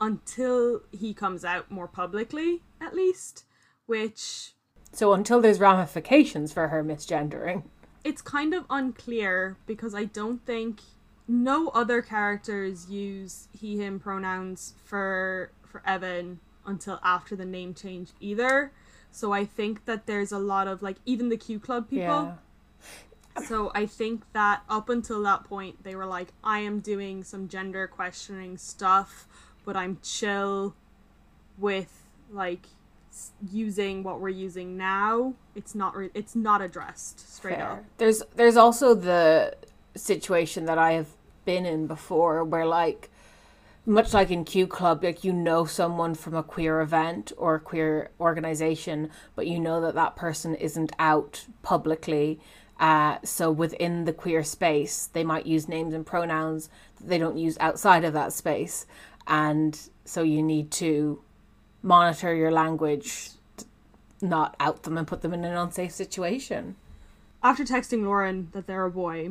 until 0.00 0.80
he 0.92 1.12
comes 1.12 1.44
out 1.44 1.70
more 1.70 1.86
publicly 1.86 2.62
at 2.80 2.94
least 2.94 3.44
which 3.84 4.54
So 4.92 5.12
until 5.12 5.42
there's 5.42 5.60
ramifications 5.60 6.54
for 6.54 6.68
her 6.68 6.82
misgendering. 6.82 7.64
it's 8.02 8.22
kind 8.22 8.54
of 8.54 8.64
unclear 8.70 9.58
because 9.66 9.94
i 9.94 10.04
don't 10.04 10.46
think 10.46 10.80
no 11.28 11.68
other 11.68 12.00
characters 12.00 12.88
use 12.88 13.48
he 13.52 13.76
him 13.76 14.00
pronouns 14.00 14.72
for 14.82 15.50
for 15.62 15.82
evan 15.86 16.40
until 16.64 16.98
after 17.02 17.36
the 17.36 17.44
name 17.44 17.74
change 17.74 18.12
either 18.20 18.72
so 19.10 19.32
i 19.32 19.44
think 19.44 19.84
that 19.84 20.06
there's 20.06 20.32
a 20.32 20.38
lot 20.38 20.66
of 20.66 20.80
like 20.82 20.96
even 21.04 21.28
the 21.28 21.36
q 21.36 21.60
club 21.60 21.90
people 21.90 22.00
Yeah. 22.24 22.34
So 23.42 23.72
I 23.74 23.86
think 23.86 24.24
that 24.32 24.62
up 24.68 24.88
until 24.88 25.22
that 25.24 25.44
point, 25.44 25.82
they 25.82 25.96
were 25.96 26.06
like, 26.06 26.28
I 26.42 26.60
am 26.60 26.80
doing 26.80 27.24
some 27.24 27.48
gender 27.48 27.86
questioning 27.86 28.56
stuff, 28.56 29.26
but 29.64 29.76
I'm 29.76 29.98
chill 30.02 30.74
with 31.58 32.04
like 32.30 32.66
using 33.50 34.02
what 34.02 34.20
we're 34.20 34.28
using 34.28 34.76
now. 34.76 35.34
It's 35.54 35.74
not 35.74 35.96
re- 35.96 36.10
it's 36.14 36.34
not 36.34 36.60
addressed 36.62 37.34
straight 37.34 37.56
Fair. 37.56 37.72
up. 37.72 37.84
There's 37.98 38.22
there's 38.36 38.56
also 38.56 38.94
the 38.94 39.56
situation 39.96 40.66
that 40.66 40.78
I 40.78 40.92
have 40.92 41.08
been 41.44 41.66
in 41.66 41.86
before 41.86 42.42
where 42.44 42.66
like 42.66 43.10
much 43.86 44.14
like 44.14 44.30
in 44.30 44.44
Q 44.44 44.66
Club, 44.66 45.04
like 45.04 45.24
you 45.24 45.32
know 45.32 45.64
someone 45.64 46.14
from 46.14 46.34
a 46.34 46.42
queer 46.42 46.80
event 46.80 47.32
or 47.36 47.56
a 47.56 47.60
queer 47.60 48.10
organization, 48.18 49.10
but 49.36 49.46
you 49.46 49.60
know 49.60 49.80
that 49.82 49.94
that 49.94 50.16
person 50.16 50.54
isn't 50.54 50.92
out 50.98 51.44
publicly. 51.62 52.40
Uh, 52.84 53.16
so 53.24 53.50
within 53.50 54.04
the 54.04 54.12
queer 54.12 54.44
space, 54.44 55.06
they 55.14 55.24
might 55.24 55.46
use 55.46 55.70
names 55.70 55.94
and 55.94 56.04
pronouns 56.04 56.68
that 56.98 57.08
they 57.08 57.16
don't 57.16 57.38
use 57.38 57.56
outside 57.58 58.04
of 58.04 58.12
that 58.12 58.30
space, 58.30 58.84
and 59.26 59.88
so 60.04 60.22
you 60.22 60.42
need 60.42 60.70
to 60.70 61.18
monitor 61.82 62.34
your 62.34 62.52
language, 62.52 63.30
not 64.20 64.54
out 64.60 64.82
them 64.82 64.98
and 64.98 65.06
put 65.06 65.22
them 65.22 65.32
in 65.32 65.46
an 65.46 65.56
unsafe 65.56 65.92
situation. 65.92 66.76
After 67.42 67.64
texting 67.64 68.04
Lauren 68.04 68.48
that 68.52 68.66
they're 68.66 68.84
a 68.84 68.90
boy, 68.90 69.30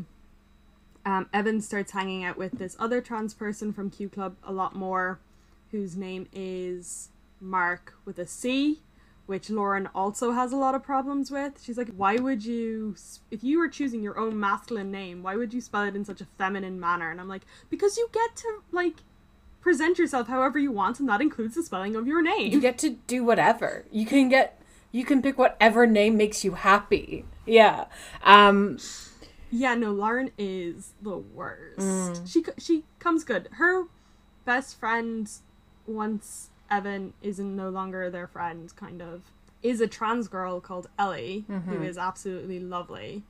um, 1.05 1.29
Evan 1.31 1.61
starts 1.61 1.91
hanging 1.91 2.23
out 2.23 2.37
with 2.37 2.53
this 2.53 2.75
other 2.79 3.01
trans 3.01 3.35
person 3.35 3.71
from 3.71 3.91
Q 3.91 4.09
Club 4.09 4.35
a 4.43 4.51
lot 4.51 4.75
more, 4.75 5.19
whose 5.69 5.95
name 5.95 6.27
is 6.33 7.09
Mark 7.39 7.93
with 8.03 8.17
a 8.17 8.25
C, 8.25 8.79
which 9.25 9.49
Lauren 9.49 9.87
also 9.95 10.31
has 10.31 10.51
a 10.51 10.57
lot 10.57 10.75
of 10.75 10.83
problems 10.83 11.31
with. 11.31 11.61
She's 11.63 11.77
like, 11.77 11.89
why 11.95 12.15
would 12.15 12.43
you, 12.45 12.95
if 13.31 13.43
you 13.43 13.57
were 13.59 13.69
choosing 13.69 14.01
your 14.03 14.17
own 14.17 14.39
masculine 14.39 14.91
name, 14.91 15.23
why 15.23 15.35
would 15.35 15.53
you 15.53 15.61
spell 15.61 15.83
it 15.83 15.95
in 15.95 16.03
such 16.05 16.21
a 16.21 16.25
feminine 16.25 16.79
manner? 16.79 17.09
And 17.09 17.21
I'm 17.21 17.29
like, 17.29 17.43
because 17.69 17.97
you 17.97 18.09
get 18.11 18.35
to, 18.37 18.61
like, 18.71 18.95
present 19.61 19.97
yourself 19.97 20.27
however 20.27 20.59
you 20.59 20.71
want, 20.71 20.99
and 20.99 21.07
that 21.07 21.21
includes 21.21 21.55
the 21.55 21.63
spelling 21.63 21.95
of 21.95 22.05
your 22.05 22.21
name. 22.21 22.51
you 22.51 22.59
get 22.59 22.77
to 22.79 22.89
do 23.07 23.23
whatever 23.23 23.85
you 23.91 24.05
can 24.05 24.27
get 24.27 24.61
you 24.91 25.05
can 25.05 25.21
pick 25.21 25.37
whatever 25.37 25.87
name 25.87 26.17
makes 26.17 26.43
you 26.43 26.51
happy 26.55 27.25
yeah 27.45 27.85
um 28.23 28.77
Yeah, 29.55 29.75
no, 29.75 29.91
Lauren 29.91 30.31
is 30.37 30.93
the 30.99 31.15
worst. 31.15 31.77
Mm. 31.79 32.27
She 32.27 32.43
she 32.57 32.83
comes 32.97 33.23
good. 33.23 33.49
Her 33.53 33.83
best 34.45 34.79
friend, 34.79 35.29
once 35.85 36.49
Evan 36.73 37.13
is 37.21 37.39
no 37.39 37.69
longer 37.69 38.09
their 38.09 38.27
friend, 38.27 38.75
kind 38.75 39.01
of, 39.01 39.21
is 39.61 39.79
a 39.79 39.87
trans 39.87 40.27
girl 40.27 40.59
called 40.59 40.87
Ellie, 40.97 41.45
Mm-hmm. 41.49 41.69
who 41.73 41.81
is 41.83 41.97
absolutely 41.97 42.59
lovely, 42.59 43.23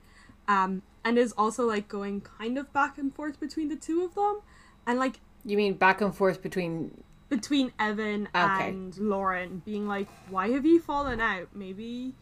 um, 0.48 0.82
and 1.04 1.18
is 1.18 1.34
also 1.38 1.68
like 1.68 1.88
going 1.88 2.22
kind 2.22 2.58
of 2.58 2.72
back 2.74 2.98
and 2.98 3.14
forth 3.14 3.40
between 3.40 3.68
the 3.70 3.76
two 3.76 4.04
of 4.04 4.16
them, 4.16 4.40
and 4.88 4.98
like 4.98 5.20
you 5.44 5.58
mean 5.58 5.74
back 5.74 6.00
and 6.02 6.16
forth 6.16 6.42
between 6.42 7.04
between 7.30 7.74
Evan 7.80 8.30
Okay. 8.36 8.70
and 8.70 8.98
Lauren, 8.98 9.62
being 9.66 9.88
like, 9.88 10.08
"Why 10.30 10.50
have 10.52 10.66
you 10.66 10.80
fallen 10.80 11.20
out? 11.20 11.50
Maybe." 11.54 12.16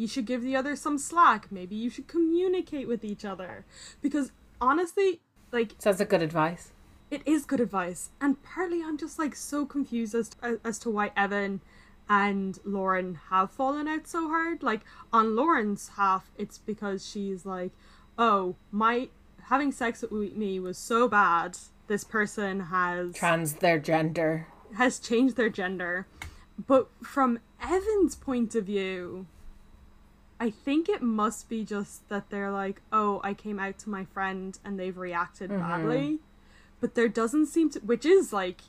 You 0.00 0.06
should 0.06 0.26
give 0.26 0.42
the 0.42 0.54
other 0.54 0.76
some 0.76 0.96
slack. 0.96 1.50
Maybe 1.50 1.74
you 1.74 1.90
should 1.90 2.06
communicate 2.06 2.86
with 2.86 3.02
each 3.02 3.24
other. 3.24 3.66
Because 4.00 4.30
honestly, 4.60 5.22
like 5.50 5.74
sounds 5.78 5.98
like 5.98 6.08
good 6.08 6.22
advice 6.22 6.70
it 7.10 7.22
is 7.26 7.44
good 7.44 7.60
advice 7.60 8.10
and 8.20 8.42
partly 8.42 8.82
i'm 8.82 8.98
just 8.98 9.18
like 9.18 9.34
so 9.34 9.64
confused 9.64 10.14
as, 10.14 10.30
uh, 10.42 10.54
as 10.64 10.78
to 10.78 10.90
why 10.90 11.10
evan 11.16 11.60
and 12.08 12.58
lauren 12.64 13.18
have 13.30 13.50
fallen 13.50 13.86
out 13.86 14.06
so 14.06 14.28
hard. 14.28 14.62
Like 14.62 14.80
on 15.12 15.36
lauren's 15.36 15.90
half 15.96 16.30
it's 16.36 16.58
because 16.58 17.06
she's 17.06 17.44
like 17.44 17.72
oh 18.16 18.56
my 18.70 19.08
having 19.44 19.72
sex 19.72 20.02
with 20.02 20.34
me 20.36 20.60
was 20.60 20.78
so 20.78 21.08
bad. 21.08 21.56
This 21.86 22.04
person 22.04 22.60
has 22.60 23.14
trans 23.14 23.54
their 23.54 23.78
gender. 23.78 24.46
has 24.76 24.98
changed 24.98 25.36
their 25.36 25.50
gender. 25.50 26.06
But 26.66 26.88
from 27.02 27.40
evan's 27.62 28.14
point 28.14 28.54
of 28.54 28.64
view 28.64 29.26
i 30.38 30.48
think 30.48 30.88
it 30.88 31.02
must 31.02 31.48
be 31.48 31.64
just 31.64 32.08
that 32.08 32.30
they're 32.30 32.52
like 32.52 32.80
oh 32.92 33.20
i 33.24 33.34
came 33.34 33.58
out 33.58 33.76
to 33.76 33.90
my 33.90 34.04
friend 34.04 34.56
and 34.64 34.78
they've 34.78 34.96
reacted 34.96 35.50
mm-hmm. 35.50 35.60
badly 35.60 36.18
but 36.80 36.94
there 36.94 37.08
doesn't 37.08 37.46
seem 37.46 37.70
to 37.70 37.78
which 37.80 38.04
is 38.04 38.32
like 38.32 38.62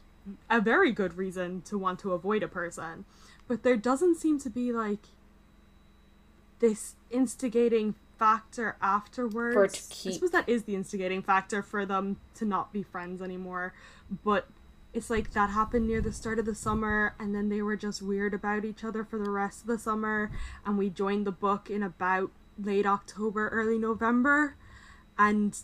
a 0.49 0.61
very 0.61 0.91
good 0.91 1.17
reason 1.17 1.61
to 1.61 1.77
want 1.77 1.99
to 1.99 2.13
avoid 2.13 2.43
a 2.43 2.47
person 2.47 3.05
but 3.47 3.63
there 3.63 3.77
doesn't 3.77 4.15
seem 4.15 4.39
to 4.39 4.49
be 4.49 4.71
like 4.71 5.07
this 6.59 6.95
instigating 7.09 7.95
factor 8.17 8.75
afterwards. 8.81 9.77
For 9.77 9.93
to 9.93 10.09
i 10.09 10.11
suppose 10.11 10.31
that 10.31 10.47
is 10.47 10.63
the 10.63 10.75
instigating 10.75 11.21
factor 11.21 11.63
for 11.63 11.85
them 11.85 12.17
to 12.35 12.45
not 12.45 12.73
be 12.73 12.83
friends 12.83 13.21
anymore 13.21 13.73
but 14.23 14.47
it's 14.93 15.09
like 15.09 15.31
that 15.33 15.51
happened 15.51 15.87
near 15.87 16.01
the 16.01 16.11
start 16.11 16.39
of 16.39 16.45
the 16.45 16.55
summer 16.55 17.15
and 17.19 17.33
then 17.33 17.49
they 17.49 17.61
were 17.61 17.77
just 17.77 18.01
weird 18.01 18.33
about 18.33 18.65
each 18.65 18.83
other 18.83 19.03
for 19.03 19.17
the 19.17 19.29
rest 19.29 19.61
of 19.61 19.67
the 19.67 19.77
summer 19.77 20.31
and 20.65 20.77
we 20.77 20.89
joined 20.89 21.25
the 21.25 21.31
book 21.31 21.69
in 21.69 21.81
about 21.81 22.31
late 22.61 22.85
october 22.85 23.47
early 23.49 23.77
november 23.77 24.55
and 25.17 25.59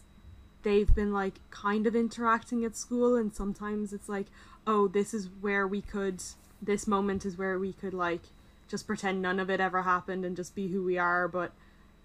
they've 0.65 0.93
been 0.93 1.13
like 1.13 1.35
kind 1.51 1.87
of 1.87 1.95
interacting 1.95 2.65
at 2.65 2.75
school 2.75 3.15
and 3.15 3.33
sometimes 3.33 3.93
it's 3.93 4.09
like 4.09 4.25
oh 4.67 4.87
this 4.89 5.13
is 5.13 5.29
where 5.39 5.65
we 5.65 5.81
could 5.81 6.21
this 6.61 6.85
moment 6.87 7.25
is 7.25 7.37
where 7.37 7.57
we 7.57 7.71
could 7.71 7.93
like 7.93 8.23
just 8.67 8.87
pretend 8.87 9.21
none 9.21 9.39
of 9.39 9.49
it 9.49 9.59
ever 9.59 9.83
happened 9.83 10.25
and 10.25 10.35
just 10.35 10.55
be 10.55 10.67
who 10.69 10.83
we 10.83 10.97
are, 10.97 11.27
but 11.27 11.51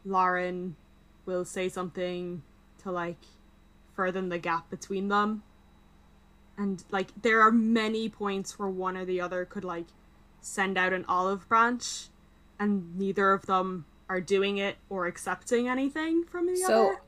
Lauren 0.04 0.76
will 1.24 1.44
say 1.44 1.68
something 1.68 2.42
to 2.82 2.90
like 2.90 3.16
further 3.94 4.20
the 4.20 4.38
gap 4.38 4.68
between 4.70 5.08
them. 5.08 5.42
And 6.58 6.84
like 6.90 7.08
there 7.22 7.40
are 7.40 7.50
many 7.50 8.08
points 8.08 8.58
where 8.58 8.68
one 8.68 8.96
or 8.96 9.04
the 9.06 9.20
other 9.20 9.44
could 9.44 9.64
like 9.64 9.86
send 10.42 10.76
out 10.76 10.92
an 10.92 11.04
olive 11.08 11.48
branch 11.48 12.08
and 12.58 12.96
neither 12.96 13.32
of 13.32 13.46
them 13.46 13.86
are 14.08 14.20
doing 14.20 14.58
it 14.58 14.76
or 14.90 15.06
accepting 15.06 15.68
anything 15.68 16.24
from 16.24 16.46
the 16.46 16.56
So- 16.56 16.88
other. 16.90 17.00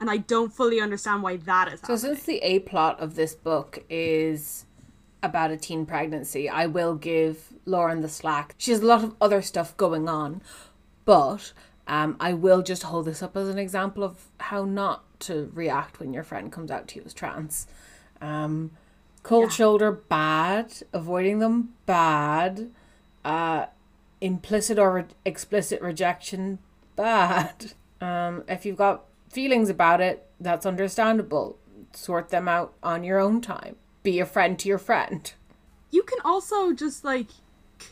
And 0.00 0.10
I 0.10 0.18
don't 0.18 0.52
fully 0.52 0.80
understand 0.80 1.22
why 1.22 1.36
that 1.38 1.68
is 1.72 1.80
So 1.80 1.94
happening. 1.94 1.98
since 2.16 2.24
the 2.24 2.38
A 2.38 2.58
plot 2.60 3.00
of 3.00 3.14
this 3.14 3.34
book 3.34 3.82
is 3.88 4.66
about 5.22 5.50
a 5.50 5.56
teen 5.56 5.86
pregnancy, 5.86 6.48
I 6.48 6.66
will 6.66 6.94
give 6.94 7.52
Lauren 7.64 8.02
the 8.02 8.08
slack. 8.08 8.54
She 8.58 8.70
has 8.72 8.80
a 8.82 8.86
lot 8.86 9.02
of 9.02 9.14
other 9.20 9.40
stuff 9.42 9.76
going 9.76 10.08
on, 10.08 10.42
but 11.04 11.52
um, 11.88 12.16
I 12.20 12.34
will 12.34 12.62
just 12.62 12.82
hold 12.84 13.06
this 13.06 13.22
up 13.22 13.36
as 13.36 13.48
an 13.48 13.58
example 13.58 14.04
of 14.04 14.26
how 14.38 14.64
not 14.64 15.02
to 15.20 15.50
react 15.54 15.98
when 15.98 16.12
your 16.12 16.22
friend 16.22 16.52
comes 16.52 16.70
out 16.70 16.88
to 16.88 16.96
you 16.98 17.02
as 17.06 17.14
trans. 17.14 17.66
Um, 18.20 18.72
cold 19.22 19.52
shoulder, 19.52 19.90
bad. 19.92 20.74
Avoiding 20.92 21.38
them, 21.38 21.70
bad. 21.86 22.70
Uh, 23.24 23.66
implicit 24.20 24.78
or 24.78 24.92
re- 24.92 25.04
explicit 25.24 25.80
rejection, 25.80 26.58
bad. 26.96 27.72
Um, 28.00 28.44
if 28.46 28.66
you've 28.66 28.76
got 28.76 29.04
feelings 29.36 29.68
about 29.68 30.00
it, 30.00 30.16
that's 30.40 30.64
understandable. 30.66 31.58
Sort 31.92 32.30
them 32.30 32.48
out 32.48 32.72
on 32.82 33.04
your 33.04 33.18
own 33.20 33.40
time. 33.40 33.76
Be 34.02 34.18
a 34.18 34.26
friend 34.26 34.58
to 34.60 34.68
your 34.68 34.78
friend. 34.78 35.22
you 35.90 36.02
can 36.02 36.18
also 36.24 36.72
just 36.72 37.04
like 37.04 37.28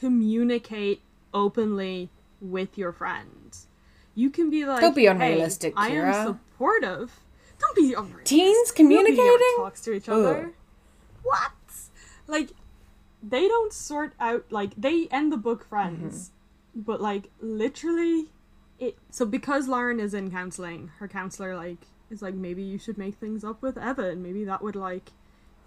communicate 0.00 1.00
openly 1.32 2.08
with 2.40 2.76
your 2.78 2.92
friends. 2.92 3.66
You 4.14 4.30
can 4.30 4.48
be 4.50 4.64
like, 4.64 4.80
Don't 4.80 4.94
be 4.96 5.02
"Hey, 5.02 5.08
unrealistic, 5.08 5.72
I 5.76 5.88
am 5.90 6.26
supportive. 6.26 7.20
Don't 7.58 7.76
be 7.76 7.92
unrealistic. 7.94 8.24
Teens 8.26 8.70
communicating? 8.72 9.54
talks 9.56 9.80
to 9.82 9.92
each 9.92 10.08
Ugh. 10.08 10.14
other. 10.18 10.52
What? 11.22 11.52
Like, 12.26 12.50
they 13.22 13.48
don't 13.48 13.72
sort 13.72 14.12
out 14.20 14.44
like 14.50 14.72
they 14.76 15.08
end 15.10 15.32
the 15.32 15.36
book 15.48 15.64
friends, 15.68 16.30
Mm-hmm. 16.76 16.80
but 16.88 17.00
like 17.00 17.30
literally, 17.40 18.30
it. 18.88 18.98
So 19.10 19.24
because 19.26 19.68
Lauren 19.68 20.00
is 20.00 20.14
in 20.14 20.30
counseling, 20.30 20.90
her 20.98 21.08
counselor 21.08 21.56
like 21.56 21.78
is 22.10 22.22
like 22.22 22.34
maybe 22.34 22.62
you 22.62 22.78
should 22.78 22.98
make 22.98 23.16
things 23.16 23.44
up 23.44 23.62
with 23.62 23.76
Evan. 23.78 24.22
Maybe 24.22 24.44
that 24.44 24.62
would 24.62 24.76
like 24.76 25.10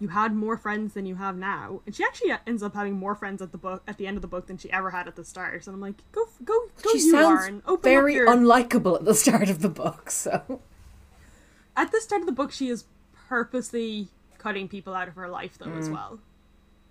you 0.00 0.08
had 0.08 0.32
more 0.34 0.56
friends 0.56 0.94
than 0.94 1.06
you 1.06 1.16
have 1.16 1.36
now, 1.36 1.80
and 1.84 1.94
she 1.94 2.04
actually 2.04 2.32
ends 2.46 2.62
up 2.62 2.74
having 2.74 2.92
more 2.94 3.16
friends 3.16 3.42
at 3.42 3.50
the 3.50 3.58
book 3.58 3.82
at 3.88 3.98
the 3.98 4.06
end 4.06 4.16
of 4.16 4.22
the 4.22 4.28
book 4.28 4.46
than 4.46 4.56
she 4.56 4.70
ever 4.72 4.90
had 4.90 5.08
at 5.08 5.16
the 5.16 5.24
start. 5.24 5.64
So 5.64 5.72
I'm 5.72 5.80
like, 5.80 5.96
go 6.12 6.24
go 6.44 6.68
go, 6.82 6.92
She 6.92 6.98
you 6.98 7.10
sounds 7.10 7.40
Lauren. 7.40 7.62
Open 7.66 7.82
very 7.82 8.14
your... 8.14 8.28
unlikable 8.28 8.96
at 8.96 9.04
the 9.04 9.14
start 9.14 9.50
of 9.50 9.60
the 9.60 9.68
book, 9.68 10.10
so. 10.10 10.60
at 11.76 11.90
the 11.90 12.00
start 12.00 12.20
of 12.22 12.26
the 12.26 12.32
book 12.32 12.52
she 12.52 12.68
is 12.68 12.84
purposely 13.28 14.08
cutting 14.38 14.68
people 14.68 14.94
out 14.94 15.08
of 15.08 15.14
her 15.14 15.28
life 15.28 15.58
though 15.58 15.66
Mm. 15.66 15.78
as 15.78 15.90
well 15.90 16.20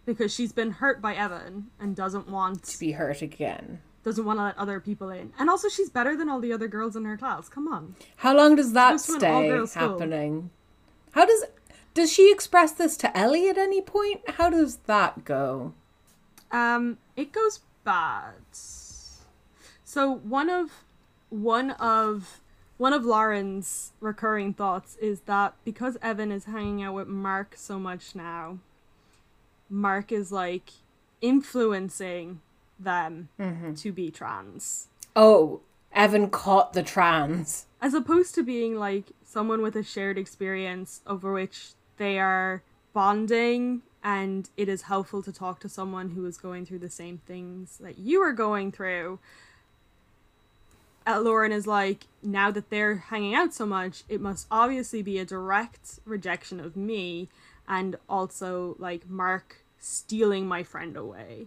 because 0.05 0.33
she's 0.33 0.51
been 0.53 0.71
hurt 0.71 1.01
by 1.01 1.15
evan 1.15 1.67
and 1.79 1.95
doesn't 1.95 2.27
want 2.29 2.63
To 2.63 2.79
be 2.79 2.91
hurt 2.93 3.21
again. 3.21 3.81
Doesn't 4.07 4.25
want 4.25 4.39
to 4.39 4.43
let 4.43 4.57
other 4.57 4.79
people 4.79 5.09
in 5.09 5.33
and 5.37 5.49
also 5.49 5.67
she's 5.67 5.89
better 5.89 6.15
than 6.15 6.29
all 6.29 6.39
the 6.39 6.53
other 6.53 6.67
girls 6.67 6.95
in 6.95 7.03
her 7.03 7.17
class 7.17 7.49
come 7.49 7.67
on 7.67 7.95
How 8.17 8.33
long 8.35 8.55
does 8.55 8.71
that 8.73 8.99
Supposed 9.01 9.19
to 9.19 9.27
an 9.27 9.67
stay 9.67 9.79
happening? 9.79 10.49
How 11.11 11.25
does. 11.25 11.43
Does 11.93 12.11
she 12.13 12.31
express 12.31 12.71
this 12.71 12.95
to 12.97 13.17
Ellie 13.17 13.49
at 13.49 13.57
any 13.57 13.81
point? 13.81 14.21
How 14.37 14.49
does 14.49 14.77
that 14.85 15.25
go? 15.25 15.73
um 16.51 16.97
it 17.15 17.31
goes 17.33 17.59
bad 17.83 18.35
so 19.83 20.09
one 20.09 20.49
of 20.49 20.83
one 21.29 21.71
of 21.71 22.39
one 22.77 22.93
of 22.93 23.03
lauren's 23.03 23.91
recurring 23.99 24.53
thoughts 24.53 24.95
is 25.01 25.21
that 25.21 25.53
because 25.65 25.97
evan 26.01 26.31
is 26.31 26.45
hanging 26.45 26.81
out 26.83 26.93
with 26.93 27.07
mark 27.07 27.55
so 27.57 27.77
much 27.77 28.15
now 28.15 28.59
mark 29.69 30.11
is 30.11 30.31
like 30.31 30.71
influencing 31.19 32.39
them 32.79 33.29
to 33.77 33.91
be 33.91 34.11
trans 34.11 34.87
Oh, 35.15 35.61
Evan 35.93 36.29
caught 36.29 36.73
the 36.73 36.83
trans. 36.83 37.65
as 37.81 37.93
opposed 37.95 38.35
to 38.35 38.43
being 38.43 38.75
like 38.75 39.05
someone 39.23 39.61
with 39.61 39.75
a 39.75 39.83
shared 39.83 40.17
experience 40.17 41.01
over 41.07 41.33
which 41.33 41.69
they 41.97 42.19
are 42.19 42.61
bonding 42.93 43.81
and 44.03 44.49
it 44.55 44.69
is 44.69 44.83
helpful 44.83 45.21
to 45.23 45.31
talk 45.33 45.59
to 45.61 45.67
someone 45.69 46.11
who 46.11 46.25
is 46.25 46.37
going 46.37 46.65
through 46.65 46.79
the 46.79 46.89
same 46.89 47.17
things 47.25 47.77
that 47.79 47.97
you 47.97 48.21
are 48.21 48.31
going 48.33 48.71
through 48.71 49.19
uh, 51.05 51.21
Lauren 51.21 51.53
is 51.53 51.65
like, 51.65 52.05
now 52.21 52.51
that 52.51 52.69
they're 52.69 52.95
hanging 52.97 53.33
out 53.33 53.53
so 53.53 53.65
much, 53.65 54.03
it 54.09 54.19
must 54.19 54.45
obviously 54.51 55.01
be 55.01 55.17
a 55.19 55.23
direct 55.25 55.99
rejection 56.03 56.59
of 56.59 56.75
me 56.75 57.29
and 57.65 57.95
also 58.09 58.75
like 58.77 59.09
Mark 59.09 59.63
stealing 59.79 60.47
my 60.47 60.63
friend 60.63 60.97
away. 60.97 61.45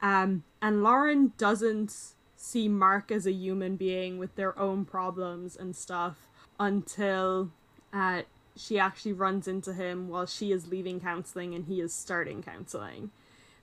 Um, 0.00 0.44
and 0.62 0.82
Lauren 0.82 1.32
doesn't 1.36 2.14
see 2.36 2.68
Mark 2.68 3.10
as 3.10 3.26
a 3.26 3.32
human 3.32 3.76
being 3.76 4.18
with 4.18 4.34
their 4.36 4.58
own 4.58 4.84
problems 4.84 5.56
and 5.56 5.74
stuff 5.74 6.28
until 6.60 7.50
uh, 7.92 8.22
she 8.56 8.78
actually 8.78 9.12
runs 9.12 9.48
into 9.48 9.72
him 9.72 10.08
while 10.08 10.26
she 10.26 10.52
is 10.52 10.68
leaving 10.68 11.00
counseling 11.00 11.54
and 11.54 11.66
he 11.66 11.80
is 11.80 11.92
starting 11.92 12.42
counseling 12.42 13.10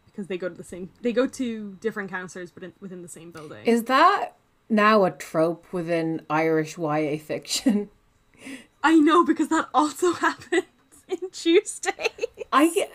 because 0.05 0.27
they 0.27 0.37
go 0.37 0.47
to 0.47 0.55
the 0.55 0.63
same 0.63 0.89
they 1.01 1.11
go 1.11 1.27
to 1.27 1.77
different 1.81 2.09
counselors 2.09 2.49
but 2.51 2.63
in, 2.63 2.73
within 2.79 3.01
the 3.01 3.07
same 3.07 3.31
building. 3.31 3.65
Is 3.65 3.83
that 3.83 4.35
now 4.69 5.03
a 5.03 5.11
trope 5.11 5.71
within 5.71 6.21
Irish 6.29 6.77
YA 6.77 7.17
fiction? 7.17 7.89
I 8.83 8.95
know 8.95 9.25
because 9.25 9.49
that 9.49 9.67
also 9.73 10.13
happens 10.25 10.63
in 11.07 11.29
Tuesday. 11.31 12.09
I 12.51 12.87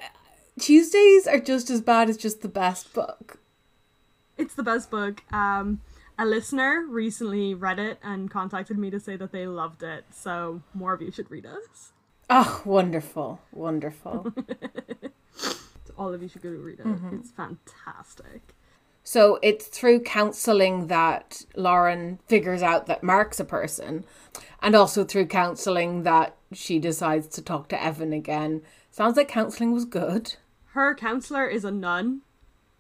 Tuesdays 0.61 1.27
are 1.27 1.41
just 1.41 1.71
as 1.71 1.81
bad 1.81 2.09
as 2.11 2.17
just 2.17 2.43
the 2.43 2.49
best 2.49 2.93
book. 2.93 3.39
it's 4.39 4.55
the 4.55 4.63
best 4.63 4.91
book. 4.91 5.23
Um, 5.33 5.81
a 6.19 6.27
listener 6.27 6.85
recently 6.89 7.55
read 7.55 7.79
it 7.79 7.99
and 8.03 8.31
contacted 8.31 8.79
me 8.79 8.91
to 8.91 9.01
say 9.01 9.17
that 9.17 9.33
they 9.33 9.47
loved 9.47 9.83
it. 9.83 10.05
So 10.13 10.63
more 10.75 10.93
of 10.93 11.03
you 11.03 11.11
should 11.11 11.31
read 11.31 11.45
it. 11.47 11.79
Oh, 12.29 12.63
wonderful, 12.65 13.41
wonderful. 13.53 14.33
All 15.99 16.15
of 16.15 16.23
you 16.23 16.29
should 16.29 16.43
go 16.43 16.51
read 16.51 16.81
it. 16.81 16.87
Mm-hmm. 16.87 17.17
It's 17.17 17.31
fantastic. 17.31 18.55
so 19.03 19.39
it's 19.43 19.67
through 19.67 20.01
counseling 20.01 20.87
that 20.87 21.45
Lauren 21.57 22.19
figures 22.29 22.63
out 22.63 22.87
that 22.87 23.03
Mark's 23.03 23.41
a 23.41 23.45
person, 23.45 24.05
and 24.63 24.75
also 24.75 25.05
through 25.05 25.27
counseling 25.27 26.03
that 26.05 26.37
she 26.53 26.79
decides 26.79 27.27
to 27.29 27.43
talk 27.43 27.69
to 27.69 27.83
Evan 27.83 28.13
again. 28.13 28.63
Sounds 28.91 29.17
like 29.17 29.29
counseling 29.29 29.73
was 29.73 29.85
good. 29.85 30.35
Her 30.73 30.95
counselor 30.95 31.47
is 31.47 31.65
a 31.65 31.71
nun, 31.71 32.23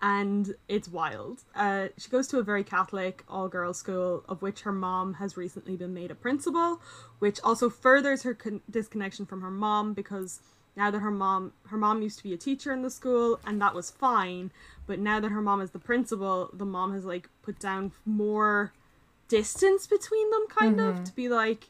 and 0.01 0.55
it's 0.69 0.89
wild. 0.89 1.43
Uh, 1.55 1.89
she 1.97 2.09
goes 2.09 2.27
to 2.29 2.39
a 2.39 2.43
very 2.43 2.63
Catholic 2.63 3.25
all 3.29 3.49
girls 3.49 3.79
school, 3.79 4.25
of 4.29 4.43
which 4.43 4.63
her 4.63 4.73
mom 4.73 5.15
has 5.15 5.37
recently 5.37 5.77
been 5.77 5.93
made 5.93 6.11
a 6.11 6.15
principal, 6.15 6.81
which 7.19 7.41
also 7.43 7.69
furthers 7.69 8.23
her 8.23 8.35
con- 8.35 8.63
disconnection 8.71 9.27
from 9.27 9.43
her 9.43 9.51
mom 9.51 9.93
because 9.93 10.41
now 10.77 10.91
that 10.91 11.01
her 11.01 11.11
mom 11.11 11.53
her 11.67 11.77
mom 11.77 12.01
used 12.01 12.19
to 12.19 12.23
be 12.23 12.33
a 12.33 12.39
teacher 12.39 12.73
in 12.73 12.83
the 12.83 12.91
school 12.91 13.41
and 13.45 13.61
that 13.61 13.75
was 13.75 13.91
fine 13.91 14.53
but 14.87 15.01
now 15.01 15.19
that 15.19 15.31
her 15.31 15.43
mom 15.43 15.61
is 15.61 15.73
the 15.73 15.79
principal 15.81 16.49
the 16.53 16.65
mom 16.65 16.93
has 16.93 17.05
like 17.05 17.29
put 17.43 17.59
down 17.59 17.91
more 18.07 18.73
distance 19.29 19.89
between 19.89 20.31
them 20.31 20.47
kind 20.49 20.81
of 20.81 21.03
to 21.05 21.13
be 21.13 21.29
like 21.29 21.69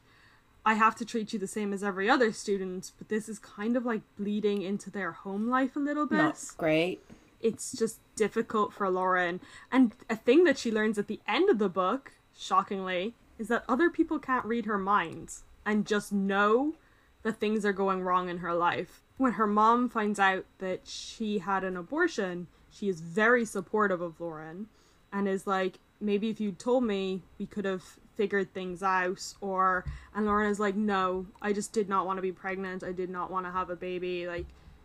I 0.65 0.75
have 0.75 0.95
to 0.97 1.05
treat 1.05 1.33
you 1.33 1.39
the 1.39 1.47
same 1.47 1.73
as 1.73 1.83
every 1.83 2.09
other 2.11 2.33
student, 2.33 2.93
but 2.99 3.09
this 3.09 3.29
is 3.29 3.39
kind 3.39 3.77
of 3.77 3.87
like 3.87 4.03
bleeding 4.19 4.63
into 4.63 4.91
their 4.91 5.13
home 5.13 5.49
life 5.49 5.77
a 5.77 5.81
little 5.81 6.07
bit. 6.07 6.19
Not 6.19 6.45
great. 6.57 7.01
It's 7.41 7.73
just 7.73 8.01
difficult 8.17 8.73
for 8.75 8.91
Lauren. 8.91 9.41
And 9.73 9.93
a 10.11 10.17
thing 10.17 10.45
that 10.45 10.59
she 10.59 10.71
learns 10.71 10.99
at 10.99 11.07
the 11.07 11.21
end 11.27 11.49
of 11.49 11.59
the 11.59 11.71
book, 11.71 12.13
shockingly, 12.37 13.15
is 13.39 13.49
that 13.49 13.65
other 13.69 13.89
people 13.89 14.19
can't 14.19 14.45
read 14.45 14.67
her 14.67 14.77
mind 14.77 15.33
and 15.65 15.87
just 15.87 16.13
know 16.13 16.75
that 17.23 17.41
things 17.41 17.65
are 17.65 17.73
going 17.73 18.03
wrong 18.03 18.29
in 18.29 18.39
her 18.39 18.55
life. 18.55 19.01
When 19.17 19.33
her 19.33 19.47
mom 19.47 19.89
finds 19.89 20.19
out 20.19 20.45
that 20.59 20.87
she 20.87 21.39
had 21.39 21.65
an 21.65 21.77
abortion, 21.77 22.47
she 22.71 22.89
is 22.89 23.01
very 23.01 23.45
supportive 23.45 24.01
of 24.01 24.21
Lauren 24.21 24.67
and 25.13 25.27
is 25.27 25.47
like, 25.47 25.79
maybe 26.01 26.29
if 26.29 26.41
you'd 26.41 26.59
told 26.59 26.85
me, 26.85 27.23
we 27.39 27.47
could 27.47 27.65
have 27.65 27.99
figured 28.21 28.53
things 28.53 28.83
out. 28.83 29.33
Or, 29.41 29.83
and 30.15 30.27
Lauren 30.27 30.51
is 30.51 30.61
like, 30.61 30.77
no, 30.77 31.25
I 31.41 31.55
just 31.55 31.73
did 31.73 31.89
not 31.89 32.05
want 32.05 32.19
to 32.19 32.23
be 32.23 32.33
pregnant. 32.33 32.85
I 32.85 32.93
did 32.93 33.09
not 33.09 33.31
want 33.31 33.47
to 33.47 33.51
have 33.51 33.71
a 33.71 33.77
baby. 33.77 34.27
Like, 34.27 34.45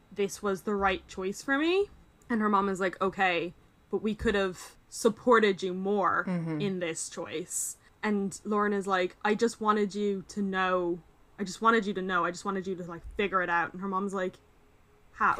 this 0.09 0.41
was 0.41 0.61
the 0.61 0.73
right 0.73 1.05
choice 1.09 1.41
for 1.41 1.57
me. 1.57 1.87
And 2.29 2.39
her 2.39 2.47
mom 2.47 2.69
is 2.69 2.79
like, 2.79 2.99
okay, 3.01 3.53
but 3.91 4.01
we 4.01 4.15
could 4.15 4.35
have 4.35 4.57
supported 4.87 5.61
you 5.61 5.73
more 5.73 6.23
mm-hmm. 6.25 6.61
in 6.61 6.79
this 6.79 7.09
choice. 7.09 7.75
And 8.01 8.39
Lauren 8.45 8.71
is 8.71 8.87
like, 8.87 9.17
I 9.25 9.35
just 9.35 9.59
wanted 9.59 9.93
you 9.93 10.23
to 10.29 10.41
know. 10.41 10.99
I 11.37 11.43
just 11.43 11.61
wanted 11.61 11.85
you 11.85 11.93
to 11.95 12.01
know. 12.01 12.23
I 12.23 12.31
just 12.31 12.45
wanted 12.45 12.65
you 12.65 12.75
to 12.75 12.83
like 12.83 13.01
figure 13.17 13.41
it 13.41 13.49
out. 13.49 13.73
And 13.73 13.81
her 13.81 13.89
mom's 13.89 14.13
like, 14.13 14.35
how? 15.11 15.35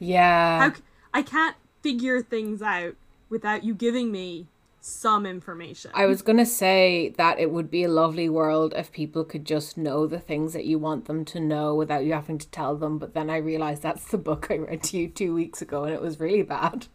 Yeah. 0.00 0.70
How? 0.70 0.76
I 1.14 1.22
can't 1.22 1.54
figure 1.80 2.22
things 2.22 2.60
out 2.60 2.96
without 3.28 3.62
you 3.62 3.72
giving 3.72 4.10
me 4.10 4.48
some 4.86 5.26
information. 5.26 5.90
I 5.94 6.06
was 6.06 6.22
going 6.22 6.38
to 6.38 6.46
say 6.46 7.08
that 7.18 7.40
it 7.40 7.50
would 7.50 7.70
be 7.70 7.82
a 7.82 7.88
lovely 7.88 8.28
world 8.28 8.72
if 8.76 8.92
people 8.92 9.24
could 9.24 9.44
just 9.44 9.76
know 9.76 10.06
the 10.06 10.20
things 10.20 10.52
that 10.52 10.64
you 10.64 10.78
want 10.78 11.06
them 11.06 11.24
to 11.26 11.40
know 11.40 11.74
without 11.74 12.04
you 12.04 12.12
having 12.12 12.38
to 12.38 12.48
tell 12.50 12.76
them. 12.76 12.98
But 12.98 13.12
then 13.12 13.28
I 13.28 13.38
realized 13.38 13.82
that's 13.82 14.04
the 14.06 14.18
book 14.18 14.46
I 14.48 14.58
read 14.58 14.82
to 14.84 14.96
you 14.98 15.08
two 15.08 15.34
weeks 15.34 15.60
ago 15.60 15.84
and 15.84 15.92
it 15.92 16.00
was 16.00 16.20
really 16.20 16.42
bad. 16.42 16.86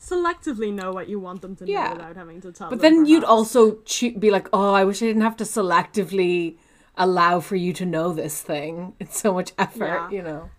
Selectively 0.00 0.72
know 0.72 0.92
what 0.92 1.08
you 1.08 1.18
want 1.18 1.40
them 1.42 1.56
to 1.56 1.64
know 1.64 1.72
Yeah. 1.72 1.92
without 1.94 2.16
having 2.16 2.40
to 2.42 2.52
tell 2.52 2.68
But 2.70 2.80
them. 2.80 2.94
then 2.96 3.06
you'd 3.06 3.24
also 3.24 3.76
choo- 3.84 4.16
be 4.18 4.30
like, 4.30 4.48
oh, 4.52 4.72
I 4.74 4.84
wish 4.84 5.02
I 5.02 5.06
didn't 5.06 5.22
have 5.22 5.36
to 5.38 5.44
selectively 5.44 6.56
allow 6.96 7.40
for 7.40 7.56
you 7.56 7.72
to 7.72 7.86
know 7.86 8.12
this 8.12 8.42
thing. 8.42 8.94
It's 9.00 9.18
so 9.18 9.32
much 9.32 9.52
effort, 9.58 9.86
Yeah. 9.86 10.10
you 10.10 10.22
know. 10.22 10.50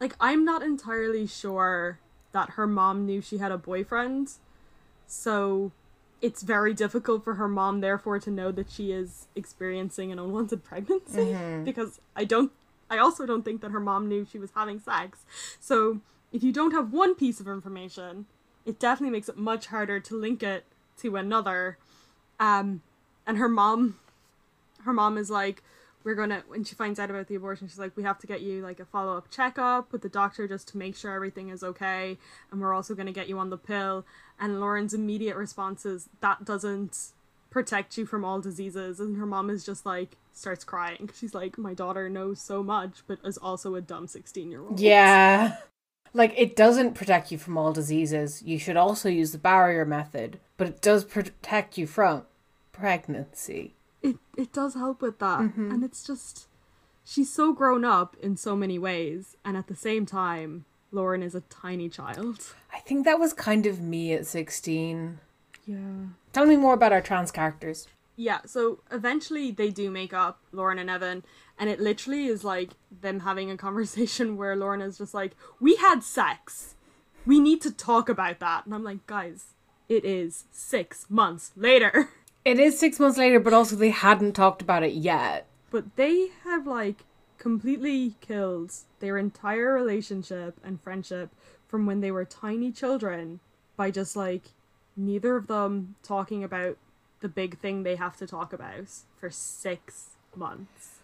like 0.00 0.14
I'm 0.20 0.44
not 0.44 0.62
entirely 0.62 1.26
sure 1.26 1.98
that 2.32 2.50
her 2.50 2.66
mom 2.66 3.06
knew 3.06 3.20
she 3.20 3.38
had 3.38 3.50
a 3.50 3.58
boyfriend. 3.58 4.32
So 5.06 5.72
it's 6.26 6.42
very 6.42 6.74
difficult 6.74 7.22
for 7.22 7.34
her 7.34 7.46
mom 7.46 7.80
therefore 7.80 8.18
to 8.18 8.30
know 8.32 8.50
that 8.50 8.68
she 8.68 8.90
is 8.90 9.28
experiencing 9.36 10.10
an 10.10 10.18
unwanted 10.18 10.64
pregnancy 10.64 11.30
because 11.64 12.00
I 12.16 12.24
don't 12.24 12.50
I 12.90 12.98
also 12.98 13.26
don't 13.26 13.44
think 13.44 13.60
that 13.60 13.70
her 13.70 13.78
mom 13.78 14.08
knew 14.08 14.26
she 14.30 14.38
was 14.38 14.50
having 14.54 14.80
sex. 14.80 15.24
So 15.60 16.00
if 16.32 16.42
you 16.42 16.52
don't 16.52 16.72
have 16.72 16.92
one 16.92 17.14
piece 17.14 17.38
of 17.38 17.46
information, 17.46 18.26
it 18.64 18.80
definitely 18.80 19.12
makes 19.12 19.28
it 19.28 19.36
much 19.38 19.66
harder 19.66 20.00
to 20.00 20.20
link 20.20 20.42
it 20.42 20.64
to 21.02 21.14
another. 21.14 21.78
Um 22.40 22.82
and 23.24 23.38
her 23.38 23.48
mom 23.48 23.96
her 24.84 24.92
mom 24.92 25.16
is 25.16 25.30
like 25.30 25.62
we're 26.06 26.14
gonna 26.14 26.44
when 26.46 26.62
she 26.62 26.76
finds 26.76 27.00
out 27.00 27.10
about 27.10 27.26
the 27.26 27.34
abortion 27.34 27.66
she's 27.66 27.80
like 27.80 27.94
we 27.96 28.04
have 28.04 28.18
to 28.18 28.26
get 28.28 28.40
you 28.40 28.62
like 28.62 28.78
a 28.78 28.84
follow-up 28.84 29.28
checkup 29.28 29.92
with 29.92 30.00
the 30.02 30.08
doctor 30.08 30.46
just 30.46 30.68
to 30.68 30.78
make 30.78 30.96
sure 30.96 31.12
everything 31.12 31.48
is 31.50 31.64
okay 31.64 32.16
and 32.50 32.60
we're 32.60 32.72
also 32.72 32.94
gonna 32.94 33.12
get 33.12 33.28
you 33.28 33.38
on 33.38 33.50
the 33.50 33.58
pill 33.58 34.06
and 34.40 34.60
lauren's 34.60 34.94
immediate 34.94 35.36
response 35.36 35.84
is 35.84 36.08
that 36.20 36.44
doesn't 36.44 37.08
protect 37.50 37.98
you 37.98 38.06
from 38.06 38.24
all 38.24 38.40
diseases 38.40 39.00
and 39.00 39.16
her 39.16 39.26
mom 39.26 39.50
is 39.50 39.66
just 39.66 39.84
like 39.84 40.16
starts 40.32 40.62
crying 40.62 41.10
she's 41.12 41.34
like 41.34 41.58
my 41.58 41.74
daughter 41.74 42.08
knows 42.08 42.40
so 42.40 42.62
much 42.62 43.02
but 43.08 43.18
is 43.24 43.36
also 43.38 43.74
a 43.74 43.80
dumb 43.80 44.06
16 44.06 44.50
year 44.50 44.62
old 44.62 44.78
Yeah. 44.80 45.56
Like, 46.14 46.32
it 46.38 46.56
doesn't 46.56 46.94
protect 46.94 47.30
you 47.30 47.36
from 47.36 47.58
all 47.58 47.74
diseases. 47.74 48.42
You 48.42 48.58
should 48.58 48.78
also 48.78 49.10
use 49.10 49.32
the 49.32 49.38
barrier 49.38 49.84
method, 49.84 50.40
but 50.56 50.66
it 50.66 50.80
does 50.80 51.04
protect 51.04 51.76
you 51.76 51.86
from 51.86 52.22
pregnancy. 52.72 53.75
It 54.06 54.16
it 54.36 54.52
does 54.52 54.74
help 54.74 55.02
with 55.02 55.18
that 55.18 55.40
mm-hmm. 55.40 55.70
and 55.70 55.84
it's 55.84 56.04
just 56.04 56.46
she's 57.04 57.32
so 57.32 57.52
grown 57.52 57.84
up 57.84 58.16
in 58.22 58.36
so 58.36 58.56
many 58.56 58.78
ways 58.78 59.36
and 59.44 59.56
at 59.56 59.66
the 59.66 59.76
same 59.76 60.06
time 60.06 60.64
lauren 60.92 61.22
is 61.22 61.34
a 61.34 61.40
tiny 61.42 61.88
child 61.88 62.54
I 62.72 62.80
think 62.80 63.04
that 63.06 63.18
was 63.18 63.32
kind 63.32 63.64
of 63.64 63.80
me 63.80 64.12
at 64.12 64.26
16. 64.26 65.18
yeah 65.64 65.76
Tell 66.36 66.44
me 66.44 66.58
more 66.58 66.74
about 66.74 66.92
our 66.92 67.00
trans 67.00 67.30
characters. 67.30 67.88
Yeah, 68.14 68.40
so 68.44 68.80
eventually 68.92 69.50
they 69.50 69.70
do 69.70 69.90
make 69.90 70.12
up, 70.12 70.38
Lauren 70.52 70.78
and 70.78 70.90
Evan, 70.90 71.24
and 71.58 71.70
it 71.70 71.80
literally 71.80 72.26
is 72.26 72.44
like 72.44 72.72
them 72.90 73.20
having 73.20 73.50
a 73.50 73.56
conversation 73.56 74.36
where 74.36 74.54
Lauren 74.54 74.82
is 74.82 74.98
just 74.98 75.14
like, 75.14 75.32
We 75.58 75.76
had 75.76 76.02
sex. 76.02 76.74
We 77.24 77.40
need 77.40 77.62
to 77.62 77.70
talk 77.70 78.10
about 78.10 78.38
that. 78.40 78.66
And 78.66 78.74
I'm 78.74 78.84
like, 78.84 79.06
guys, 79.06 79.54
it 79.88 80.04
is 80.04 80.44
six 80.50 81.06
months 81.08 81.52
later. 81.56 82.10
It 82.46 82.60
is 82.60 82.78
six 82.78 83.00
months 83.00 83.18
later, 83.18 83.40
but 83.40 83.52
also 83.52 83.74
they 83.74 83.90
hadn't 83.90 84.34
talked 84.34 84.62
about 84.62 84.84
it 84.84 84.92
yet. 84.92 85.48
But 85.72 85.96
they 85.96 86.28
have 86.44 86.64
like 86.64 87.02
completely 87.38 88.14
killed 88.20 88.72
their 89.00 89.18
entire 89.18 89.72
relationship 89.74 90.54
and 90.62 90.80
friendship 90.80 91.30
from 91.66 91.86
when 91.86 92.00
they 92.00 92.12
were 92.12 92.24
tiny 92.24 92.70
children 92.70 93.40
by 93.76 93.90
just 93.90 94.14
like 94.14 94.42
neither 94.96 95.34
of 95.34 95.48
them 95.48 95.96
talking 96.04 96.44
about 96.44 96.78
the 97.18 97.28
big 97.28 97.58
thing 97.58 97.82
they 97.82 97.96
have 97.96 98.16
to 98.18 98.28
talk 98.28 98.52
about 98.52 98.90
for 99.18 99.28
six 99.28 100.10
months. 100.36 100.98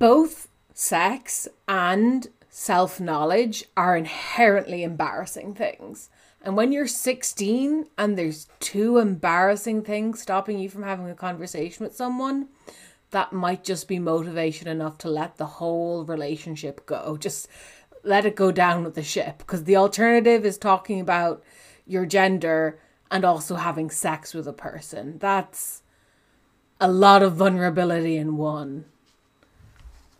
Both 0.00 0.48
sex 0.74 1.46
and 1.68 2.26
self 2.50 2.98
knowledge 2.98 3.66
are 3.76 3.96
inherently 3.96 4.82
embarrassing 4.82 5.54
things. 5.54 6.08
And 6.44 6.56
when 6.56 6.72
you're 6.72 6.86
16 6.86 7.86
and 7.96 8.18
there's 8.18 8.48
two 8.60 8.98
embarrassing 8.98 9.82
things 9.82 10.20
stopping 10.20 10.58
you 10.58 10.68
from 10.68 10.82
having 10.82 11.08
a 11.08 11.14
conversation 11.14 11.84
with 11.84 11.96
someone, 11.96 12.48
that 13.12 13.32
might 13.32 13.64
just 13.64 13.88
be 13.88 13.98
motivation 13.98 14.68
enough 14.68 14.98
to 14.98 15.08
let 15.08 15.38
the 15.38 15.46
whole 15.46 16.04
relationship 16.04 16.84
go. 16.84 17.16
Just 17.16 17.48
let 18.02 18.26
it 18.26 18.36
go 18.36 18.52
down 18.52 18.84
with 18.84 18.94
the 18.94 19.02
ship. 19.02 19.38
Because 19.38 19.64
the 19.64 19.76
alternative 19.76 20.44
is 20.44 20.58
talking 20.58 21.00
about 21.00 21.42
your 21.86 22.04
gender 22.04 22.78
and 23.10 23.24
also 23.24 23.54
having 23.54 23.88
sex 23.88 24.34
with 24.34 24.46
a 24.46 24.52
person. 24.52 25.16
That's 25.18 25.82
a 26.78 26.88
lot 26.88 27.22
of 27.22 27.36
vulnerability 27.36 28.18
in 28.18 28.36
one. 28.36 28.84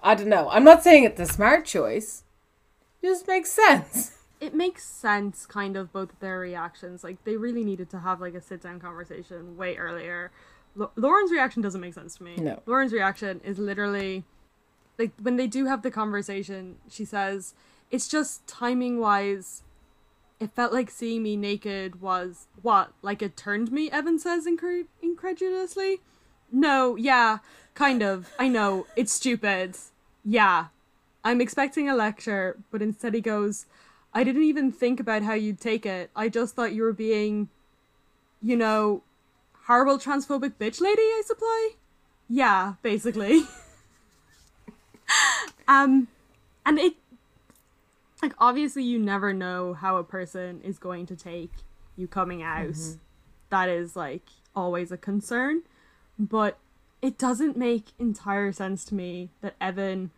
I 0.02 0.14
don't 0.14 0.28
know. 0.28 0.48
I'm 0.48 0.64
not 0.64 0.82
saying 0.82 1.04
it's 1.04 1.20
a 1.20 1.26
smart 1.26 1.66
choice. 1.66 2.22
It 3.02 3.08
just 3.08 3.28
makes 3.28 3.50
sense. 3.50 4.13
It 4.44 4.54
makes 4.54 4.84
sense 4.84 5.46
kind 5.46 5.76
of 5.76 5.92
both 5.92 6.10
their 6.20 6.38
reactions. 6.38 7.02
Like 7.02 7.22
they 7.24 7.36
really 7.36 7.64
needed 7.64 7.88
to 7.90 8.00
have 8.00 8.20
like 8.20 8.34
a 8.34 8.40
sit 8.42 8.62
down 8.62 8.78
conversation 8.80 9.56
way 9.56 9.76
earlier. 9.76 10.30
L- 10.78 10.92
lauren's 10.96 11.30
reaction 11.30 11.62
doesn't 11.62 11.80
make 11.80 11.94
sense 11.94 12.16
to 12.16 12.22
me. 12.24 12.36
No. 12.36 12.60
lauren's 12.66 12.92
reaction 12.92 13.40
is 13.44 13.58
literally 13.58 14.24
like 14.98 15.12
when 15.20 15.36
they 15.36 15.46
do 15.46 15.66
have 15.66 15.82
the 15.82 15.90
conversation 15.90 16.76
she 16.88 17.04
says 17.04 17.54
it's 17.90 18.06
just 18.08 18.46
timing 18.46 18.98
wise 19.00 19.62
it 20.40 20.50
felt 20.54 20.72
like 20.72 20.90
seeing 20.90 21.22
me 21.22 21.36
naked 21.36 22.00
was 22.00 22.46
what 22.62 22.92
like 23.02 23.22
it 23.22 23.36
turned 23.36 23.70
me 23.72 23.90
evan 23.90 24.18
says 24.18 24.46
incre- 24.46 24.86
incredulously. 25.02 26.00
No 26.52 26.96
yeah 26.96 27.38
kind 27.74 28.02
of. 28.02 28.30
I 28.38 28.48
know. 28.48 28.86
It's 28.96 29.12
stupid. 29.12 29.76
Yeah. 30.24 30.66
I'm 31.24 31.40
expecting 31.40 31.88
a 31.88 31.94
lecture, 31.94 32.56
but 32.70 32.82
instead 32.82 33.14
he 33.14 33.20
goes, 33.20 33.66
I 34.14 34.22
didn't 34.22 34.44
even 34.44 34.70
think 34.70 35.00
about 35.00 35.22
how 35.22 35.34
you'd 35.34 35.60
take 35.60 35.84
it. 35.84 36.10
I 36.14 36.28
just 36.28 36.54
thought 36.54 36.72
you 36.72 36.84
were 36.84 36.92
being, 36.92 37.48
you 38.40 38.56
know, 38.56 39.02
horrible 39.64 39.98
transphobic 39.98 40.54
bitch 40.54 40.80
lady, 40.80 41.02
I 41.02 41.22
supply? 41.26 41.70
Yeah, 42.28 42.74
basically. 42.82 43.42
um, 45.68 46.06
and 46.64 46.78
it, 46.78 46.94
like, 48.22 48.34
obviously 48.38 48.84
you 48.84 49.00
never 49.00 49.32
know 49.32 49.74
how 49.74 49.96
a 49.96 50.04
person 50.04 50.60
is 50.62 50.78
going 50.78 51.06
to 51.06 51.16
take 51.16 51.50
you 51.96 52.06
coming 52.06 52.40
out. 52.42 52.76
That 53.50 53.68
is, 53.68 53.96
like, 53.96 54.28
always 54.54 54.92
a 54.92 54.96
concern. 54.96 55.62
But 56.18 56.58
it 57.02 57.18
doesn't 57.18 57.56
make 57.56 57.86
entire 57.98 58.52
sense 58.52 58.84
to 58.86 58.94
me 58.94 59.30
that 59.40 59.56
Evan 59.60 60.12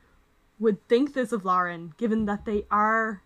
would 0.58 0.86
think 0.86 1.14
this 1.14 1.32
of 1.32 1.44
Lauren, 1.44 1.94
given 1.96 2.26
that 2.26 2.44
they 2.44 2.64
are 2.70 3.22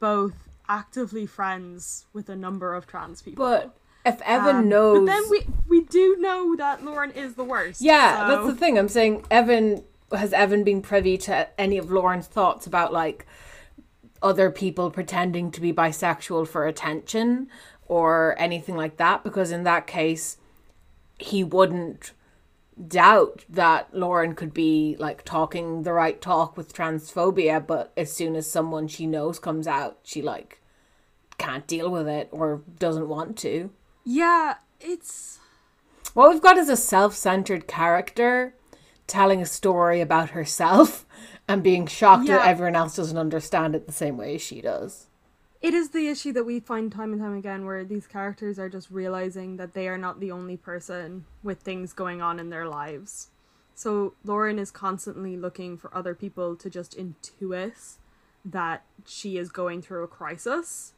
both 0.00 0.48
actively 0.68 1.26
friends 1.26 2.06
with 2.12 2.28
a 2.28 2.36
number 2.36 2.74
of 2.74 2.86
trans 2.86 3.22
people. 3.22 3.44
But 3.44 3.76
if 4.04 4.20
Evan 4.22 4.56
Um, 4.56 4.68
knows. 4.68 4.98
But 5.00 5.06
then 5.06 5.30
we 5.30 5.46
we 5.68 5.84
do 5.84 6.16
know 6.18 6.56
that 6.56 6.84
Lauren 6.84 7.10
is 7.12 7.34
the 7.34 7.44
worst. 7.44 7.80
Yeah, 7.80 8.26
so- 8.26 8.28
that's 8.28 8.46
the 8.46 8.58
thing. 8.58 8.78
I'm 8.78 8.88
saying 8.88 9.24
Evan 9.30 9.84
has 10.12 10.32
Evan 10.32 10.64
been 10.64 10.80
privy 10.82 11.18
to 11.18 11.60
any 11.60 11.76
of 11.78 11.90
Lauren's 11.90 12.26
thoughts 12.26 12.66
about 12.66 12.92
like 12.92 13.26
other 14.22 14.50
people 14.50 14.90
pretending 14.90 15.50
to 15.52 15.60
be 15.60 15.72
bisexual 15.72 16.48
for 16.48 16.66
attention 16.66 17.48
or 17.86 18.34
anything 18.38 18.76
like 18.76 18.96
that 18.96 19.22
because 19.22 19.50
in 19.50 19.62
that 19.64 19.86
case 19.86 20.38
he 21.18 21.44
wouldn't 21.44 22.12
doubt 22.86 23.44
that 23.48 23.92
Lauren 23.92 24.34
could 24.34 24.54
be 24.54 24.96
like 24.98 25.24
talking 25.24 25.82
the 25.82 25.92
right 25.92 26.20
talk 26.20 26.56
with 26.56 26.72
transphobia 26.72 27.64
but 27.66 27.92
as 27.96 28.12
soon 28.12 28.36
as 28.36 28.50
someone 28.50 28.86
she 28.86 29.06
knows 29.06 29.38
comes 29.38 29.66
out 29.66 29.98
she 30.04 30.22
like 30.22 30.58
can't 31.38 31.66
deal 31.66 31.90
with 31.90 32.06
it 32.06 32.28
or 32.32 32.62
doesn't 32.78 33.08
want 33.08 33.38
to. 33.38 33.70
Yeah, 34.04 34.56
it's 34.80 35.38
What 36.14 36.30
we've 36.30 36.42
got 36.42 36.58
is 36.58 36.68
a 36.68 36.76
self 36.76 37.14
centered 37.14 37.66
character 37.66 38.54
telling 39.06 39.40
a 39.40 39.46
story 39.46 40.00
about 40.00 40.30
herself 40.30 41.06
and 41.48 41.62
being 41.62 41.86
shocked 41.86 42.26
that 42.26 42.46
everyone 42.46 42.76
else 42.76 42.96
doesn't 42.96 43.16
understand 43.16 43.74
it 43.74 43.86
the 43.86 43.92
same 43.92 44.16
way 44.16 44.34
as 44.34 44.42
she 44.42 44.60
does. 44.60 45.06
It 45.60 45.74
is 45.74 45.90
the 45.90 46.08
issue 46.08 46.32
that 46.32 46.44
we 46.44 46.60
find 46.60 46.92
time 46.92 47.12
and 47.12 47.20
time 47.20 47.36
again 47.36 47.64
where 47.64 47.84
these 47.84 48.06
characters 48.06 48.58
are 48.58 48.68
just 48.68 48.90
realizing 48.90 49.56
that 49.56 49.74
they 49.74 49.88
are 49.88 49.98
not 49.98 50.20
the 50.20 50.30
only 50.30 50.56
person 50.56 51.24
with 51.42 51.60
things 51.60 51.92
going 51.92 52.22
on 52.22 52.38
in 52.38 52.50
their 52.50 52.68
lives. 52.68 53.30
So 53.74 54.14
Lauren 54.24 54.58
is 54.58 54.70
constantly 54.70 55.36
looking 55.36 55.76
for 55.76 55.94
other 55.96 56.14
people 56.14 56.56
to 56.56 56.70
just 56.70 56.96
intuit 56.96 57.98
that 58.44 58.84
she 59.06 59.36
is 59.36 59.50
going 59.50 59.82
through 59.82 60.04
a 60.04 60.08
crisis. 60.08 60.94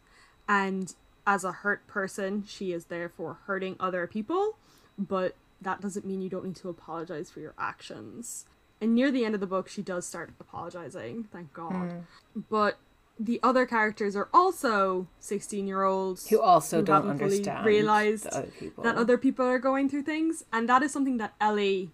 And 0.48 0.94
as 1.26 1.44
a 1.44 1.52
hurt 1.52 1.86
person, 1.86 2.44
she 2.46 2.72
is 2.72 2.86
therefore 2.86 3.38
hurting 3.46 3.76
other 3.78 4.06
people, 4.06 4.56
but 4.98 5.36
that 5.60 5.80
doesn't 5.80 6.06
mean 6.06 6.22
you 6.22 6.30
don't 6.30 6.44
need 6.44 6.56
to 6.56 6.68
apologize 6.68 7.30
for 7.30 7.40
your 7.40 7.54
actions. 7.58 8.46
And 8.80 8.94
near 8.94 9.10
the 9.10 9.24
end 9.24 9.34
of 9.34 9.40
the 9.40 9.46
book, 9.46 9.68
she 9.68 9.82
does 9.82 10.06
start 10.06 10.30
apologizing, 10.40 11.28
thank 11.30 11.52
God. 11.52 11.92
Hmm. 11.92 12.40
But 12.48 12.78
the 13.20 13.38
other 13.42 13.66
characters 13.66 14.16
are 14.16 14.30
also 14.32 15.06
16 15.20 15.66
year 15.66 15.82
olds 15.82 16.28
Who 16.28 16.40
also 16.40 16.78
who 16.78 16.86
don't 16.86 17.06
understand 17.06 17.66
realized 17.66 18.26
other 18.28 18.48
that 18.82 18.96
other 18.96 19.18
people 19.18 19.44
are 19.44 19.58
going 19.58 19.90
through 19.90 20.04
things. 20.04 20.42
And 20.50 20.68
that 20.70 20.82
is 20.82 20.90
something 20.90 21.18
that 21.18 21.34
ellie 21.38 21.90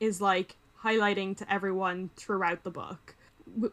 is 0.00 0.22
like 0.22 0.56
highlighting 0.82 1.36
to 1.36 1.52
everyone 1.52 2.08
throughout 2.16 2.64
the 2.64 2.70
book. 2.70 3.14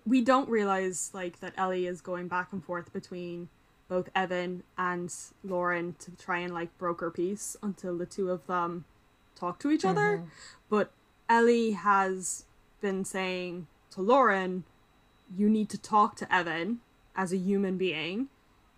We 0.05 0.21
don't 0.21 0.49
realize 0.49 1.11
like 1.13 1.39
that 1.39 1.53
ellie 1.55 1.87
is 1.87 2.01
going 2.01 2.27
back 2.27 2.51
and 2.51 2.61
forth 2.61 2.91
between 2.91 3.47
both 3.87 4.09
evan 4.13 4.63
and 4.77 5.13
lauren 5.45 5.95
to 5.99 6.11
try 6.11 6.39
and 6.39 6.53
like 6.53 6.77
broker 6.77 7.09
peace 7.09 7.55
until 7.63 7.97
the 7.97 8.05
two 8.05 8.29
of 8.29 8.45
them 8.47 8.83
talk 9.33 9.59
to 9.59 9.71
each 9.71 9.85
other. 9.85 10.17
Mm-hmm. 10.17 10.27
But 10.69 10.91
ellie 11.29 11.71
has 11.71 12.43
been 12.81 13.05
saying 13.05 13.67
to 13.91 14.01
lauren 14.01 14.65
you 15.35 15.49
need 15.49 15.69
to 15.69 15.77
talk 15.77 16.15
to 16.15 16.33
evan 16.33 16.79
as 17.17 17.33
a 17.33 17.37
human 17.37 17.77
being 17.77 18.27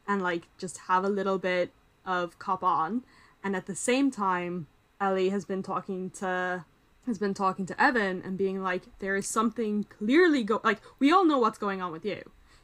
and 0.08 0.22
like 0.24 0.48
just 0.58 0.78
have 0.88 1.04
a 1.04 1.10
little 1.10 1.38
bit 1.38 1.72
of 2.06 2.40
cop 2.40 2.64
on. 2.64 3.04
And 3.44 3.56
at 3.56 3.68
the 3.68 3.76
same 3.76 4.10
time 4.10 4.68
ellie 5.00 5.30
has 5.30 5.46
been 5.46 5.62
talking 5.64 6.10
to 6.10 6.66
has 7.06 7.18
been 7.18 7.34
talking 7.34 7.66
to 7.66 7.82
evan 7.82 8.22
and 8.24 8.38
being 8.38 8.62
like 8.62 8.84
there 9.00 9.16
is 9.16 9.26
something 9.26 9.86
clearly 9.86 10.44
go 10.44 10.60
like 10.64 10.80
we 11.00 11.12
all 11.12 11.26
know 11.26 11.38
what's 11.38 11.58
going 11.58 11.82
on 11.82 11.92
with 11.92 12.06
you. 12.06 12.22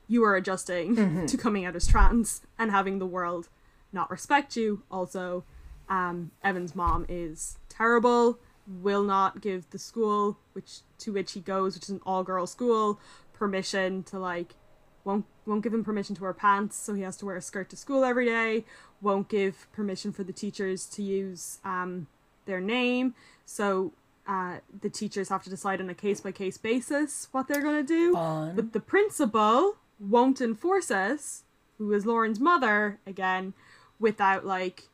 You 0.08 0.24
are 0.24 0.36
adjusting 0.36 1.26
to 1.28 1.38
coming 1.38 1.66
out 1.66 1.76
as 1.76 1.88
trans 1.88 2.42
and 2.58 2.72
having 2.72 3.00
the 3.00 3.06
world 3.06 3.50
not 3.92 4.10
respect 4.10 4.56
you. 4.56 4.84
Also 4.90 5.44
um 5.90 6.32
evan's 6.44 6.76
mom 6.76 7.06
is 7.08 7.58
terrible 7.70 8.40
will 8.68 9.04
not 9.04 9.42
give 9.42 9.70
the 9.70 9.78
school 9.78 10.40
which 10.54 10.80
to 10.98 11.14
which 11.14 11.34
he 11.34 11.40
goes 11.40 11.76
which 11.76 11.84
is 11.84 11.90
an 11.90 12.02
all 12.06 12.24
girl 12.24 12.48
school 12.48 13.00
permission 13.34 14.02
to 14.04 14.18
like 14.18 14.56
won't 15.04 15.26
won't 15.46 15.64
give 15.64 15.74
him 15.74 15.84
permission 15.84 16.16
to 16.16 16.22
wear 16.22 16.34
pants, 16.34 16.76
so 16.76 16.94
he 16.94 17.02
has 17.04 17.18
to 17.18 17.26
wear 17.26 17.36
a 17.36 17.42
skirt 17.42 17.70
to 17.70 17.76
school 17.78 18.04
every 18.04 18.26
day. 18.26 18.66
Won't 19.02 19.30
give 19.30 19.68
permission 19.74 20.12
for 20.12 20.24
the 20.24 20.34
teachers 20.34 20.86
to 20.88 21.04
use 21.04 21.60
um, 21.64 22.08
their 22.46 22.60
name, 22.62 23.14
so 23.46 23.92
uh, 24.28 24.58
the 24.82 24.90
teachers 24.90 25.30
have 25.30 25.44
to 25.44 25.50
decide 25.50 25.80
on 25.80 25.90
a 25.90 25.94
case 25.94 26.22
by 26.22 26.32
case 26.32 26.58
basis 26.58 27.28
what 27.32 27.48
they're 27.48 27.62
going 27.62 27.86
to 27.86 27.88
do. 27.88 28.14
Fun. 28.14 28.56
But 28.56 28.74
the 28.74 28.80
principal 28.80 29.76
won't 30.00 30.42
enforce 30.42 30.90
us, 30.90 31.44
who 31.78 31.92
is 31.94 32.06
Lauren's 32.06 32.40
mother 32.40 33.00
again, 33.06 33.54
without 34.00 34.46
like 34.46 34.90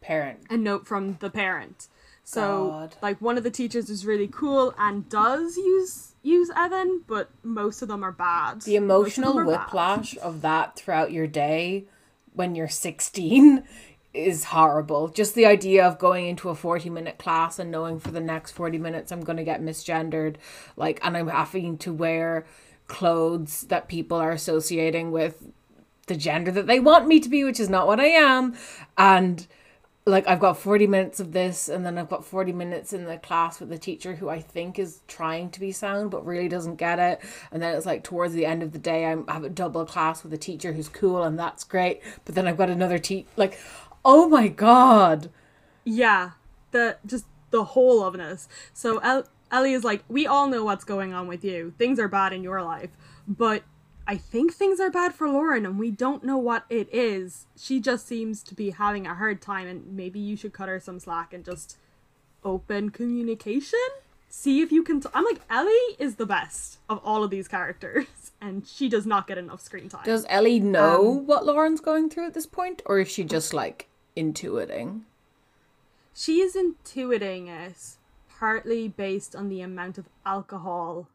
Parent. 0.00 0.40
a 0.50 0.56
note 0.56 0.86
from 0.86 1.16
the 1.20 1.30
parent. 1.30 1.86
So 2.28 2.68
God. 2.68 2.96
like 3.00 3.22
one 3.22 3.38
of 3.38 3.42
the 3.42 3.50
teachers 3.50 3.88
is 3.88 4.04
really 4.04 4.28
cool 4.28 4.74
and 4.76 5.08
does 5.08 5.56
use 5.56 6.12
use 6.22 6.50
Evan, 6.54 7.00
but 7.06 7.30
most 7.42 7.80
of 7.80 7.88
them 7.88 8.04
are 8.04 8.12
bad. 8.12 8.60
The 8.60 8.76
emotional 8.76 9.32
them 9.32 9.46
bad. 9.46 9.60
whiplash 9.64 10.14
of 10.18 10.42
that 10.42 10.76
throughout 10.76 11.10
your 11.10 11.26
day 11.26 11.86
when 12.34 12.54
you're 12.54 12.68
16 12.68 13.64
is 14.12 14.44
horrible. 14.44 15.08
Just 15.08 15.34
the 15.34 15.46
idea 15.46 15.86
of 15.86 15.98
going 15.98 16.26
into 16.26 16.50
a 16.50 16.54
40 16.54 16.90
minute 16.90 17.16
class 17.16 17.58
and 17.58 17.70
knowing 17.70 17.98
for 17.98 18.10
the 18.10 18.20
next 18.20 18.50
40 18.50 18.76
minutes 18.76 19.10
I'm 19.10 19.22
going 19.22 19.38
to 19.38 19.42
get 19.42 19.62
misgendered, 19.62 20.36
like, 20.76 21.00
and 21.02 21.16
I'm 21.16 21.28
having 21.28 21.78
to 21.78 21.94
wear 21.94 22.44
clothes 22.88 23.62
that 23.68 23.88
people 23.88 24.18
are 24.18 24.32
associating 24.32 25.12
with 25.12 25.50
the 26.08 26.16
gender 26.16 26.50
that 26.50 26.66
they 26.66 26.78
want 26.78 27.08
me 27.08 27.20
to 27.20 27.28
be, 27.30 27.42
which 27.42 27.58
is 27.58 27.70
not 27.70 27.86
what 27.86 28.00
I 28.00 28.08
am. 28.08 28.54
And 28.98 29.46
like 30.08 30.26
I've 30.26 30.40
got 30.40 30.58
40 30.58 30.86
minutes 30.86 31.20
of 31.20 31.32
this 31.32 31.68
and 31.68 31.84
then 31.86 31.98
I've 31.98 32.08
got 32.08 32.24
40 32.24 32.52
minutes 32.52 32.92
in 32.92 33.04
the 33.04 33.18
class 33.18 33.60
with 33.60 33.68
the 33.68 33.78
teacher 33.78 34.16
who 34.16 34.28
I 34.28 34.40
think 34.40 34.78
is 34.78 35.00
trying 35.08 35.50
to 35.50 35.60
be 35.60 35.72
sound 35.72 36.10
but 36.10 36.24
really 36.26 36.48
doesn't 36.48 36.76
get 36.76 36.98
it 36.98 37.20
and 37.52 37.62
then 37.62 37.74
it's 37.74 37.86
like 37.86 38.04
towards 38.04 38.34
the 38.34 38.46
end 38.46 38.62
of 38.62 38.72
the 38.72 38.78
day 38.78 39.06
I'm, 39.06 39.24
I 39.28 39.34
have 39.34 39.44
a 39.44 39.50
double 39.50 39.84
class 39.86 40.22
with 40.24 40.32
a 40.32 40.38
teacher 40.38 40.72
who's 40.72 40.88
cool 40.88 41.22
and 41.22 41.38
that's 41.38 41.64
great 41.64 42.00
but 42.24 42.34
then 42.34 42.46
I've 42.46 42.56
got 42.56 42.70
another 42.70 42.98
te 42.98 43.26
like 43.36 43.58
oh 44.04 44.28
my 44.28 44.48
god 44.48 45.30
Yeah, 45.84 46.32
the 46.72 46.98
just 47.06 47.24
the 47.50 47.64
whole 47.64 48.04
of 48.04 48.14
this. 48.14 48.48
So 48.72 48.98
El- 48.98 49.28
Ellie 49.50 49.72
is 49.72 49.84
like, 49.84 50.04
we 50.08 50.26
all 50.26 50.48
know 50.48 50.64
what's 50.64 50.84
going 50.84 51.14
on 51.14 51.26
with 51.26 51.44
you. 51.44 51.72
Things 51.78 51.98
are 51.98 52.08
bad 52.08 52.32
in 52.32 52.42
your 52.42 52.62
life, 52.62 52.90
but 53.26 53.62
I 54.10 54.16
think 54.16 54.54
things 54.54 54.80
are 54.80 54.90
bad 54.90 55.14
for 55.14 55.28
Lauren, 55.28 55.66
and 55.66 55.78
we 55.78 55.90
don't 55.90 56.24
know 56.24 56.38
what 56.38 56.64
it 56.70 56.88
is. 56.90 57.44
She 57.58 57.78
just 57.78 58.08
seems 58.08 58.42
to 58.44 58.54
be 58.54 58.70
having 58.70 59.06
a 59.06 59.14
hard 59.14 59.42
time, 59.42 59.68
and 59.68 59.94
maybe 59.94 60.18
you 60.18 60.34
should 60.34 60.54
cut 60.54 60.70
her 60.70 60.80
some 60.80 60.98
slack 60.98 61.34
and 61.34 61.44
just 61.44 61.76
open 62.42 62.88
communication. 62.88 63.78
See 64.30 64.62
if 64.62 64.72
you 64.72 64.82
can. 64.82 65.02
I'm 65.12 65.24
like 65.24 65.40
Ellie 65.50 65.96
is 65.98 66.16
the 66.16 66.24
best 66.24 66.78
of 66.88 67.00
all 67.04 67.22
of 67.22 67.30
these 67.30 67.48
characters, 67.48 68.06
and 68.40 68.66
she 68.66 68.88
does 68.88 69.04
not 69.04 69.26
get 69.26 69.36
enough 69.36 69.60
screen 69.60 69.90
time. 69.90 70.04
does 70.04 70.24
Ellie 70.30 70.60
know 70.60 71.18
um, 71.18 71.26
what 71.26 71.44
Lauren's 71.44 71.80
going 71.80 72.08
through 72.08 72.26
at 72.26 72.34
this 72.34 72.46
point 72.46 72.80
or 72.86 73.00
is 73.00 73.10
she 73.10 73.24
just 73.24 73.52
like 73.52 73.88
intuiting 74.16 75.02
She 76.14 76.40
is 76.40 76.54
intuiting 76.54 77.48
it 77.48 77.96
partly 78.38 78.88
based 78.88 79.34
on 79.34 79.48
the 79.48 79.60
amount 79.60 79.98
of 79.98 80.08
alcohol 80.24 81.08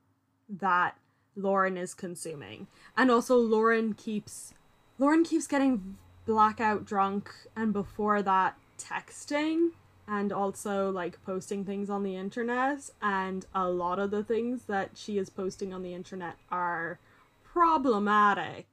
that 0.50 0.98
Lauren 1.36 1.78
is 1.78 1.94
consuming. 1.94 2.68
And 2.98 3.10
also 3.10 3.36
Lauren 3.36 3.94
keeps 3.94 4.54
Lauren 5.00 5.24
keeps 5.24 5.48
getting 5.48 5.98
blackout 6.26 6.86
drunk 6.86 7.32
and 7.56 7.74
before 7.74 8.22
that 8.22 8.58
texting 8.78 9.70
and 10.08 10.32
also 10.32 10.90
like 10.90 11.24
posting 11.26 11.66
things 11.66 11.90
on 11.90 12.04
the 12.04 12.16
internet 12.16 12.90
and 13.02 13.46
a 13.56 13.70
lot 13.70 14.00
of 14.00 14.12
the 14.12 14.24
things 14.24 14.64
that 14.66 14.92
she 14.96 15.18
is 15.18 15.30
posting 15.30 15.74
on 15.74 15.82
the 15.82 15.94
internet 15.94 16.36
are 16.52 17.00
problematic 17.44 18.68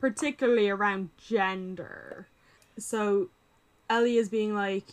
particularly 0.00 0.68
around 0.68 1.10
gender. 1.18 2.26
So 2.78 3.28
Ellie 3.88 4.16
is 4.16 4.28
being 4.28 4.54
like, 4.54 4.84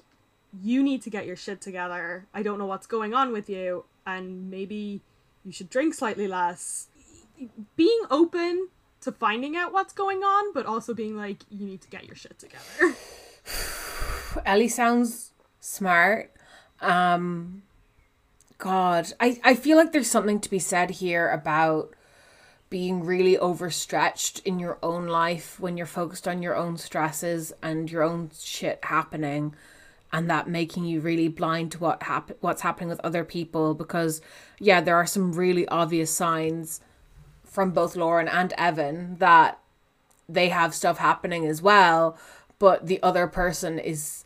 you 0.61 0.83
need 0.83 1.01
to 1.03 1.09
get 1.09 1.25
your 1.25 1.35
shit 1.35 1.61
together. 1.61 2.27
I 2.33 2.43
don't 2.43 2.59
know 2.59 2.65
what's 2.65 2.87
going 2.87 3.13
on 3.13 3.31
with 3.31 3.49
you, 3.49 3.85
and 4.05 4.49
maybe 4.51 5.01
you 5.45 5.51
should 5.51 5.69
drink 5.69 5.93
slightly 5.93 6.27
less. 6.27 6.87
Being 7.75 8.01
open 8.09 8.69
to 9.01 9.11
finding 9.11 9.55
out 9.55 9.73
what's 9.73 9.93
going 9.93 10.19
on, 10.19 10.53
but 10.53 10.65
also 10.65 10.93
being 10.93 11.15
like, 11.15 11.43
you 11.49 11.65
need 11.65 11.81
to 11.81 11.89
get 11.89 12.05
your 12.05 12.15
shit 12.15 12.37
together. 12.39 12.95
Ellie 14.45 14.67
sounds 14.67 15.31
smart. 15.59 16.31
Um 16.81 17.63
God, 18.57 19.13
I, 19.19 19.39
I 19.43 19.53
feel 19.53 19.77
like 19.77 19.91
there's 19.91 20.09
something 20.09 20.39
to 20.39 20.49
be 20.49 20.57
said 20.57 20.89
here 20.89 21.29
about 21.29 21.93
being 22.69 23.03
really 23.03 23.37
overstretched 23.37 24.39
in 24.39 24.59
your 24.59 24.77
own 24.83 25.07
life 25.07 25.59
when 25.59 25.77
you're 25.77 25.85
focused 25.85 26.27
on 26.27 26.41
your 26.41 26.55
own 26.55 26.77
stresses 26.77 27.53
and 27.61 27.89
your 27.89 28.03
own 28.03 28.29
shit 28.37 28.79
happening 28.83 29.55
and 30.11 30.29
that 30.29 30.47
making 30.47 30.85
you 30.85 30.99
really 30.99 31.27
blind 31.27 31.71
to 31.71 31.79
what 31.79 32.03
hap- 32.03 32.31
what's 32.41 32.61
happening 32.61 32.89
with 32.89 32.99
other 33.01 33.23
people 33.23 33.73
because 33.73 34.21
yeah 34.59 34.81
there 34.81 34.95
are 34.95 35.05
some 35.05 35.33
really 35.33 35.67
obvious 35.67 36.11
signs 36.11 36.81
from 37.47 37.71
both 37.71 37.95
Lauren 37.95 38.27
and 38.27 38.53
Evan 38.57 39.17
that 39.19 39.59
they 40.29 40.49
have 40.49 40.75
stuff 40.75 40.97
happening 40.97 41.45
as 41.45 41.61
well 41.61 42.17
but 42.59 42.87
the 42.87 43.01
other 43.03 43.27
person 43.27 43.77
is 43.79 44.23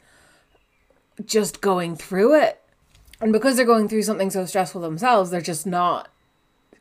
just 1.25 1.61
going 1.61 1.95
through 1.95 2.33
it 2.41 2.59
and 3.19 3.31
because 3.31 3.55
they're 3.55 3.65
going 3.65 3.87
through 3.87 4.01
something 4.03 4.29
so 4.31 4.45
stressful 4.45 4.81
themselves 4.81 5.29
they're 5.29 5.41
just 5.41 5.67
not 5.67 6.09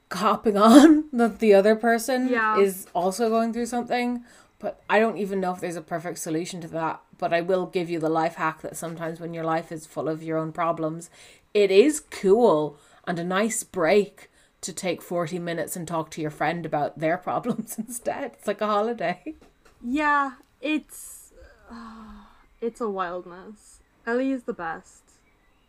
copping 0.09 0.57
on 0.70 1.05
that 1.12 1.38
the 1.41 1.53
other 1.55 1.76
person 1.76 2.28
Yeah. 2.28 2.59
is 2.59 2.86
also 2.95 3.28
going 3.28 3.53
through 3.53 3.66
something 3.66 4.24
but 4.59 4.80
i 4.88 4.99
don't 4.99 5.18
even 5.18 5.41
know 5.41 5.53
if 5.53 5.61
there's 5.61 5.76
a 5.76 5.82
perfect 5.82 6.18
solution 6.18 6.61
to 6.62 6.68
that 6.68 7.01
but 7.18 7.32
i 7.34 7.41
will 7.43 7.66
give 7.66 7.91
you 7.91 7.99
the 7.99 8.09
life 8.09 8.36
hack 8.36 8.62
that 8.62 8.76
sometimes 8.76 9.20
when 9.20 9.34
your 9.34 9.45
life 9.45 9.70
is 9.70 9.86
full 9.86 10.09
of 10.09 10.22
your 10.22 10.38
own 10.38 10.53
problems 10.53 11.11
it 11.53 11.70
is 11.70 12.01
cool 12.01 12.78
and 13.07 13.18
a 13.18 13.24
nice 13.24 13.62
break 13.62 14.29
to 14.61 14.72
take 14.72 15.00
40 15.02 15.38
minutes 15.38 15.76
and 15.76 15.88
talk 15.88 16.11
to 16.11 16.20
your 16.20 16.30
friend 16.30 16.66
about 16.66 16.98
their 16.98 17.16
problems 17.28 17.76
instead 17.78 18.32
it's 18.32 18.46
like 18.46 18.61
a 18.61 18.66
holiday 18.66 19.36
yeah, 19.82 20.32
it's. 20.61 21.32
it's 22.61 22.80
a 22.80 22.88
wildness. 22.88 23.80
Ellie 24.06 24.32
is 24.32 24.44
the 24.44 24.52
best. 24.52 25.02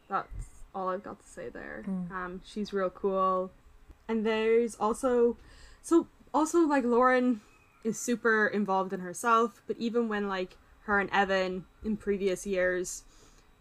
That's 0.10 0.48
all 0.76 0.90
I've 0.90 1.04
got 1.04 1.22
to 1.22 1.28
say 1.28 1.50
there. 1.50 1.84
Um, 2.12 2.42
she's 2.46 2.74
real 2.74 2.90
cool. 2.90 3.52
And 4.08 4.26
there's 4.26 4.76
also. 4.76 5.38
So, 5.82 6.08
also, 6.34 6.60
like, 6.60 6.84
Lauren 6.84 7.42
is 7.84 8.00
super 8.00 8.48
involved 8.48 8.94
in 8.94 9.00
herself, 9.00 9.62
but 9.68 9.78
even 9.78 10.08
when, 10.08 10.28
like, 10.28 10.58
her 10.84 11.00
and 11.00 11.10
Evan 11.12 11.66
in 11.84 11.98
previous 11.98 12.46
years 12.46 13.04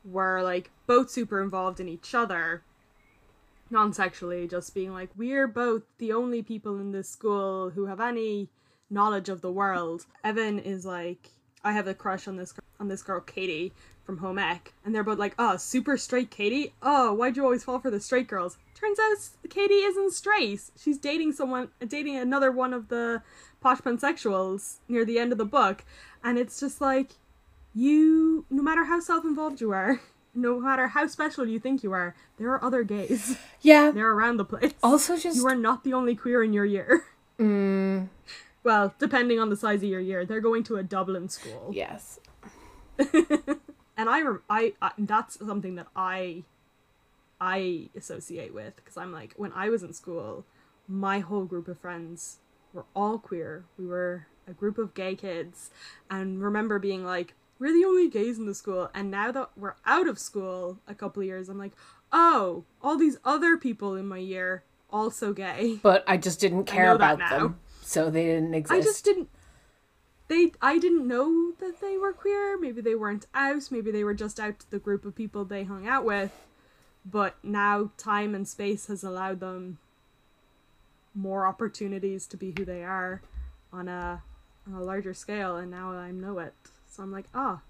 were, 0.05 0.43
like, 0.43 0.70
both 0.87 1.11
super 1.11 1.43
involved 1.43 1.81
in 1.81 1.89
each 1.89 2.14
other, 2.14 2.62
non 3.71 3.93
sexually, 3.93 4.47
just 4.49 4.75
being 4.75 4.93
like, 4.93 5.11
we're 5.16 5.47
both 5.47 5.83
the 5.99 6.12
only 6.12 6.43
people 6.43 6.79
in 6.79 6.93
this 6.93 7.09
school 7.09 7.71
who 7.71 7.87
have 7.87 8.01
any 8.01 8.49
knowledge 8.91 9.29
of 9.29 9.41
the 9.41 9.53
world. 9.53 10.07
Evan 10.25 10.59
is 10.59 10.85
like, 10.85 11.31
I 11.62 11.73
have 11.73 11.87
a 11.87 11.95
crush 11.95 12.27
on 12.27 12.37
this 12.37 12.55
on 12.79 12.89
this 12.89 13.03
girl 13.03 13.21
Katie 13.21 13.73
from 14.05 14.18
home 14.18 14.39
ec, 14.39 14.73
and 14.85 14.95
they're 14.95 15.05
both 15.05 15.18
like, 15.18 15.35
oh, 15.39 15.57
super 15.57 15.97
straight 15.97 16.31
Katie. 16.31 16.75
Oh, 16.83 17.12
why'd 17.12 17.37
you 17.37 17.45
always 17.45 17.62
fall 17.62 17.79
for 17.79 17.91
the 17.91 18.01
straight 18.01 18.27
girls? 18.27 18.57
Turns 18.75 18.99
out 18.99 19.51
Katie 19.51 19.75
isn't 19.75 20.12
straight. 20.12 20.62
She's 20.79 20.99
dating 20.99 21.33
someone, 21.33 21.68
dating 21.87 22.16
another 22.16 22.51
one 22.51 22.73
of 22.73 22.89
the 22.89 23.23
posh 23.61 23.79
pansexuals 23.81 24.79
near 24.89 25.05
the 25.05 25.18
end 25.18 25.33
of 25.33 25.39
the 25.39 25.45
book, 25.45 25.85
and 26.25 26.39
it's 26.39 26.59
just 26.59 26.81
like 26.81 27.11
you, 27.75 28.47
no 28.51 28.62
matter 28.62 28.85
how 28.85 28.99
self-involved 28.99 29.61
you 29.61 29.71
are, 29.73 30.01
no 30.35 30.61
matter 30.61 30.89
how 30.89 31.07
special 31.07 31.47
you 31.47 31.59
think 31.59 31.83
you 31.83 31.93
are, 31.93 32.14
there 32.39 32.51
are 32.51 32.62
other 32.64 32.83
gays. 32.83 33.37
Yeah. 33.62 33.91
They're 33.91 34.11
around 34.11 34.39
the 34.39 34.45
place. 34.45 34.72
Also, 34.83 35.16
just 35.18 35.37
you 35.37 35.47
are 35.47 35.55
not 35.55 35.85
the 35.85 35.93
only 35.93 36.16
queer 36.16 36.43
in 36.43 36.53
your 36.53 36.64
year. 36.64 37.05
mm, 37.39 38.09
Well, 38.64 38.95
depending 38.99 39.39
on 39.39 39.51
the 39.51 39.57
size 39.57 39.83
of 39.83 39.89
your 39.89 40.01
year, 40.01 40.24
they're 40.24 40.41
going 40.41 40.62
to 40.64 40.76
a 40.76 40.83
Dublin 40.83 41.28
school. 41.28 41.70
yes. 41.74 42.18
and 42.99 44.09
I, 44.09 44.20
rem- 44.22 44.43
I, 44.49 44.74
I 44.83 44.93
that's 44.99 45.39
something 45.39 45.74
that 45.76 45.87
I 45.97 46.45
I 47.41 47.89
associate 47.97 48.53
with 48.53 48.76
because 48.76 48.97
I'm 48.97 49.12
like 49.12 49.33
when 49.37 49.53
I 49.55 49.68
was 49.70 49.83
in 49.83 49.93
school, 49.95 50.45
my 50.87 51.20
whole 51.20 51.45
group 51.45 51.68
of 51.68 51.78
friends 51.81 52.39
were 52.72 52.85
all 52.95 53.18
queer. 53.18 53.64
We 53.78 53.87
were 53.87 54.26
a 54.47 54.53
group 54.53 54.76
of 54.78 54.93
gay 54.95 55.14
kids, 55.14 55.70
and 56.11 56.43
remember 56.43 56.78
being 56.78 57.05
like, 57.05 57.35
we're 57.61 57.75
the 57.75 57.85
only 57.85 58.09
gays 58.09 58.39
in 58.39 58.47
the 58.47 58.55
school. 58.55 58.91
And 58.95 59.11
now 59.11 59.31
that 59.31 59.51
we're 59.57 59.77
out 59.87 60.09
of 60.09 60.19
school 60.19 60.79
a 60.89 60.95
couple 60.95 61.21
of 61.21 61.27
years, 61.27 61.49
I'm 61.49 61.59
like, 61.59 61.73
oh, 62.11 62.65
all 62.83 62.97
these 62.97 63.19
other 63.25 63.57
people 63.57 63.95
in 63.95 64.09
my 64.09 64.19
year 64.19 64.65
also 64.91 65.33
gay. 65.33 65.79
But 65.83 66.03
I 66.09 66.17
just 66.17 66.41
didn't 66.41 66.65
care 66.65 66.93
about 66.93 67.19
them, 67.19 67.61
so 67.83 68.11
they 68.11 68.25
didn't 68.25 68.55
exist. 68.55 68.81
I 68.81 68.83
just 68.83 69.05
didn't. 69.05 69.29
They, 70.29 70.53
I 70.63 70.79
didn't 70.79 71.07
know 71.07 71.53
that 71.59 71.81
they 71.81 71.99
were 71.99 72.13
queer. 72.13 72.59
Maybe 72.59 72.81
they 72.81 72.95
weren't 72.95 73.27
out. 73.35 73.69
Maybe 73.71 73.91
they 73.91 74.05
were 74.05 74.15
just 74.15 74.41
out 74.41 74.61
to 74.61 74.71
the 74.71 74.79
group 74.79 75.05
of 75.05 75.15
people 75.15 75.45
they 75.45 75.65
hung 75.65 75.87
out 75.87 76.05
with. 76.05 76.33
But 77.05 77.37
now 77.43 77.91
time 77.97 78.35
and 78.35 78.47
space 78.47 78.87
has 78.87 79.03
allowed 79.03 79.41
them 79.41 79.79
more 81.15 81.47
opportunities 81.47 82.27
to 82.29 82.37
be 82.37 82.55
who 82.57 82.65
they 82.65 82.85
are 82.85 83.23
on 83.73 83.89
a 83.89 84.23
on 84.67 84.75
a 84.75 84.83
larger 84.83 85.15
scale, 85.15 85.57
and 85.57 85.71
now 85.71 85.91
I 85.91 86.11
know 86.11 86.39
it. 86.39 86.55
So 86.91 87.05
I'm 87.05 87.12
like, 87.12 87.26
ah, 87.34 87.61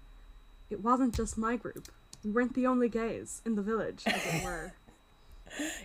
it 0.69 0.81
wasn't 0.81 1.15
just 1.15 1.37
my 1.37 1.55
group. 1.55 1.87
We 2.23 2.31
weren't 2.31 2.55
the 2.55 2.65
only 2.65 2.89
gays 2.89 3.41
in 3.45 3.55
the 3.55 3.61
village, 3.61 4.03
as 4.05 4.25
it 4.25 4.43
were. 4.43 4.73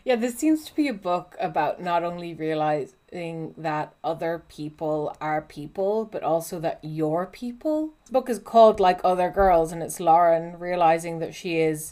Yeah, 0.04 0.14
this 0.14 0.36
seems 0.36 0.64
to 0.66 0.74
be 0.76 0.86
a 0.86 0.94
book 0.94 1.36
about 1.40 1.82
not 1.82 2.04
only 2.04 2.34
realizing 2.34 3.52
that 3.56 3.94
other 4.04 4.44
people 4.48 5.16
are 5.20 5.42
people, 5.42 6.04
but 6.04 6.22
also 6.22 6.60
that 6.60 6.78
you're 6.82 7.26
people. 7.26 7.90
This 8.02 8.12
book 8.12 8.30
is 8.30 8.38
called 8.38 8.78
Like 8.78 9.00
Other 9.02 9.28
Girls, 9.28 9.72
and 9.72 9.82
it's 9.82 9.98
Lauren 9.98 10.56
realizing 10.60 11.18
that 11.18 11.34
she 11.34 11.58
is 11.58 11.90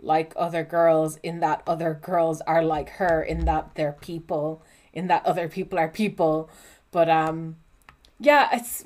like 0.00 0.32
other 0.34 0.64
girls, 0.64 1.18
in 1.22 1.40
that 1.40 1.62
other 1.66 1.92
girls 1.92 2.40
are 2.46 2.64
like 2.64 2.88
her, 2.92 3.22
in 3.22 3.44
that 3.44 3.74
they're 3.74 3.92
people, 4.00 4.62
in 4.94 5.08
that 5.08 5.26
other 5.26 5.46
people 5.46 5.78
are 5.78 5.88
people. 5.88 6.48
But 6.90 7.10
um, 7.10 7.56
yeah, 8.18 8.48
it's 8.54 8.84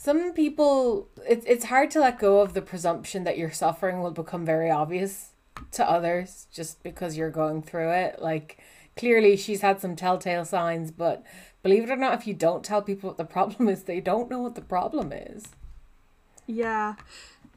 some 0.00 0.32
people. 0.32 1.08
It's 1.28 1.44
it's 1.46 1.66
hard 1.66 1.90
to 1.90 2.00
let 2.00 2.18
go 2.18 2.40
of 2.40 2.54
the 2.54 2.62
presumption 2.62 3.24
that 3.24 3.36
your 3.36 3.50
suffering 3.50 4.00
will 4.00 4.12
become 4.12 4.46
very 4.46 4.70
obvious 4.70 5.32
to 5.72 5.88
others 5.88 6.46
just 6.50 6.82
because 6.82 7.18
you're 7.18 7.30
going 7.30 7.60
through 7.60 7.90
it. 7.90 8.22
Like, 8.22 8.58
clearly 8.96 9.36
she's 9.36 9.60
had 9.60 9.78
some 9.78 9.96
telltale 9.96 10.46
signs, 10.46 10.90
but 10.90 11.22
believe 11.62 11.84
it 11.84 11.90
or 11.90 11.96
not, 11.96 12.14
if 12.14 12.26
you 12.26 12.32
don't 12.32 12.64
tell 12.64 12.80
people 12.80 13.10
what 13.10 13.18
the 13.18 13.24
problem 13.24 13.68
is, 13.68 13.82
they 13.82 14.00
don't 14.00 14.30
know 14.30 14.40
what 14.40 14.54
the 14.54 14.62
problem 14.62 15.12
is. 15.12 15.48
Yeah. 16.46 16.94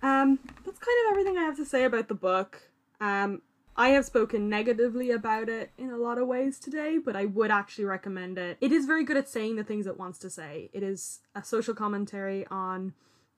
Um, 0.01 0.39
that's 0.65 0.79
kind 0.79 0.97
of 1.05 1.11
everything 1.11 1.37
I 1.37 1.43
have 1.43 1.55
to 1.55 1.65
say 1.65 1.85
about 1.85 2.09
the 2.09 2.13
book. 2.13 2.61
Um, 2.99 3.41
I 3.75 3.89
have 3.89 4.05
spoken 4.05 4.49
negatively 4.49 5.09
about 5.11 5.49
it 5.49 5.71
in 5.77 5.89
a 5.89 5.97
lot 5.97 6.17
of 6.17 6.27
ways 6.27 6.59
today, 6.59 6.99
but 6.99 7.15
I 7.15 7.25
would 7.25 7.49
actually 7.49 7.85
recommend 7.85 8.37
it. 8.37 8.57
It 8.61 8.71
is 8.71 8.85
very 8.85 9.03
good 9.03 9.17
at 9.17 9.27
saying 9.27 9.55
the 9.55 9.63
things 9.63 9.87
it 9.87 9.97
wants 9.97 10.19
to 10.19 10.29
say. 10.29 10.69
It 10.73 10.83
is 10.83 11.21
a 11.33 11.43
social 11.43 11.73
commentary 11.73 12.45
on 12.47 12.93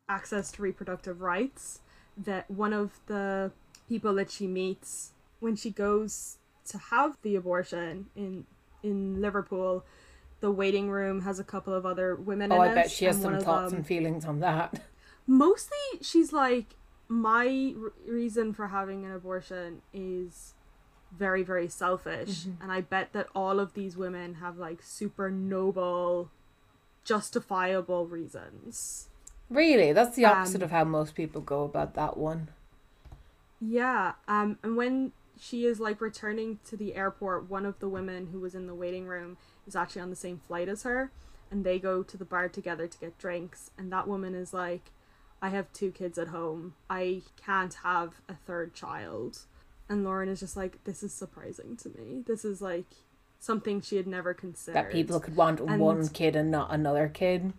access 0.10 0.52
to 0.54 0.62
reproductive 0.62 1.22
rights. 1.22 1.80
That 2.18 2.50
one 2.50 2.74
of 2.74 3.00
the 3.08 3.52
people 3.88 4.14
that 4.16 4.30
she 4.32 4.48
meets 4.48 5.12
when 5.40 5.56
she 5.56 5.70
goes 5.70 6.38
to 6.70 6.78
have 6.78 7.18
the 7.22 7.36
abortion 7.36 8.08
in 8.16 8.46
in 8.84 9.20
Liverpool, 9.20 9.84
the 10.42 10.52
waiting 10.52 10.90
room 10.90 11.22
has 11.22 11.40
a 11.40 11.44
couple 11.44 11.74
of 11.74 11.86
other 11.86 12.16
women 12.16 12.52
oh, 12.52 12.56
in 12.56 12.62
it. 12.62 12.66
Oh, 12.66 12.72
I 12.72 12.76
bet 12.76 12.92
she 12.92 13.06
has 13.06 13.22
some 13.22 13.40
thoughts 13.40 13.72
them- 13.72 13.80
and 13.80 13.88
feelings 13.88 14.26
on 14.26 14.40
that. 14.42 14.82
mostly 15.28 15.78
she's 16.02 16.32
like 16.32 16.76
my 17.08 17.74
r- 17.82 17.92
reason 18.08 18.54
for 18.54 18.68
having 18.68 19.06
an 19.06 19.12
abortion 19.12 19.82
is 19.94 20.54
very 21.16 21.44
very 21.44 21.68
selfish 21.70 22.46
Mm-hmm. 22.46 22.64
and 22.64 22.72
i 22.72 22.82
bet 22.82 23.14
that 23.14 23.28
all 23.36 23.60
of 23.60 23.74
these 23.74 23.96
women 23.96 24.36
have 24.36 24.58
like 24.58 24.82
super 24.82 25.30
noble 25.32 26.30
justifiable 27.04 28.08
reasons 28.08 29.10
Really, 29.48 29.94
that's 29.94 30.16
the 30.16 30.26
opposite 30.26 30.62
Um, 30.62 30.66
of 30.66 30.72
how 30.72 30.84
most 30.86 31.14
people 31.14 31.40
go 31.40 31.64
about 31.66 31.94
that 31.94 32.18
one. 32.18 32.48
yeah 33.62 34.14
um 34.28 34.58
and 34.64 34.76
when 34.76 35.12
she 35.40 35.66
is 35.66 35.80
like 35.80 36.02
returning 36.02 36.60
to 36.66 36.76
the 36.76 36.96
airport 36.96 37.50
one 37.50 37.66
of 37.66 37.78
the 37.80 37.88
women 37.90 38.28
who 38.32 38.40
was 38.40 38.56
in 38.56 38.66
the 38.68 38.74
waiting 38.76 39.06
room 39.06 39.38
is 39.68 39.76
actually 39.76 40.02
on 40.02 40.10
the 40.10 40.16
same 40.16 40.40
flight 40.40 40.68
as 40.68 40.84
her 40.84 41.12
and 41.52 41.64
they 41.64 41.78
go 41.78 42.02
to 42.04 42.18
the 42.18 42.26
bar 42.26 42.50
together 42.50 42.88
to 42.88 42.98
get 42.98 43.18
drinks 43.20 43.70
and 43.78 43.92
that 43.92 44.08
woman 44.08 44.34
is 44.34 44.54
like 44.54 44.92
i 45.46 45.50
have 45.50 45.72
two 45.74 45.92
kids 45.92 46.18
at 46.18 46.30
home. 46.30 46.74
I 46.90 47.22
can't 47.46 47.74
have 47.84 48.10
a 48.28 48.34
third 48.48 48.74
child. 48.74 49.32
And 49.88 50.04
lauren 50.04 50.30
is 50.30 50.40
just 50.40 50.58
like 50.58 50.84
this 50.86 51.04
is 51.04 51.14
surprising 51.14 51.78
to 51.78 51.90
me. 51.90 52.24
This 52.26 52.44
is 52.44 52.62
like 52.62 52.88
something 53.40 53.80
she 53.82 53.98
had 53.98 54.08
never 54.08 54.34
considered. 54.34 54.76
That 54.86 54.92
people 54.92 55.20
could 55.20 55.36
want 55.36 55.60
And- 55.60 55.80
one 55.80 56.08
kid 56.10 56.36
and 56.36 56.50
not 56.50 56.74
another 56.74 57.08
kid. 57.08 57.54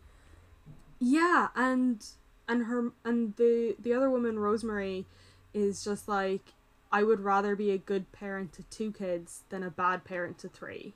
yeah 0.98 1.48
and 1.54 2.04
and 2.48 2.64
her 2.64 2.90
and 3.04 3.36
the 3.36 3.76
the 3.78 3.92
other 3.92 4.10
woman 4.10 4.38
rosemary 4.38 5.04
is 5.54 5.84
just 5.84 6.08
like 6.08 6.54
i 6.90 7.02
would 7.02 7.20
rather 7.20 7.54
be 7.54 7.70
a 7.70 7.78
good 7.78 8.10
parent 8.12 8.52
to 8.54 8.62
two 8.64 8.90
kids 8.92 9.42
than 9.50 9.62
a 9.62 9.70
bad 9.70 10.04
parent 10.04 10.38
to 10.38 10.48
three. 10.48 10.94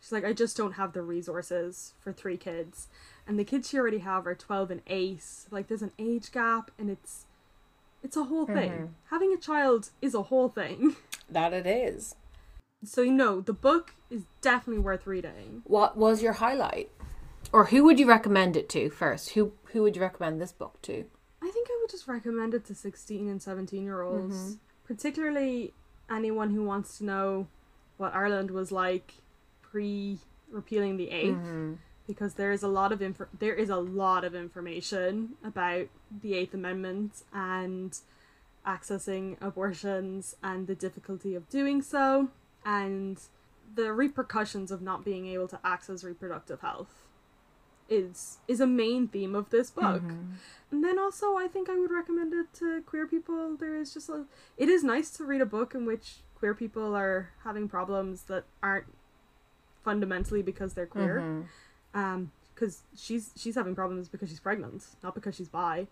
She's 0.00 0.12
like 0.12 0.24
i 0.24 0.32
just 0.32 0.56
don't 0.56 0.72
have 0.72 0.92
the 0.94 1.02
resources 1.02 1.92
for 2.00 2.12
three 2.12 2.36
kids 2.36 2.88
and 3.28 3.38
the 3.38 3.44
kids 3.44 3.68
she 3.68 3.78
already 3.78 3.98
have 3.98 4.26
are 4.26 4.34
12 4.34 4.70
and 4.72 4.82
8 4.86 5.22
like 5.50 5.68
there's 5.68 5.82
an 5.82 5.92
age 5.98 6.32
gap 6.32 6.70
and 6.78 6.88
it's 6.90 7.26
it's 8.02 8.16
a 8.16 8.24
whole 8.24 8.46
thing 8.46 8.70
Mhm. 8.72 8.88
having 9.10 9.32
a 9.32 9.36
child 9.36 9.90
is 10.00 10.14
a 10.14 10.22
whole 10.24 10.48
thing 10.48 10.96
That 11.30 11.52
it 11.52 11.66
is. 11.66 12.14
so 12.84 13.02
you 13.02 13.12
know 13.12 13.40
the 13.40 13.52
book 13.52 13.94
is 14.10 14.22
definitely 14.40 14.82
worth 14.82 15.06
reading 15.06 15.62
What 15.64 15.96
was 15.96 16.22
your 16.22 16.34
highlight? 16.34 16.90
Or 17.52 17.66
who 17.66 17.84
would 17.84 17.98
you 18.00 18.06
recommend 18.06 18.56
it 18.56 18.68
to 18.70 18.90
first? 18.90 19.30
Who 19.30 19.52
who 19.72 19.82
would 19.82 19.94
you 19.96 20.02
recommend 20.02 20.40
this 20.40 20.52
book 20.52 20.80
to? 20.82 21.04
I 21.42 21.50
think 21.50 21.68
I 21.70 21.78
would 21.80 21.90
just 21.90 22.06
recommend 22.08 22.52
it 22.54 22.64
to 22.66 22.74
16 22.74 23.28
and 23.28 23.40
17 23.42 23.82
year 23.84 24.02
olds, 24.02 24.34
Mm-hmm. 24.36 24.52
particularly 24.84 25.72
anyone 26.10 26.50
who 26.50 26.64
wants 26.64 26.98
to 26.98 27.04
know 27.04 27.46
what 27.96 28.14
Ireland 28.14 28.50
was 28.50 28.70
like 28.72 29.14
pre 29.62 30.18
repealing 30.50 30.96
the 30.96 31.08
8th 31.08 31.36
Mm-hmm. 31.36 31.72
Because 32.08 32.34
there 32.34 32.50
is 32.50 32.64
a 32.64 32.68
lot 32.68 32.90
of 32.90 32.98
infor- 32.98 33.28
there 33.38 33.54
is 33.54 33.68
a 33.68 33.76
lot 33.76 34.24
of 34.24 34.34
information 34.34 35.34
about 35.44 35.86
the 36.22 36.32
8th 36.32 36.54
amendment 36.54 37.22
and 37.32 38.00
accessing 38.66 39.36
abortions 39.40 40.34
and 40.42 40.66
the 40.66 40.74
difficulty 40.74 41.34
of 41.36 41.48
doing 41.48 41.80
so 41.82 42.28
and 42.64 43.20
the 43.74 43.92
repercussions 43.92 44.70
of 44.72 44.82
not 44.82 45.04
being 45.04 45.26
able 45.26 45.46
to 45.46 45.60
access 45.62 46.02
reproductive 46.02 46.60
health 46.62 47.04
is 47.88 48.38
is 48.46 48.60
a 48.60 48.66
main 48.66 49.08
theme 49.08 49.34
of 49.34 49.48
this 49.50 49.70
book. 49.70 50.02
And 50.70 50.84
then 50.84 50.98
also 50.98 51.36
I 51.36 51.46
think 51.48 51.70
I 51.70 51.78
would 51.78 51.90
recommend 51.90 52.34
it 52.34 52.52
to 52.54 52.82
queer 52.84 53.06
people. 53.06 53.56
There 53.56 53.76
is 53.76 53.94
just 53.94 54.08
a 54.08 54.24
it 54.56 54.68
is 54.68 54.82
nice 54.84 55.10
to 55.12 55.24
read 55.24 55.40
a 55.40 55.46
book 55.46 55.74
in 55.74 55.86
which 55.86 56.16
queer 56.34 56.54
people 56.54 56.94
are 56.94 57.30
having 57.44 57.68
problems 57.68 58.22
that 58.24 58.44
aren't 58.62 58.86
fundamentally 59.82 60.42
because 60.42 60.74
they're 60.74 60.86
queer. 60.86 61.20
Mm-hmm. 61.20 61.46
Um 61.94 62.32
because 62.58 62.82
she's 62.96 63.30
she's 63.36 63.54
having 63.54 63.74
problems 63.74 64.08
because 64.08 64.28
she's 64.28 64.40
pregnant, 64.40 64.84
not 65.02 65.14
because 65.14 65.34
she's 65.34 65.48
bi. 65.48 65.86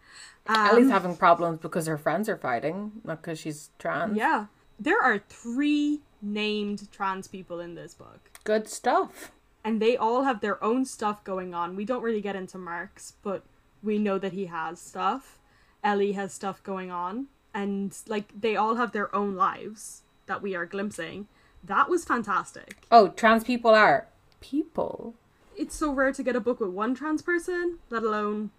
Um, 0.47 0.91
having 0.91 1.17
problems 1.17 1.61
because 1.61 1.87
her 1.87 1.99
friends 1.99 2.29
are 2.29 2.37
fighting, 2.37 2.93
not 3.05 3.23
because 3.23 3.39
she's 3.39 3.71
trans. 3.79 4.17
Yeah. 4.17 4.47
There 4.79 5.01
are 5.01 5.21
three 5.29 6.01
named 6.21 6.91
trans 6.91 7.29
people 7.29 7.61
in 7.61 7.75
this 7.75 7.95
book. 7.95 8.31
Good 8.45 8.69
stuff. 8.69 9.31
And 9.65 9.81
they 9.81 9.97
all 9.97 10.25
have 10.25 10.41
their 10.41 10.63
own 10.63 10.85
stuff 10.85 11.25
going 11.25 11.55
on. 11.55 11.77
We 11.77 11.85
don't 11.85 12.03
really 12.03 12.21
get 12.21 12.37
into 12.37 12.59
Mark's, 12.59 13.15
but 13.23 13.43
we 13.83 13.99
know 13.99 14.19
that 14.19 14.33
he 14.33 14.47
has 14.47 14.81
stuff. 14.81 15.39
Ellie 15.83 16.13
has 16.13 16.33
stuff 16.33 16.63
going 16.63 16.91
on. 16.91 17.27
And 17.55 17.97
like 18.07 18.39
they 18.39 18.57
all 18.57 18.75
have 18.75 18.93
their 18.93 19.15
own 19.15 19.35
lives 19.35 20.03
that 20.27 20.43
we 20.43 20.55
are 20.55 20.67
glimpsing. 20.67 21.29
That 21.65 21.89
was 21.89 22.05
fantastic. 22.05 22.77
Oh, 22.91 23.09
trans 23.09 23.45
people 23.45 23.71
are 23.71 24.09
people. 24.41 25.15
It's 25.57 25.75
so 25.75 25.93
rare 25.93 26.13
to 26.13 26.23
get 26.23 26.37
a 26.37 26.41
book 26.41 26.61
with 26.61 26.71
one 26.71 26.95
trans 26.95 27.23
person, 27.23 27.79
let 27.91 28.03
alone 28.03 28.51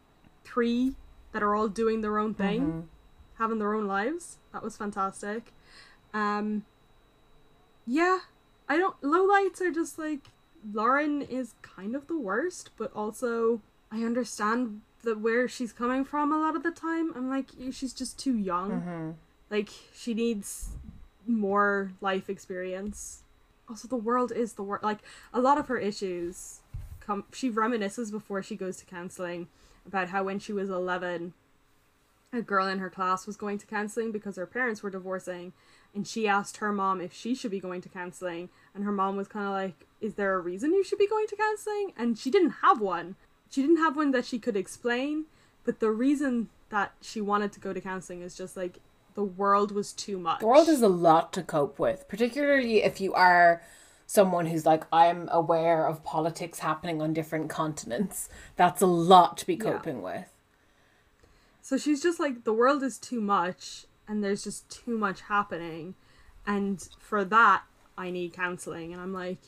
three 0.43 0.95
that 1.31 1.43
are 1.43 1.53
all 1.55 1.67
doing 1.67 2.01
their 2.01 2.17
own 2.17 2.33
thing, 2.33 2.89
having 3.37 3.59
their 3.59 3.73
own 3.73 3.87
lives. 3.87 4.37
That 4.53 4.63
was 4.63 4.75
fantastic. 4.77 5.53
Um 6.13 6.65
yeah, 7.85 8.19
I 8.67 8.77
don't 8.77 8.99
lowlights 9.01 9.61
are 9.61 9.71
just 9.71 9.97
like 9.99 10.31
Lauren 10.73 11.21
is 11.21 11.53
kind 11.61 11.95
of 11.95 12.07
the 12.07 12.17
worst, 12.17 12.71
but 12.77 12.91
also 12.93 13.61
I 13.91 14.03
understand 14.03 14.81
that 15.03 15.19
where 15.19 15.47
she's 15.47 15.71
coming 15.71 16.03
from 16.03 16.31
a 16.33 16.37
lot 16.39 16.55
of 16.55 16.63
the 16.63 16.71
time. 16.71 17.13
I'm 17.15 17.29
like, 17.29 17.51
she's 17.71 17.93
just 17.93 18.17
too 18.19 18.35
young. 18.35 18.71
Like 19.49 19.69
she 19.93 20.13
needs 20.13 20.69
more 21.25 21.91
life 22.01 22.29
experience. 22.29 23.23
Also, 23.69 23.87
the 23.87 23.95
world 23.97 24.31
is 24.31 24.53
the 24.53 24.63
world. 24.63 24.83
Like 24.83 24.99
a 25.33 25.39
lot 25.39 25.57
of 25.57 25.67
her 25.67 25.77
issues 25.77 26.61
come. 27.07 27.23
She 27.33 27.49
reminisces 27.49 28.11
before 28.11 28.43
she 28.43 28.55
goes 28.55 28.77
to 28.77 28.85
counseling 28.85 29.47
about 29.85 30.09
how 30.09 30.25
when 30.25 30.37
she 30.37 30.53
was 30.53 30.69
11, 30.69 31.33
a 32.33 32.41
girl 32.41 32.67
in 32.67 32.79
her 32.79 32.89
class 32.89 33.25
was 33.25 33.37
going 33.37 33.57
to 33.57 33.65
counseling 33.65 34.11
because 34.11 34.35
her 34.35 34.45
parents 34.45 34.83
were 34.83 34.89
divorcing, 34.89 35.53
and 35.95 36.05
she 36.05 36.27
asked 36.27 36.57
her 36.57 36.73
mom 36.73 36.99
if 36.99 37.13
she 37.13 37.33
should 37.33 37.51
be 37.51 37.59
going 37.59 37.81
to 37.81 37.89
counseling, 37.89 38.49
and 38.75 38.83
her 38.83 38.91
mom 38.91 39.15
was 39.15 39.29
kind 39.29 39.45
of 39.47 39.53
like, 39.53 39.87
"Is 40.01 40.15
there 40.15 40.35
a 40.35 40.39
reason 40.39 40.73
you 40.73 40.83
should 40.83 40.99
be 40.99 41.07
going 41.07 41.27
to 41.27 41.35
counseling?" 41.37 41.93
And 41.97 42.19
she 42.19 42.29
didn't 42.29 42.55
have 42.61 42.81
one. 42.81 43.15
She 43.49 43.61
didn't 43.61 43.77
have 43.77 43.95
one 43.95 44.11
that 44.11 44.25
she 44.25 44.39
could 44.39 44.57
explain, 44.57 45.25
but 45.63 45.79
the 45.79 45.89
reason 45.89 46.49
that 46.69 46.91
she 47.01 47.21
wanted 47.21 47.53
to 47.53 47.61
go 47.61 47.71
to 47.71 47.79
counseling 47.79 48.21
is 48.21 48.35
just 48.35 48.57
like 48.57 48.79
the 49.15 49.23
world 49.23 49.71
was 49.71 49.93
too 49.93 50.19
much. 50.19 50.41
The 50.41 50.47
world 50.47 50.67
is 50.67 50.81
a 50.81 50.89
lot 50.89 51.31
to 51.33 51.43
cope 51.43 51.79
with, 51.79 52.07
particularly 52.09 52.83
if 52.83 52.99
you 52.99 53.13
are 53.13 53.63
someone 54.07 54.47
who's 54.47 54.65
like, 54.65 54.85
I'm 54.91 55.27
aware 55.31 55.85
of 55.85 56.03
politics 56.03 56.59
happening 56.59 57.01
on 57.01 57.13
different 57.13 57.49
continents. 57.49 58.29
That's 58.55 58.81
a 58.81 58.87
lot 58.87 59.37
to 59.39 59.45
be 59.45 59.53
Yeah. 59.55 59.73
coping 59.73 60.01
with. 60.01 60.33
So 61.61 61.77
she's 61.77 62.01
just 62.01 62.19
like, 62.19 62.45
the 62.45 62.53
world 62.53 62.81
is 62.81 62.97
too 62.97 63.19
much, 63.21 63.85
and 64.07 64.23
there's 64.23 64.43
just 64.43 64.69
too 64.69 64.97
much 64.97 65.21
happening, 65.21 65.95
and 66.45 66.87
for 66.99 67.25
that, 67.25 67.63
I 67.97 68.09
need 68.09 68.31
counseling. 68.33 68.93
And 68.93 69.01
I'm 69.01 69.11
like, 69.13 69.39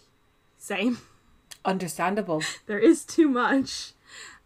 same. 0.58 0.98
Understandable. 1.66 2.44
there 2.68 2.80
is 2.80 3.06
too 3.06 3.30
much. 3.30 3.94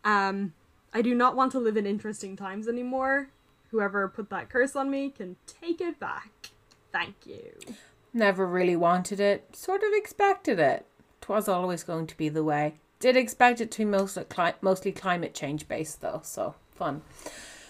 Um, 0.04 0.54
I 0.94 1.02
do 1.02 1.16
not 1.16 1.36
want 1.36 1.52
to 1.54 1.60
live 1.60 1.76
in 1.78 1.88
interesting 1.88 2.36
times 2.36 2.68
anymore. 2.68 3.30
Whoever 3.72 4.08
put 4.08 4.30
that 4.30 4.50
curse 4.50 4.76
on 4.76 4.92
me 4.92 5.10
can 5.10 5.38
take 5.48 5.82
it 5.82 6.00
back. 6.00 6.30
Thank 6.92 7.16
you. 7.26 7.54
Never 8.14 8.46
really 8.46 8.76
wanted 8.76 9.20
it, 9.20 9.56
sort 9.56 9.82
of 9.84 9.90
expected 9.94 10.60
it. 10.60 10.86
Twas 11.22 11.48
always 11.48 11.84
going 11.84 12.08
to 12.08 12.18
be 12.18 12.30
the 12.30 12.44
way. 12.44 12.76
Did 13.00 13.18
expect 13.18 13.60
it 13.60 13.72
to 13.72 13.80
be 13.80 13.86
mostly, 13.86 14.24
cli- 14.26 14.54
mostly 14.62 14.92
climate 14.92 15.34
change 15.34 15.68
based 15.68 16.02
though, 16.02 16.22
so 16.24 16.56
fun. 16.76 17.02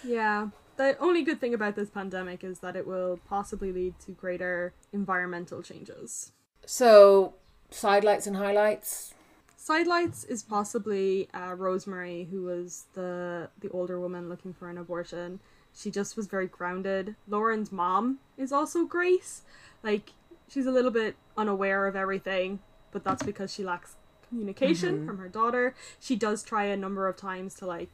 Yeah. 0.04 0.50
The 0.76 0.98
only 1.00 1.24
good 1.24 1.40
thing 1.40 1.54
about 1.54 1.76
this 1.76 1.90
pandemic 1.90 2.44
is 2.44 2.60
that 2.60 2.76
it 2.76 2.88
will 2.88 3.20
possibly 3.30 3.72
lead 3.72 4.00
to 4.06 4.12
greater 4.12 4.74
environmental 4.92 5.62
changes. 5.62 6.32
So, 6.66 7.36
sidelights 7.70 8.28
and 8.28 8.36
highlights. 8.36 9.14
Sidelights 9.56 10.24
is 10.24 10.44
possibly 10.44 11.30
uh, 11.34 11.54
Rosemary, 11.54 12.28
who 12.30 12.44
was 12.44 12.86
the 12.96 13.50
the 13.60 13.70
older 13.70 14.00
woman 14.00 14.30
looking 14.30 14.54
for 14.54 14.70
an 14.70 14.78
abortion. 14.78 15.40
She 15.76 15.90
just 15.90 16.18
was 16.18 16.28
very 16.28 16.48
grounded. 16.48 17.16
Lauren's 17.28 17.72
mom 17.72 18.20
is 18.38 18.52
also 18.52 18.86
Grace. 18.86 19.44
Like 19.82 20.12
she's 20.48 20.66
a 20.66 20.72
little 20.72 20.92
bit 20.92 21.16
unaware 21.38 21.88
of 21.88 21.96
everything, 21.96 22.60
but 22.92 23.04
that's 23.04 23.24
because 23.24 23.54
she 23.54 23.64
lacks 23.64 23.96
communication 24.28 24.98
mm-hmm. 24.98 25.08
from 25.08 25.18
her 25.20 25.30
daughter. 25.30 25.76
She 26.00 26.16
does 26.16 26.44
try 26.44 26.66
a 26.66 26.78
number 26.78 27.08
of 27.08 27.16
times 27.16 27.56
to 27.56 27.66
like 27.66 27.92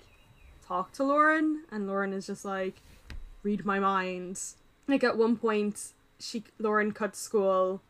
talk 0.65 0.91
to 0.93 1.03
Lauren, 1.03 1.63
and 1.71 1.87
Lauren 1.87 2.13
is 2.13 2.27
just 2.27 2.45
like, 2.45 2.81
read 3.43 3.65
my 3.65 3.79
mind. 3.79 4.39
Like 4.87 5.03
at 5.03 5.17
one 5.17 5.35
point, 5.35 5.93
she 6.19 6.43
Lauren 6.59 6.91
cuts 6.91 7.19
school 7.19 7.81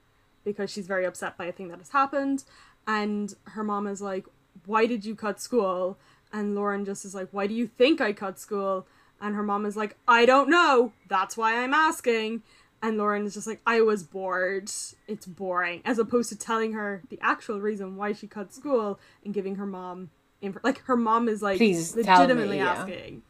because 0.43 0.71
she's 0.71 0.87
very 0.87 1.05
upset 1.05 1.37
by 1.37 1.45
a 1.45 1.51
thing 1.51 1.67
that 1.69 1.79
has 1.79 1.89
happened, 1.89 2.43
and 2.87 3.35
her 3.43 3.63
mom 3.63 3.87
is 3.87 4.01
like, 4.01 4.25
"Why 4.65 4.85
did 4.85 5.05
you 5.05 5.15
cut 5.15 5.39
school?" 5.39 5.97
And 6.31 6.55
Lauren 6.55 6.85
just 6.85 7.05
is 7.05 7.15
like, 7.15 7.29
"Why 7.31 7.47
do 7.47 7.53
you 7.53 7.67
think 7.67 8.01
I 8.01 8.13
cut 8.13 8.39
school?" 8.39 8.87
And 9.21 9.35
her 9.35 9.43
mom 9.43 9.65
is 9.65 9.75
like, 9.75 9.97
"I 10.07 10.25
don't 10.25 10.49
know. 10.49 10.93
That's 11.07 11.35
why 11.37 11.61
I'm 11.61 11.73
asking." 11.73 12.43
And 12.81 12.97
Lauren 12.97 13.25
is 13.25 13.33
just 13.33 13.47
like, 13.47 13.61
"I 13.65 13.81
was 13.81 14.03
bored. 14.03 14.71
It's 15.07 15.25
boring." 15.25 15.81
As 15.83 15.99
opposed 15.99 16.29
to 16.29 16.37
telling 16.37 16.73
her 16.73 17.03
the 17.09 17.19
actual 17.21 17.59
reason 17.59 17.97
why 17.97 18.13
she 18.13 18.27
cut 18.27 18.53
school 18.53 18.99
and 19.23 19.33
giving 19.33 19.55
her 19.55 19.65
mom 19.65 20.11
inf- 20.41 20.63
like 20.63 20.79
her 20.83 20.95
mom 20.95 21.27
is 21.27 21.41
like 21.41 21.57
Please 21.57 21.91
tell 21.93 22.03
me, 22.03 22.09
legitimately 22.09 22.57
yeah. 22.57 22.71
asking. 22.71 23.23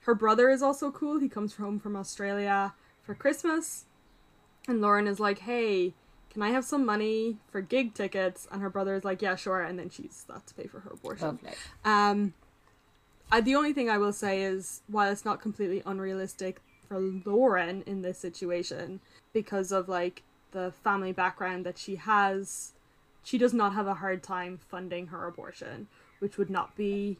Her 0.00 0.14
brother 0.14 0.50
is 0.50 0.62
also 0.62 0.90
cool. 0.90 1.18
He 1.18 1.28
comes 1.28 1.56
home 1.56 1.78
from 1.78 1.96
Australia 1.96 2.74
for 3.02 3.14
Christmas. 3.14 3.86
And 4.68 4.80
Lauren 4.80 5.06
is 5.06 5.20
like, 5.20 5.40
hey, 5.40 5.94
can 6.30 6.42
I 6.42 6.50
have 6.50 6.64
some 6.64 6.84
money 6.84 7.38
for 7.50 7.60
gig 7.60 7.94
tickets? 7.94 8.46
And 8.50 8.60
her 8.60 8.70
brother 8.70 8.94
is 8.94 9.04
like, 9.04 9.22
yeah, 9.22 9.36
sure. 9.36 9.62
And 9.62 9.78
then 9.78 9.88
she's 9.88 10.24
that 10.28 10.46
to 10.48 10.54
pay 10.54 10.66
for 10.66 10.80
her 10.80 10.90
abortion. 10.90 11.26
Lovely. 11.26 11.52
Um, 11.84 12.34
I, 13.30 13.40
the 13.40 13.54
only 13.54 13.72
thing 13.72 13.88
I 13.88 13.98
will 13.98 14.12
say 14.12 14.42
is, 14.42 14.82
while 14.88 15.10
it's 15.10 15.24
not 15.24 15.40
completely 15.40 15.82
unrealistic 15.86 16.60
for 16.88 16.98
Lauren 17.00 17.82
in 17.86 18.02
this 18.02 18.18
situation, 18.18 19.00
because 19.32 19.72
of 19.72 19.88
like 19.88 20.22
the 20.52 20.72
family 20.82 21.12
background 21.12 21.64
that 21.66 21.78
she 21.78 21.96
has, 21.96 22.72
she 23.22 23.38
does 23.38 23.52
not 23.54 23.74
have 23.74 23.86
a 23.86 23.94
hard 23.94 24.22
time 24.22 24.58
funding 24.58 25.08
her 25.08 25.26
abortion, 25.26 25.88
which 26.18 26.36
would 26.38 26.50
not 26.50 26.76
be 26.76 27.18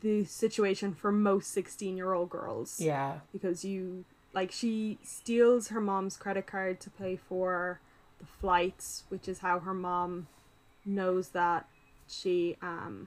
the 0.00 0.24
situation 0.24 0.92
for 0.94 1.12
most 1.12 1.52
16 1.52 1.96
year 1.96 2.12
old 2.12 2.28
girls 2.30 2.80
Yeah. 2.80 3.20
because 3.32 3.64
you 3.64 4.04
like 4.32 4.50
she 4.50 4.98
steals 5.04 5.68
her 5.68 5.80
mom's 5.80 6.16
credit 6.16 6.46
card 6.48 6.80
to 6.80 6.90
pay 6.90 7.14
for 7.14 7.78
the 8.18 8.26
flights 8.26 9.04
which 9.08 9.28
is 9.28 9.38
how 9.38 9.60
her 9.60 9.74
mom 9.74 10.26
knows 10.84 11.28
that 11.28 11.68
she 12.08 12.56
um 12.60 13.06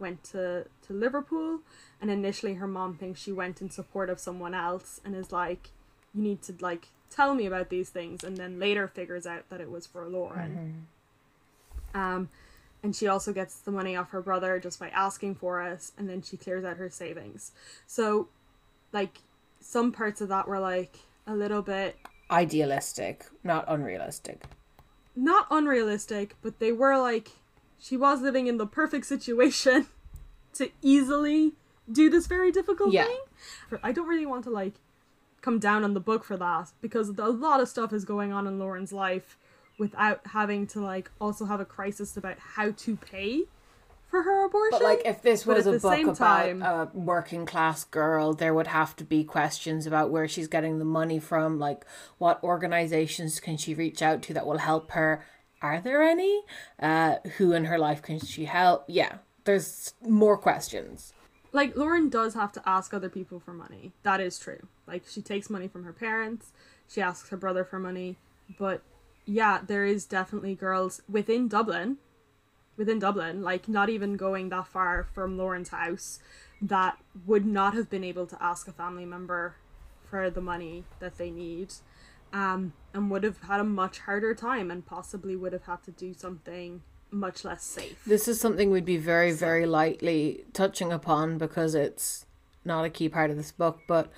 went 0.00 0.24
to 0.24 0.66
to 0.86 0.92
Liverpool 0.92 1.60
and 2.00 2.10
initially 2.10 2.54
her 2.54 2.66
mom 2.66 2.94
thinks 2.96 3.20
she 3.20 3.32
went 3.32 3.60
in 3.60 3.70
support 3.70 4.08
of 4.10 4.18
someone 4.18 4.54
else 4.54 5.00
and 5.04 5.14
is 5.14 5.30
like 5.32 5.70
you 6.14 6.22
need 6.22 6.42
to 6.42 6.54
like 6.60 6.88
tell 7.10 7.34
me 7.34 7.46
about 7.46 7.68
these 7.70 7.90
things 7.90 8.24
and 8.24 8.36
then 8.36 8.58
later 8.58 8.88
figures 8.88 9.26
out 9.26 9.48
that 9.50 9.60
it 9.60 9.70
was 9.70 9.86
for 9.86 10.06
Lauren. 10.08 10.86
Um 11.94 12.28
and 12.82 12.96
she 12.96 13.06
also 13.06 13.32
gets 13.32 13.58
the 13.58 13.70
money 13.70 13.94
off 13.94 14.10
her 14.10 14.22
brother 14.22 14.58
just 14.58 14.80
by 14.80 14.88
asking 14.88 15.34
for 15.34 15.62
it 15.62 15.90
and 15.98 16.08
then 16.08 16.22
she 16.22 16.36
clears 16.36 16.64
out 16.64 16.78
her 16.78 16.88
savings. 16.90 17.52
So 17.86 18.28
like 18.92 19.18
some 19.60 19.92
parts 19.92 20.20
of 20.20 20.28
that 20.28 20.48
were 20.48 20.58
like 20.60 20.98
a 21.26 21.34
little 21.34 21.62
bit 21.62 21.96
Idealistic, 22.30 23.26
not 23.42 23.64
unrealistic. 23.66 24.44
not 25.16 25.48
unrealistic, 25.50 26.36
but 26.42 26.60
they 26.60 26.70
were 26.72 26.96
like 26.96 27.32
she 27.80 27.96
was 27.96 28.20
living 28.20 28.46
in 28.46 28.58
the 28.58 28.66
perfect 28.66 29.06
situation 29.06 29.86
to 30.54 30.70
easily 30.82 31.54
do 31.90 32.08
this 32.10 32.26
very 32.26 32.52
difficult 32.52 32.92
Yeah. 32.92 33.04
thing. 33.04 33.18
I 33.82 33.90
don't 33.92 34.06
really 34.06 34.26
want 34.26 34.44
to 34.44 34.50
like 34.50 34.74
come 35.40 35.58
down 35.58 35.82
on 35.84 35.94
the 35.94 36.00
book 36.00 36.22
for 36.22 36.36
that 36.36 36.68
because 36.80 37.08
a 37.08 37.12
lot 37.28 37.60
of 37.60 37.68
stuff 37.68 37.92
is 37.92 38.04
going 38.04 38.32
on 38.32 38.46
in 38.46 38.58
Lauren's 38.58 38.92
life 38.92 39.38
without 39.78 40.20
having 40.26 40.66
to 40.68 40.80
like 40.80 41.10
also 41.20 41.46
have 41.46 41.58
a 41.60 41.64
crisis 41.64 42.16
about 42.16 42.36
how 42.38 42.70
to 42.72 42.96
pay 42.96 43.44
for 44.08 44.22
her 44.22 44.44
abortion. 44.44 44.78
But 44.80 44.82
like, 44.82 45.02
if 45.04 45.22
this 45.22 45.46
was 45.46 45.66
a 45.66 45.78
book 45.78 46.02
about 46.02 46.16
time- 46.16 46.62
a 46.62 46.90
working 46.92 47.46
class 47.46 47.84
girl, 47.84 48.34
there 48.34 48.52
would 48.52 48.66
have 48.66 48.94
to 48.96 49.04
be 49.04 49.22
questions 49.24 49.86
about 49.86 50.10
where 50.10 50.26
she's 50.28 50.48
getting 50.48 50.78
the 50.80 50.84
money 50.84 51.18
from. 51.20 51.58
Like, 51.60 51.86
what 52.18 52.42
organizations 52.42 53.38
can 53.40 53.56
she 53.56 53.72
reach 53.72 54.02
out 54.02 54.20
to 54.22 54.34
that 54.34 54.46
will 54.46 54.58
help 54.58 54.90
her? 54.92 55.24
Are 55.62 55.80
there 55.80 56.02
any? 56.02 56.42
Uh, 56.80 57.16
who 57.36 57.52
in 57.52 57.66
her 57.66 57.78
life 57.78 58.02
can 58.02 58.18
she 58.18 58.46
help? 58.46 58.84
Yeah, 58.88 59.18
there's 59.44 59.94
more 60.02 60.36
questions. 60.38 61.12
like 61.52 61.76
Lauren 61.76 62.08
does 62.08 62.34
have 62.34 62.52
to 62.52 62.62
ask 62.68 62.94
other 62.94 63.08
people 63.08 63.40
for 63.40 63.52
money. 63.52 63.92
That 64.02 64.20
is 64.20 64.38
true. 64.38 64.66
Like 64.86 65.04
she 65.08 65.20
takes 65.22 65.50
money 65.50 65.68
from 65.68 65.84
her 65.84 65.92
parents, 65.92 66.52
she 66.88 67.00
asks 67.00 67.28
her 67.30 67.36
brother 67.36 67.64
for 67.64 67.78
money, 67.78 68.16
but 68.58 68.82
yeah, 69.26 69.60
there 69.66 69.84
is 69.84 70.06
definitely 70.06 70.54
girls 70.54 71.02
within 71.08 71.46
Dublin, 71.48 71.98
within 72.76 72.98
Dublin, 72.98 73.42
like 73.42 73.68
not 73.68 73.88
even 73.90 74.16
going 74.16 74.48
that 74.48 74.66
far 74.66 75.06
from 75.14 75.36
Lauren's 75.36 75.68
house 75.70 76.20
that 76.62 76.98
would 77.26 77.46
not 77.46 77.74
have 77.74 77.88
been 77.90 78.04
able 78.04 78.26
to 78.26 78.42
ask 78.42 78.66
a 78.68 78.72
family 78.72 79.04
member 79.04 79.54
for 80.08 80.30
the 80.30 80.40
money 80.40 80.84
that 81.00 81.18
they 81.18 81.30
need. 81.30 81.72
Um, 82.32 82.72
and 82.92 83.10
would 83.10 83.24
have 83.24 83.40
had 83.42 83.60
a 83.60 83.64
much 83.64 84.00
harder 84.00 84.34
time 84.34 84.70
and 84.70 84.84
possibly 84.84 85.36
would 85.36 85.52
have 85.52 85.64
had 85.64 85.82
to 85.84 85.90
do 85.90 86.12
something 86.14 86.82
much 87.10 87.44
less 87.44 87.64
safe. 87.64 88.02
This 88.06 88.28
is 88.28 88.40
something 88.40 88.70
we'd 88.70 88.84
be 88.84 88.96
very, 88.96 89.32
very 89.32 89.66
lightly 89.66 90.44
touching 90.52 90.92
upon 90.92 91.38
because 91.38 91.74
it's 91.74 92.26
not 92.64 92.84
a 92.84 92.90
key 92.90 93.08
part 93.08 93.30
of 93.30 93.36
this 93.36 93.52
book. 93.52 93.80
But 93.86 94.10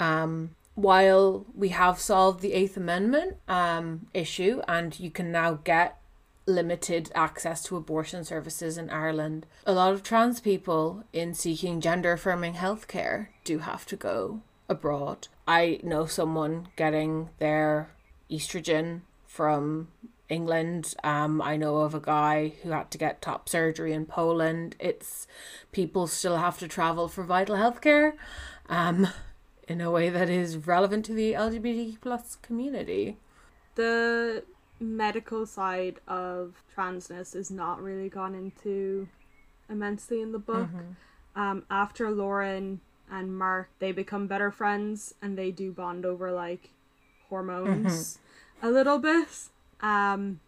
um, 0.00 0.50
while 0.74 1.46
we 1.54 1.70
have 1.70 1.98
solved 1.98 2.40
the 2.40 2.52
Eighth 2.52 2.76
Amendment 2.76 3.36
um, 3.48 4.06
issue 4.14 4.62
and 4.68 4.98
you 4.98 5.10
can 5.10 5.32
now 5.32 5.54
get 5.64 6.00
limited 6.46 7.10
access 7.14 7.62
to 7.64 7.76
abortion 7.76 8.24
services 8.24 8.78
in 8.78 8.88
Ireland, 8.88 9.46
a 9.66 9.72
lot 9.72 9.92
of 9.92 10.02
trans 10.02 10.40
people 10.40 11.04
in 11.12 11.34
seeking 11.34 11.80
gender 11.80 12.12
affirming 12.12 12.54
healthcare 12.54 13.28
do 13.44 13.58
have 13.58 13.84
to 13.86 13.96
go 13.96 14.40
abroad. 14.68 15.28
I 15.48 15.80
know 15.82 16.04
someone 16.04 16.68
getting 16.76 17.30
their 17.38 17.90
estrogen 18.30 19.00
from 19.26 19.88
England. 20.28 20.94
Um, 21.02 21.40
I 21.40 21.56
know 21.56 21.78
of 21.78 21.94
a 21.94 22.00
guy 22.00 22.52
who 22.62 22.70
had 22.70 22.90
to 22.90 22.98
get 22.98 23.22
top 23.22 23.48
surgery 23.48 23.94
in 23.94 24.04
Poland. 24.04 24.76
It's 24.78 25.26
people 25.72 26.06
still 26.06 26.36
have 26.36 26.58
to 26.58 26.68
travel 26.68 27.08
for 27.08 27.24
vital 27.24 27.56
healthcare, 27.56 28.12
um, 28.68 29.08
in 29.66 29.80
a 29.80 29.90
way 29.90 30.10
that 30.10 30.28
is 30.28 30.66
relevant 30.66 31.06
to 31.06 31.14
the 31.14 31.32
LGBT 31.32 31.98
plus 32.02 32.36
community. 32.36 33.16
The 33.74 34.44
medical 34.78 35.46
side 35.46 35.98
of 36.06 36.62
transness 36.76 37.34
is 37.34 37.50
not 37.50 37.82
really 37.82 38.10
gone 38.10 38.34
into 38.34 39.08
immensely 39.70 40.20
in 40.20 40.32
the 40.32 40.38
book. 40.38 40.68
Um, 41.34 41.64
after 41.70 42.10
Lauren 42.10 42.80
and 43.10 43.36
Mark, 43.36 43.68
they 43.78 43.92
become 43.92 44.26
better 44.26 44.50
friends 44.50 45.14
and 45.22 45.36
they 45.36 45.50
do 45.50 45.72
bond 45.72 46.04
over 46.04 46.30
like 46.32 46.70
hormones 47.28 48.18
a 48.62 48.70
little 48.70 48.98
bit. 48.98 49.28
Um, 49.80 50.40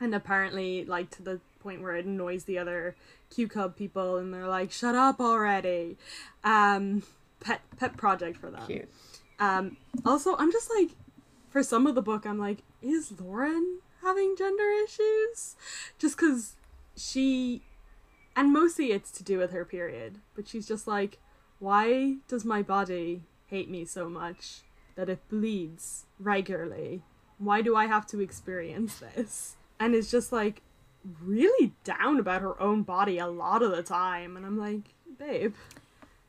and 0.00 0.14
apparently, 0.14 0.84
like 0.84 1.10
to 1.10 1.22
the 1.22 1.40
point 1.60 1.82
where 1.82 1.96
it 1.96 2.06
annoys 2.06 2.44
the 2.44 2.58
other 2.58 2.94
Q 3.30 3.48
Cub 3.48 3.76
people, 3.76 4.16
and 4.16 4.32
they're 4.32 4.48
like, 4.48 4.70
"Shut 4.70 4.94
up 4.94 5.20
already!" 5.20 5.96
Um, 6.44 7.02
pet 7.40 7.60
pet 7.76 7.96
project 7.96 8.36
for 8.36 8.50
them. 8.50 8.66
Cute. 8.66 8.88
Um, 9.38 9.76
also, 10.04 10.36
I'm 10.36 10.50
just 10.52 10.70
like, 10.76 10.90
for 11.50 11.62
some 11.62 11.86
of 11.86 11.94
the 11.94 12.02
book, 12.02 12.26
I'm 12.26 12.38
like, 12.38 12.58
is 12.82 13.12
Lauren 13.20 13.78
having 14.02 14.34
gender 14.36 14.70
issues? 14.84 15.56
Just 15.98 16.16
because 16.16 16.54
she, 16.96 17.62
and 18.34 18.52
mostly 18.52 18.92
it's 18.92 19.10
to 19.12 19.22
do 19.22 19.38
with 19.38 19.52
her 19.52 19.64
period, 19.64 20.18
but 20.34 20.48
she's 20.48 20.66
just 20.66 20.88
like, 20.88 21.18
why 21.58 22.16
does 22.28 22.44
my 22.44 22.62
body 22.62 23.22
hate 23.46 23.70
me 23.70 23.84
so 23.84 24.08
much 24.08 24.60
that 24.96 25.08
it 25.08 25.28
bleeds 25.28 26.06
regularly? 26.18 27.02
Why 27.38 27.62
do 27.62 27.76
I 27.76 27.86
have 27.86 28.06
to 28.08 28.20
experience 28.20 28.98
this? 28.98 29.56
And 29.80 29.94
it's 29.94 30.10
just 30.10 30.32
like 30.32 30.62
really 31.22 31.72
down 31.84 32.18
about 32.18 32.42
her 32.42 32.60
own 32.60 32.82
body 32.82 33.18
a 33.18 33.26
lot 33.26 33.62
of 33.62 33.70
the 33.70 33.82
time. 33.82 34.36
And 34.36 34.44
I'm 34.44 34.58
like, 34.58 34.82
babe, 35.18 35.54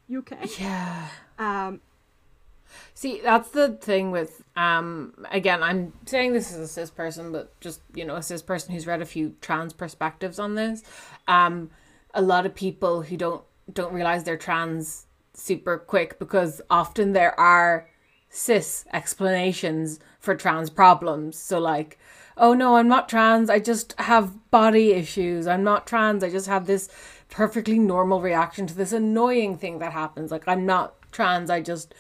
you 0.08 0.20
okay? 0.20 0.48
Yeah. 0.60 1.08
Um, 1.38 1.82
See, 2.94 3.22
that's 3.22 3.50
the 3.50 3.70
thing 3.70 4.12
with 4.12 4.44
um 4.56 5.14
again, 5.32 5.64
I'm 5.64 5.94
saying 6.06 6.34
this 6.34 6.52
as 6.52 6.60
a 6.60 6.68
cis 6.68 6.90
person, 6.90 7.32
but 7.32 7.60
just, 7.60 7.82
you 7.94 8.06
know, 8.06 8.16
a 8.16 8.24
cis 8.24 8.42
person 8.42 8.74
who's 8.74 8.88
read 8.88 9.02
a 9.02 9.06
few 9.06 9.36
trans 9.42 9.74
perspectives 9.74 10.40
on 10.40 10.56
this. 10.56 10.84
Um 11.28 11.72
a 12.14 12.22
lot 12.22 12.46
of 12.46 12.54
people 12.56 13.02
who 13.04 13.18
don't 13.18 13.44
don't 13.74 13.94
realize 13.94 14.24
they're 14.24 14.38
trans 14.38 15.06
super 15.40 15.78
quick 15.78 16.20
because 16.20 16.62
often 16.70 17.14
there 17.14 17.40
are 17.40 17.88
cis 18.30 18.86
explanations 18.94 20.00
for 20.20 20.36
trans 20.36 20.70
problems. 20.70 21.38
So 21.38 21.60
like, 21.60 21.98
oh 22.38 22.54
no, 22.54 22.78
I'm 22.78 22.88
not 22.88 23.10
trans, 23.10 23.50
I 23.50 23.60
just 23.60 23.94
have 24.00 24.50
body 24.52 24.92
issues. 24.92 25.48
I'm 25.48 25.64
not 25.64 25.88
trans, 25.88 26.24
I 26.24 26.30
just 26.30 26.48
have 26.48 26.68
this 26.68 26.90
perfectly 27.30 27.80
normal 27.80 28.22
reaction 28.22 28.68
to 28.68 28.74
this 28.76 28.94
annoying 28.94 29.58
thing 29.58 29.80
that 29.80 29.94
happens. 29.94 30.32
Like 30.32 30.48
I'm 30.48 30.66
not 30.66 30.96
trans, 31.12 31.50
I 31.50 31.62
just 31.62 31.94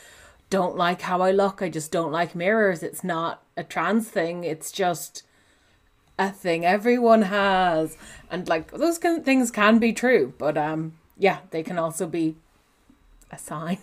don't 0.50 0.76
like 0.76 1.02
how 1.02 1.22
I 1.22 1.32
look. 1.32 1.62
I 1.62 1.70
just 1.70 1.92
don't 1.92 2.12
like 2.12 2.36
mirrors. 2.36 2.82
It's 2.82 3.04
not 3.04 3.44
a 3.56 3.64
trans 3.64 4.10
thing. 4.10 4.44
It's 4.44 4.72
just 4.72 5.24
a 6.18 6.32
thing 6.32 6.66
everyone 6.66 7.24
has. 7.24 7.98
And 8.32 8.48
like 8.48 8.72
those 8.72 9.04
of 9.04 9.24
things 9.24 9.52
can 9.52 9.80
be 9.80 9.94
true, 9.94 10.34
but 10.38 10.58
um 10.58 10.94
yeah, 11.18 11.40
they 11.52 11.64
can 11.64 11.78
also 11.78 12.08
be 12.08 12.36
a 13.32 13.38
sign. 13.38 13.80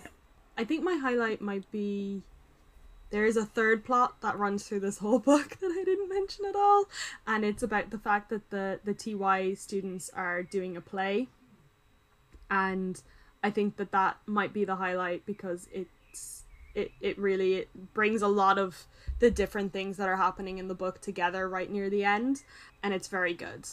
I 0.57 0.63
think 0.63 0.83
my 0.83 0.95
highlight 0.95 1.41
might 1.41 1.69
be 1.71 2.23
there 3.09 3.25
is 3.25 3.37
a 3.37 3.45
third 3.45 3.85
plot 3.85 4.19
that 4.21 4.37
runs 4.37 4.63
through 4.63 4.81
this 4.81 4.97
whole 4.97 5.19
book 5.31 5.57
that 5.59 5.75
I 5.77 5.83
didn't 5.83 6.09
mention 6.09 6.45
at 6.45 6.55
all, 6.55 6.85
and 7.25 7.45
it's 7.45 7.63
about 7.63 7.89
the 7.89 7.99
fact 7.99 8.29
that 8.29 8.49
the 8.49 8.79
the 8.83 8.93
TY 8.93 9.53
students 9.53 10.09
are 10.13 10.43
doing 10.43 10.75
a 10.75 10.81
play, 10.81 11.27
and 12.49 13.01
I 13.43 13.51
think 13.51 13.77
that 13.77 13.91
that 13.91 14.17
might 14.25 14.53
be 14.53 14.65
the 14.65 14.75
highlight 14.75 15.25
because 15.25 15.67
it's 15.71 16.43
it 16.75 16.91
it 17.01 17.17
really 17.17 17.55
it 17.55 17.93
brings 17.93 18.21
a 18.21 18.27
lot 18.27 18.57
of 18.57 18.85
the 19.19 19.31
different 19.31 19.73
things 19.73 19.97
that 19.97 20.07
are 20.07 20.17
happening 20.17 20.57
in 20.57 20.67
the 20.67 20.75
book 20.75 21.01
together 21.01 21.47
right 21.47 21.71
near 21.71 21.89
the 21.89 22.03
end, 22.03 22.43
and 22.83 22.93
it's 22.93 23.07
very 23.07 23.33
good. 23.33 23.67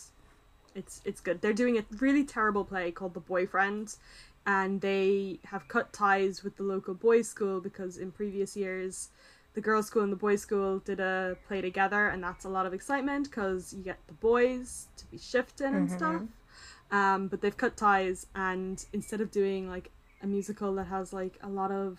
It's 0.74 1.00
it's 1.04 1.20
good. 1.20 1.40
They're 1.40 1.52
doing 1.52 1.78
a 1.78 1.84
really 1.98 2.24
terrible 2.24 2.64
play 2.64 2.90
called 2.90 3.14
The 3.14 3.20
Boyfriend, 3.20 3.96
and 4.46 4.80
they 4.80 5.38
have 5.44 5.68
cut 5.68 5.92
ties 5.92 6.44
with 6.44 6.56
the 6.56 6.62
local 6.62 6.94
boys' 6.94 7.28
school 7.28 7.60
because 7.60 7.96
in 7.96 8.10
previous 8.10 8.56
years 8.56 9.08
the 9.54 9.60
girls' 9.60 9.86
school 9.86 10.02
and 10.02 10.12
the 10.12 10.16
boys' 10.16 10.42
school 10.42 10.80
did 10.80 11.00
a 11.00 11.36
play 11.46 11.60
together, 11.60 12.08
and 12.08 12.22
that's 12.22 12.44
a 12.44 12.48
lot 12.48 12.66
of 12.66 12.74
excitement 12.74 13.30
because 13.30 13.72
you 13.72 13.82
get 13.82 13.98
the 14.08 14.12
boys 14.14 14.88
to 14.96 15.06
be 15.06 15.16
shifting 15.16 15.74
and 15.74 15.88
stuff. 15.90 16.22
Um, 16.90 17.28
but 17.28 17.40
they've 17.40 17.56
cut 17.56 17.76
ties, 17.76 18.26
and 18.34 18.84
instead 18.92 19.20
of 19.20 19.30
doing 19.30 19.68
like 19.68 19.90
a 20.22 20.26
musical 20.26 20.74
that 20.74 20.88
has 20.88 21.12
like 21.12 21.38
a 21.42 21.48
lot 21.48 21.70
of 21.70 21.98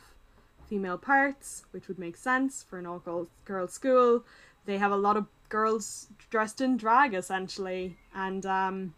female 0.67 0.97
parts, 0.97 1.63
which 1.71 1.87
would 1.87 1.97
make 1.97 2.17
sense 2.17 2.61
for 2.61 2.77
an 2.77 2.85
all 2.85 3.27
girls 3.45 3.73
school, 3.73 4.25
they 4.65 4.77
have 4.77 4.91
a 4.91 4.97
lot 4.97 5.15
of 5.15 5.27
girls 5.47 6.07
dressed 6.29 6.59
in 6.59 6.75
drag 6.75 7.13
essentially, 7.13 7.97
and 8.13 8.45
um, 8.45 8.93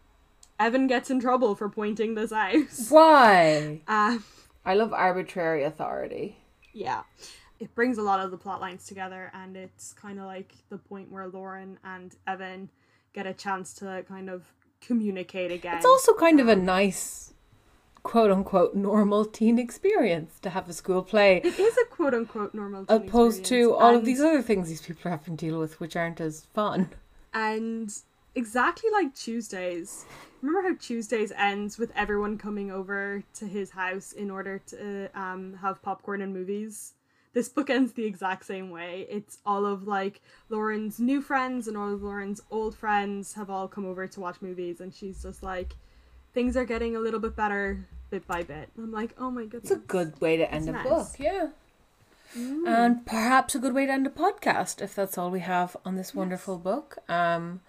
Evan 0.58 0.86
gets 0.86 1.10
in 1.10 1.20
trouble 1.20 1.54
for 1.54 1.68
pointing 1.68 2.14
this 2.14 2.32
out. 2.32 2.54
Why? 2.88 3.80
Uh, 3.86 4.18
I 4.64 4.74
love 4.74 4.92
arbitrary 4.92 5.64
authority. 5.64 6.36
yeah 6.72 7.02
it 7.60 7.74
brings 7.74 7.98
a 7.98 8.02
lot 8.02 8.20
of 8.20 8.30
the 8.30 8.36
plot 8.36 8.60
lines 8.60 8.86
together 8.86 9.30
and 9.34 9.56
it's 9.56 9.92
kind 9.92 10.18
of 10.20 10.26
like 10.26 10.52
the 10.68 10.78
point 10.78 11.10
where 11.10 11.26
lauren 11.26 11.76
and 11.82 12.14
evan 12.26 12.68
get 13.14 13.26
a 13.26 13.32
chance 13.34 13.72
to 13.72 14.04
kind 14.06 14.28
of 14.30 14.44
communicate 14.80 15.50
again 15.50 15.76
It's 15.76 15.86
also 15.86 16.14
kind 16.14 16.38
of 16.38 16.46
a 16.48 16.54
nice 16.54 17.32
quote 18.04 18.30
unquote 18.30 18.74
normal 18.76 19.24
teen 19.24 19.58
experience 19.58 20.38
to 20.40 20.50
have 20.50 20.68
a 20.68 20.72
school 20.72 21.02
play 21.02 21.38
it 21.38 21.58
is 21.58 21.76
a 21.78 21.86
quote 21.86 22.14
unquote 22.14 22.54
normal 22.54 22.84
teen 22.86 22.96
opposed 22.98 23.44
to 23.46 23.74
all 23.74 23.96
of 23.96 24.04
these 24.04 24.20
other 24.20 24.40
things 24.42 24.68
these 24.68 24.82
people 24.82 25.02
are 25.08 25.10
having 25.16 25.36
to 25.36 25.46
deal 25.46 25.58
with 25.58 25.80
which 25.80 25.96
aren't 25.96 26.20
as 26.20 26.44
fun. 26.54 26.90
and 27.34 27.92
exactly 28.38 28.90
like 28.90 29.14
tuesdays 29.14 30.04
remember 30.40 30.68
how 30.68 30.74
tuesdays 30.80 31.32
ends 31.36 31.76
with 31.78 31.90
everyone 31.96 32.38
coming 32.38 32.70
over 32.70 33.22
to 33.34 33.44
his 33.46 33.70
house 33.70 34.12
in 34.12 34.30
order 34.30 34.58
to 34.66 35.08
um, 35.14 35.58
have 35.60 35.82
popcorn 35.82 36.22
and 36.22 36.32
movies 36.32 36.94
this 37.34 37.48
book 37.48 37.68
ends 37.68 37.92
the 37.92 38.04
exact 38.06 38.44
same 38.46 38.70
way 38.70 39.06
it's 39.10 39.38
all 39.44 39.66
of 39.66 39.86
like 39.86 40.20
lauren's 40.48 40.98
new 41.00 41.20
friends 41.20 41.66
and 41.68 41.76
all 41.76 41.92
of 41.92 42.02
lauren's 42.02 42.40
old 42.50 42.74
friends 42.74 43.34
have 43.34 43.50
all 43.50 43.66
come 43.68 43.84
over 43.84 44.06
to 44.06 44.20
watch 44.20 44.36
movies 44.40 44.80
and 44.80 44.94
she's 44.94 45.22
just 45.22 45.42
like 45.42 45.74
things 46.32 46.56
are 46.56 46.64
getting 46.64 46.94
a 46.96 47.00
little 47.00 47.20
bit 47.20 47.34
better 47.34 47.86
bit 48.10 48.26
by 48.26 48.42
bit 48.42 48.68
i'm 48.78 48.92
like 48.92 49.14
oh 49.18 49.30
my 49.30 49.44
goodness 49.44 49.70
It's 49.70 49.82
a 49.82 49.86
good 49.86 50.18
way 50.20 50.36
to 50.36 50.50
end 50.50 50.68
a 50.68 50.72
nice. 50.72 50.88
book, 50.88 51.08
yeah. 51.18 51.48
And 52.36 53.06
perhaps 53.06 53.54
a 53.54 53.58
good 53.58 53.72
way 53.74 53.86
to 53.86 53.92
end 53.92 54.06
a 54.06 54.10
podcast 54.10 54.82
if 54.82 54.94
that's 54.94 55.16
all 55.16 55.30
we 55.30 55.40
have 55.40 55.76
on 55.84 55.96
this 55.96 56.14
wonderful 56.14 56.58
book. 56.58 56.98
Um, 57.08 57.60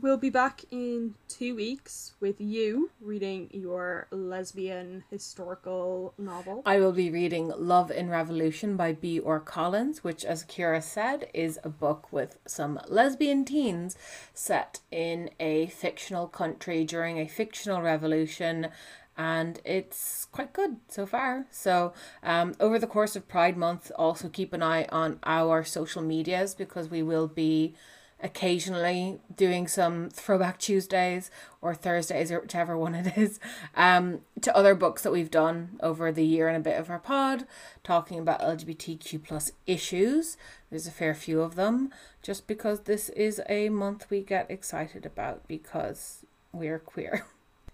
We'll 0.00 0.16
be 0.16 0.30
back 0.30 0.64
in 0.72 1.14
two 1.28 1.54
weeks 1.54 2.14
with 2.18 2.40
you 2.40 2.90
reading 3.00 3.48
your 3.52 4.08
lesbian 4.10 5.04
historical 5.08 6.14
novel. 6.18 6.62
I 6.66 6.80
will 6.80 6.92
be 6.92 7.10
reading 7.10 7.52
Love 7.56 7.92
in 7.92 8.10
Revolution 8.10 8.76
by 8.76 8.92
B. 8.92 9.20
R. 9.24 9.38
Collins, 9.38 10.02
which, 10.02 10.24
as 10.24 10.44
Kira 10.44 10.82
said, 10.82 11.28
is 11.32 11.60
a 11.62 11.68
book 11.68 12.12
with 12.12 12.38
some 12.44 12.80
lesbian 12.88 13.44
teens 13.44 13.96
set 14.32 14.80
in 14.90 15.30
a 15.38 15.68
fictional 15.68 16.26
country 16.26 16.84
during 16.84 17.18
a 17.18 17.28
fictional 17.28 17.80
revolution. 17.80 18.68
And 19.16 19.60
it's 19.64 20.24
quite 20.32 20.52
good 20.52 20.78
so 20.88 21.06
far. 21.06 21.46
So, 21.52 21.92
um, 22.24 22.54
over 22.58 22.80
the 22.80 22.88
course 22.88 23.14
of 23.14 23.28
Pride 23.28 23.56
Month, 23.56 23.92
also 23.94 24.28
keep 24.28 24.52
an 24.52 24.62
eye 24.62 24.86
on 24.90 25.20
our 25.22 25.62
social 25.62 26.02
medias 26.02 26.52
because 26.52 26.90
we 26.90 27.02
will 27.04 27.28
be 27.28 27.76
occasionally 28.24 29.20
doing 29.36 29.68
some 29.68 30.08
throwback 30.08 30.58
Tuesdays 30.58 31.30
or 31.60 31.74
Thursdays 31.74 32.32
or 32.32 32.40
whichever 32.40 32.76
one 32.76 32.94
it 32.94 33.16
is 33.18 33.38
um, 33.76 34.22
to 34.40 34.56
other 34.56 34.74
books 34.74 35.02
that 35.02 35.12
we've 35.12 35.30
done 35.30 35.78
over 35.80 36.10
the 36.10 36.24
year 36.24 36.48
and 36.48 36.56
a 36.56 36.60
bit 36.60 36.80
of 36.80 36.88
our 36.88 36.98
pod 36.98 37.46
talking 37.84 38.18
about 38.18 38.40
LGBTQ 38.40 39.22
plus 39.22 39.52
issues. 39.66 40.38
There's 40.70 40.86
a 40.86 40.90
fair 40.90 41.14
few 41.14 41.42
of 41.42 41.54
them 41.54 41.92
just 42.22 42.46
because 42.46 42.80
this 42.80 43.10
is 43.10 43.42
a 43.48 43.68
month 43.68 44.06
we 44.10 44.22
get 44.22 44.50
excited 44.50 45.04
about 45.04 45.46
because 45.46 46.24
we're 46.50 46.78
queer. 46.78 47.26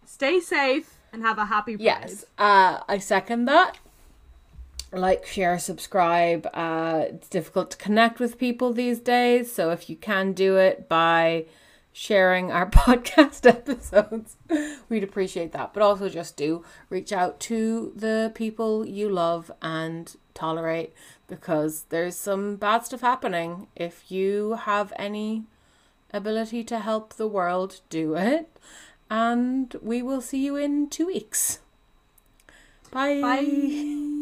Stay 0.04 0.40
safe 0.40 0.98
and 1.12 1.22
have 1.22 1.38
a 1.38 1.44
happy 1.44 1.76
Pride. 1.76 1.84
Yes, 1.84 2.24
uh, 2.36 2.80
I 2.88 2.98
second 2.98 3.44
that. 3.44 3.78
Like, 4.92 5.24
share, 5.26 5.58
subscribe. 5.58 6.48
Uh, 6.52 7.04
it's 7.08 7.28
difficult 7.28 7.70
to 7.72 7.76
connect 7.76 8.18
with 8.18 8.38
people 8.38 8.72
these 8.72 8.98
days, 8.98 9.52
so 9.52 9.70
if 9.70 9.88
you 9.88 9.96
can 9.96 10.32
do 10.32 10.56
it 10.56 10.88
by 10.88 11.46
sharing 11.92 12.50
our 12.50 12.68
podcast 12.70 13.46
episodes. 13.46 14.36
We'd 14.88 15.04
appreciate 15.04 15.52
that. 15.52 15.72
But 15.74 15.82
also 15.82 16.08
just 16.08 16.36
do 16.36 16.64
reach 16.88 17.12
out 17.12 17.40
to 17.40 17.92
the 17.94 18.32
people 18.34 18.86
you 18.86 19.08
love 19.08 19.50
and 19.62 20.14
tolerate 20.34 20.92
because 21.26 21.84
there's 21.90 22.16
some 22.16 22.56
bad 22.56 22.84
stuff 22.84 23.00
happening. 23.00 23.68
If 23.76 24.10
you 24.10 24.54
have 24.64 24.92
any 24.96 25.44
ability 26.12 26.64
to 26.64 26.78
help 26.80 27.14
the 27.14 27.28
world, 27.28 27.80
do 27.88 28.14
it. 28.16 28.48
And 29.08 29.74
we 29.82 30.02
will 30.02 30.20
see 30.20 30.44
you 30.44 30.56
in 30.56 30.88
two 30.88 31.06
weeks. 31.06 31.60
Bye. 32.92 33.20
Bye. 33.20 34.16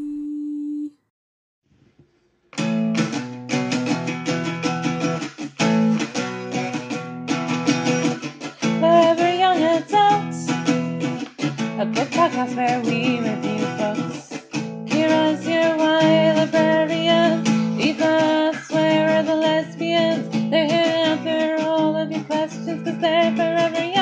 a 11.81 11.87
book 11.87 12.09
podcast 12.09 12.57
where 12.57 12.81
we 12.81 13.21
review 13.21 13.65
books. 13.79 14.31
Here 14.93 15.09
is 15.31 15.47
your 15.47 15.77
why 15.77 16.33
librarian. 16.35 17.47
Eva's 17.79 18.69
where 18.71 19.09
are 19.17 19.23
the 19.23 19.37
lesbians? 19.37 20.29
They 20.51 20.67
answer 20.71 21.65
all 21.65 21.95
of 21.95 22.11
your 22.11 22.25
questions 22.25 22.83
because 22.83 23.01
they're 23.01 23.31
forever 23.37 23.85
young. 23.85 23.98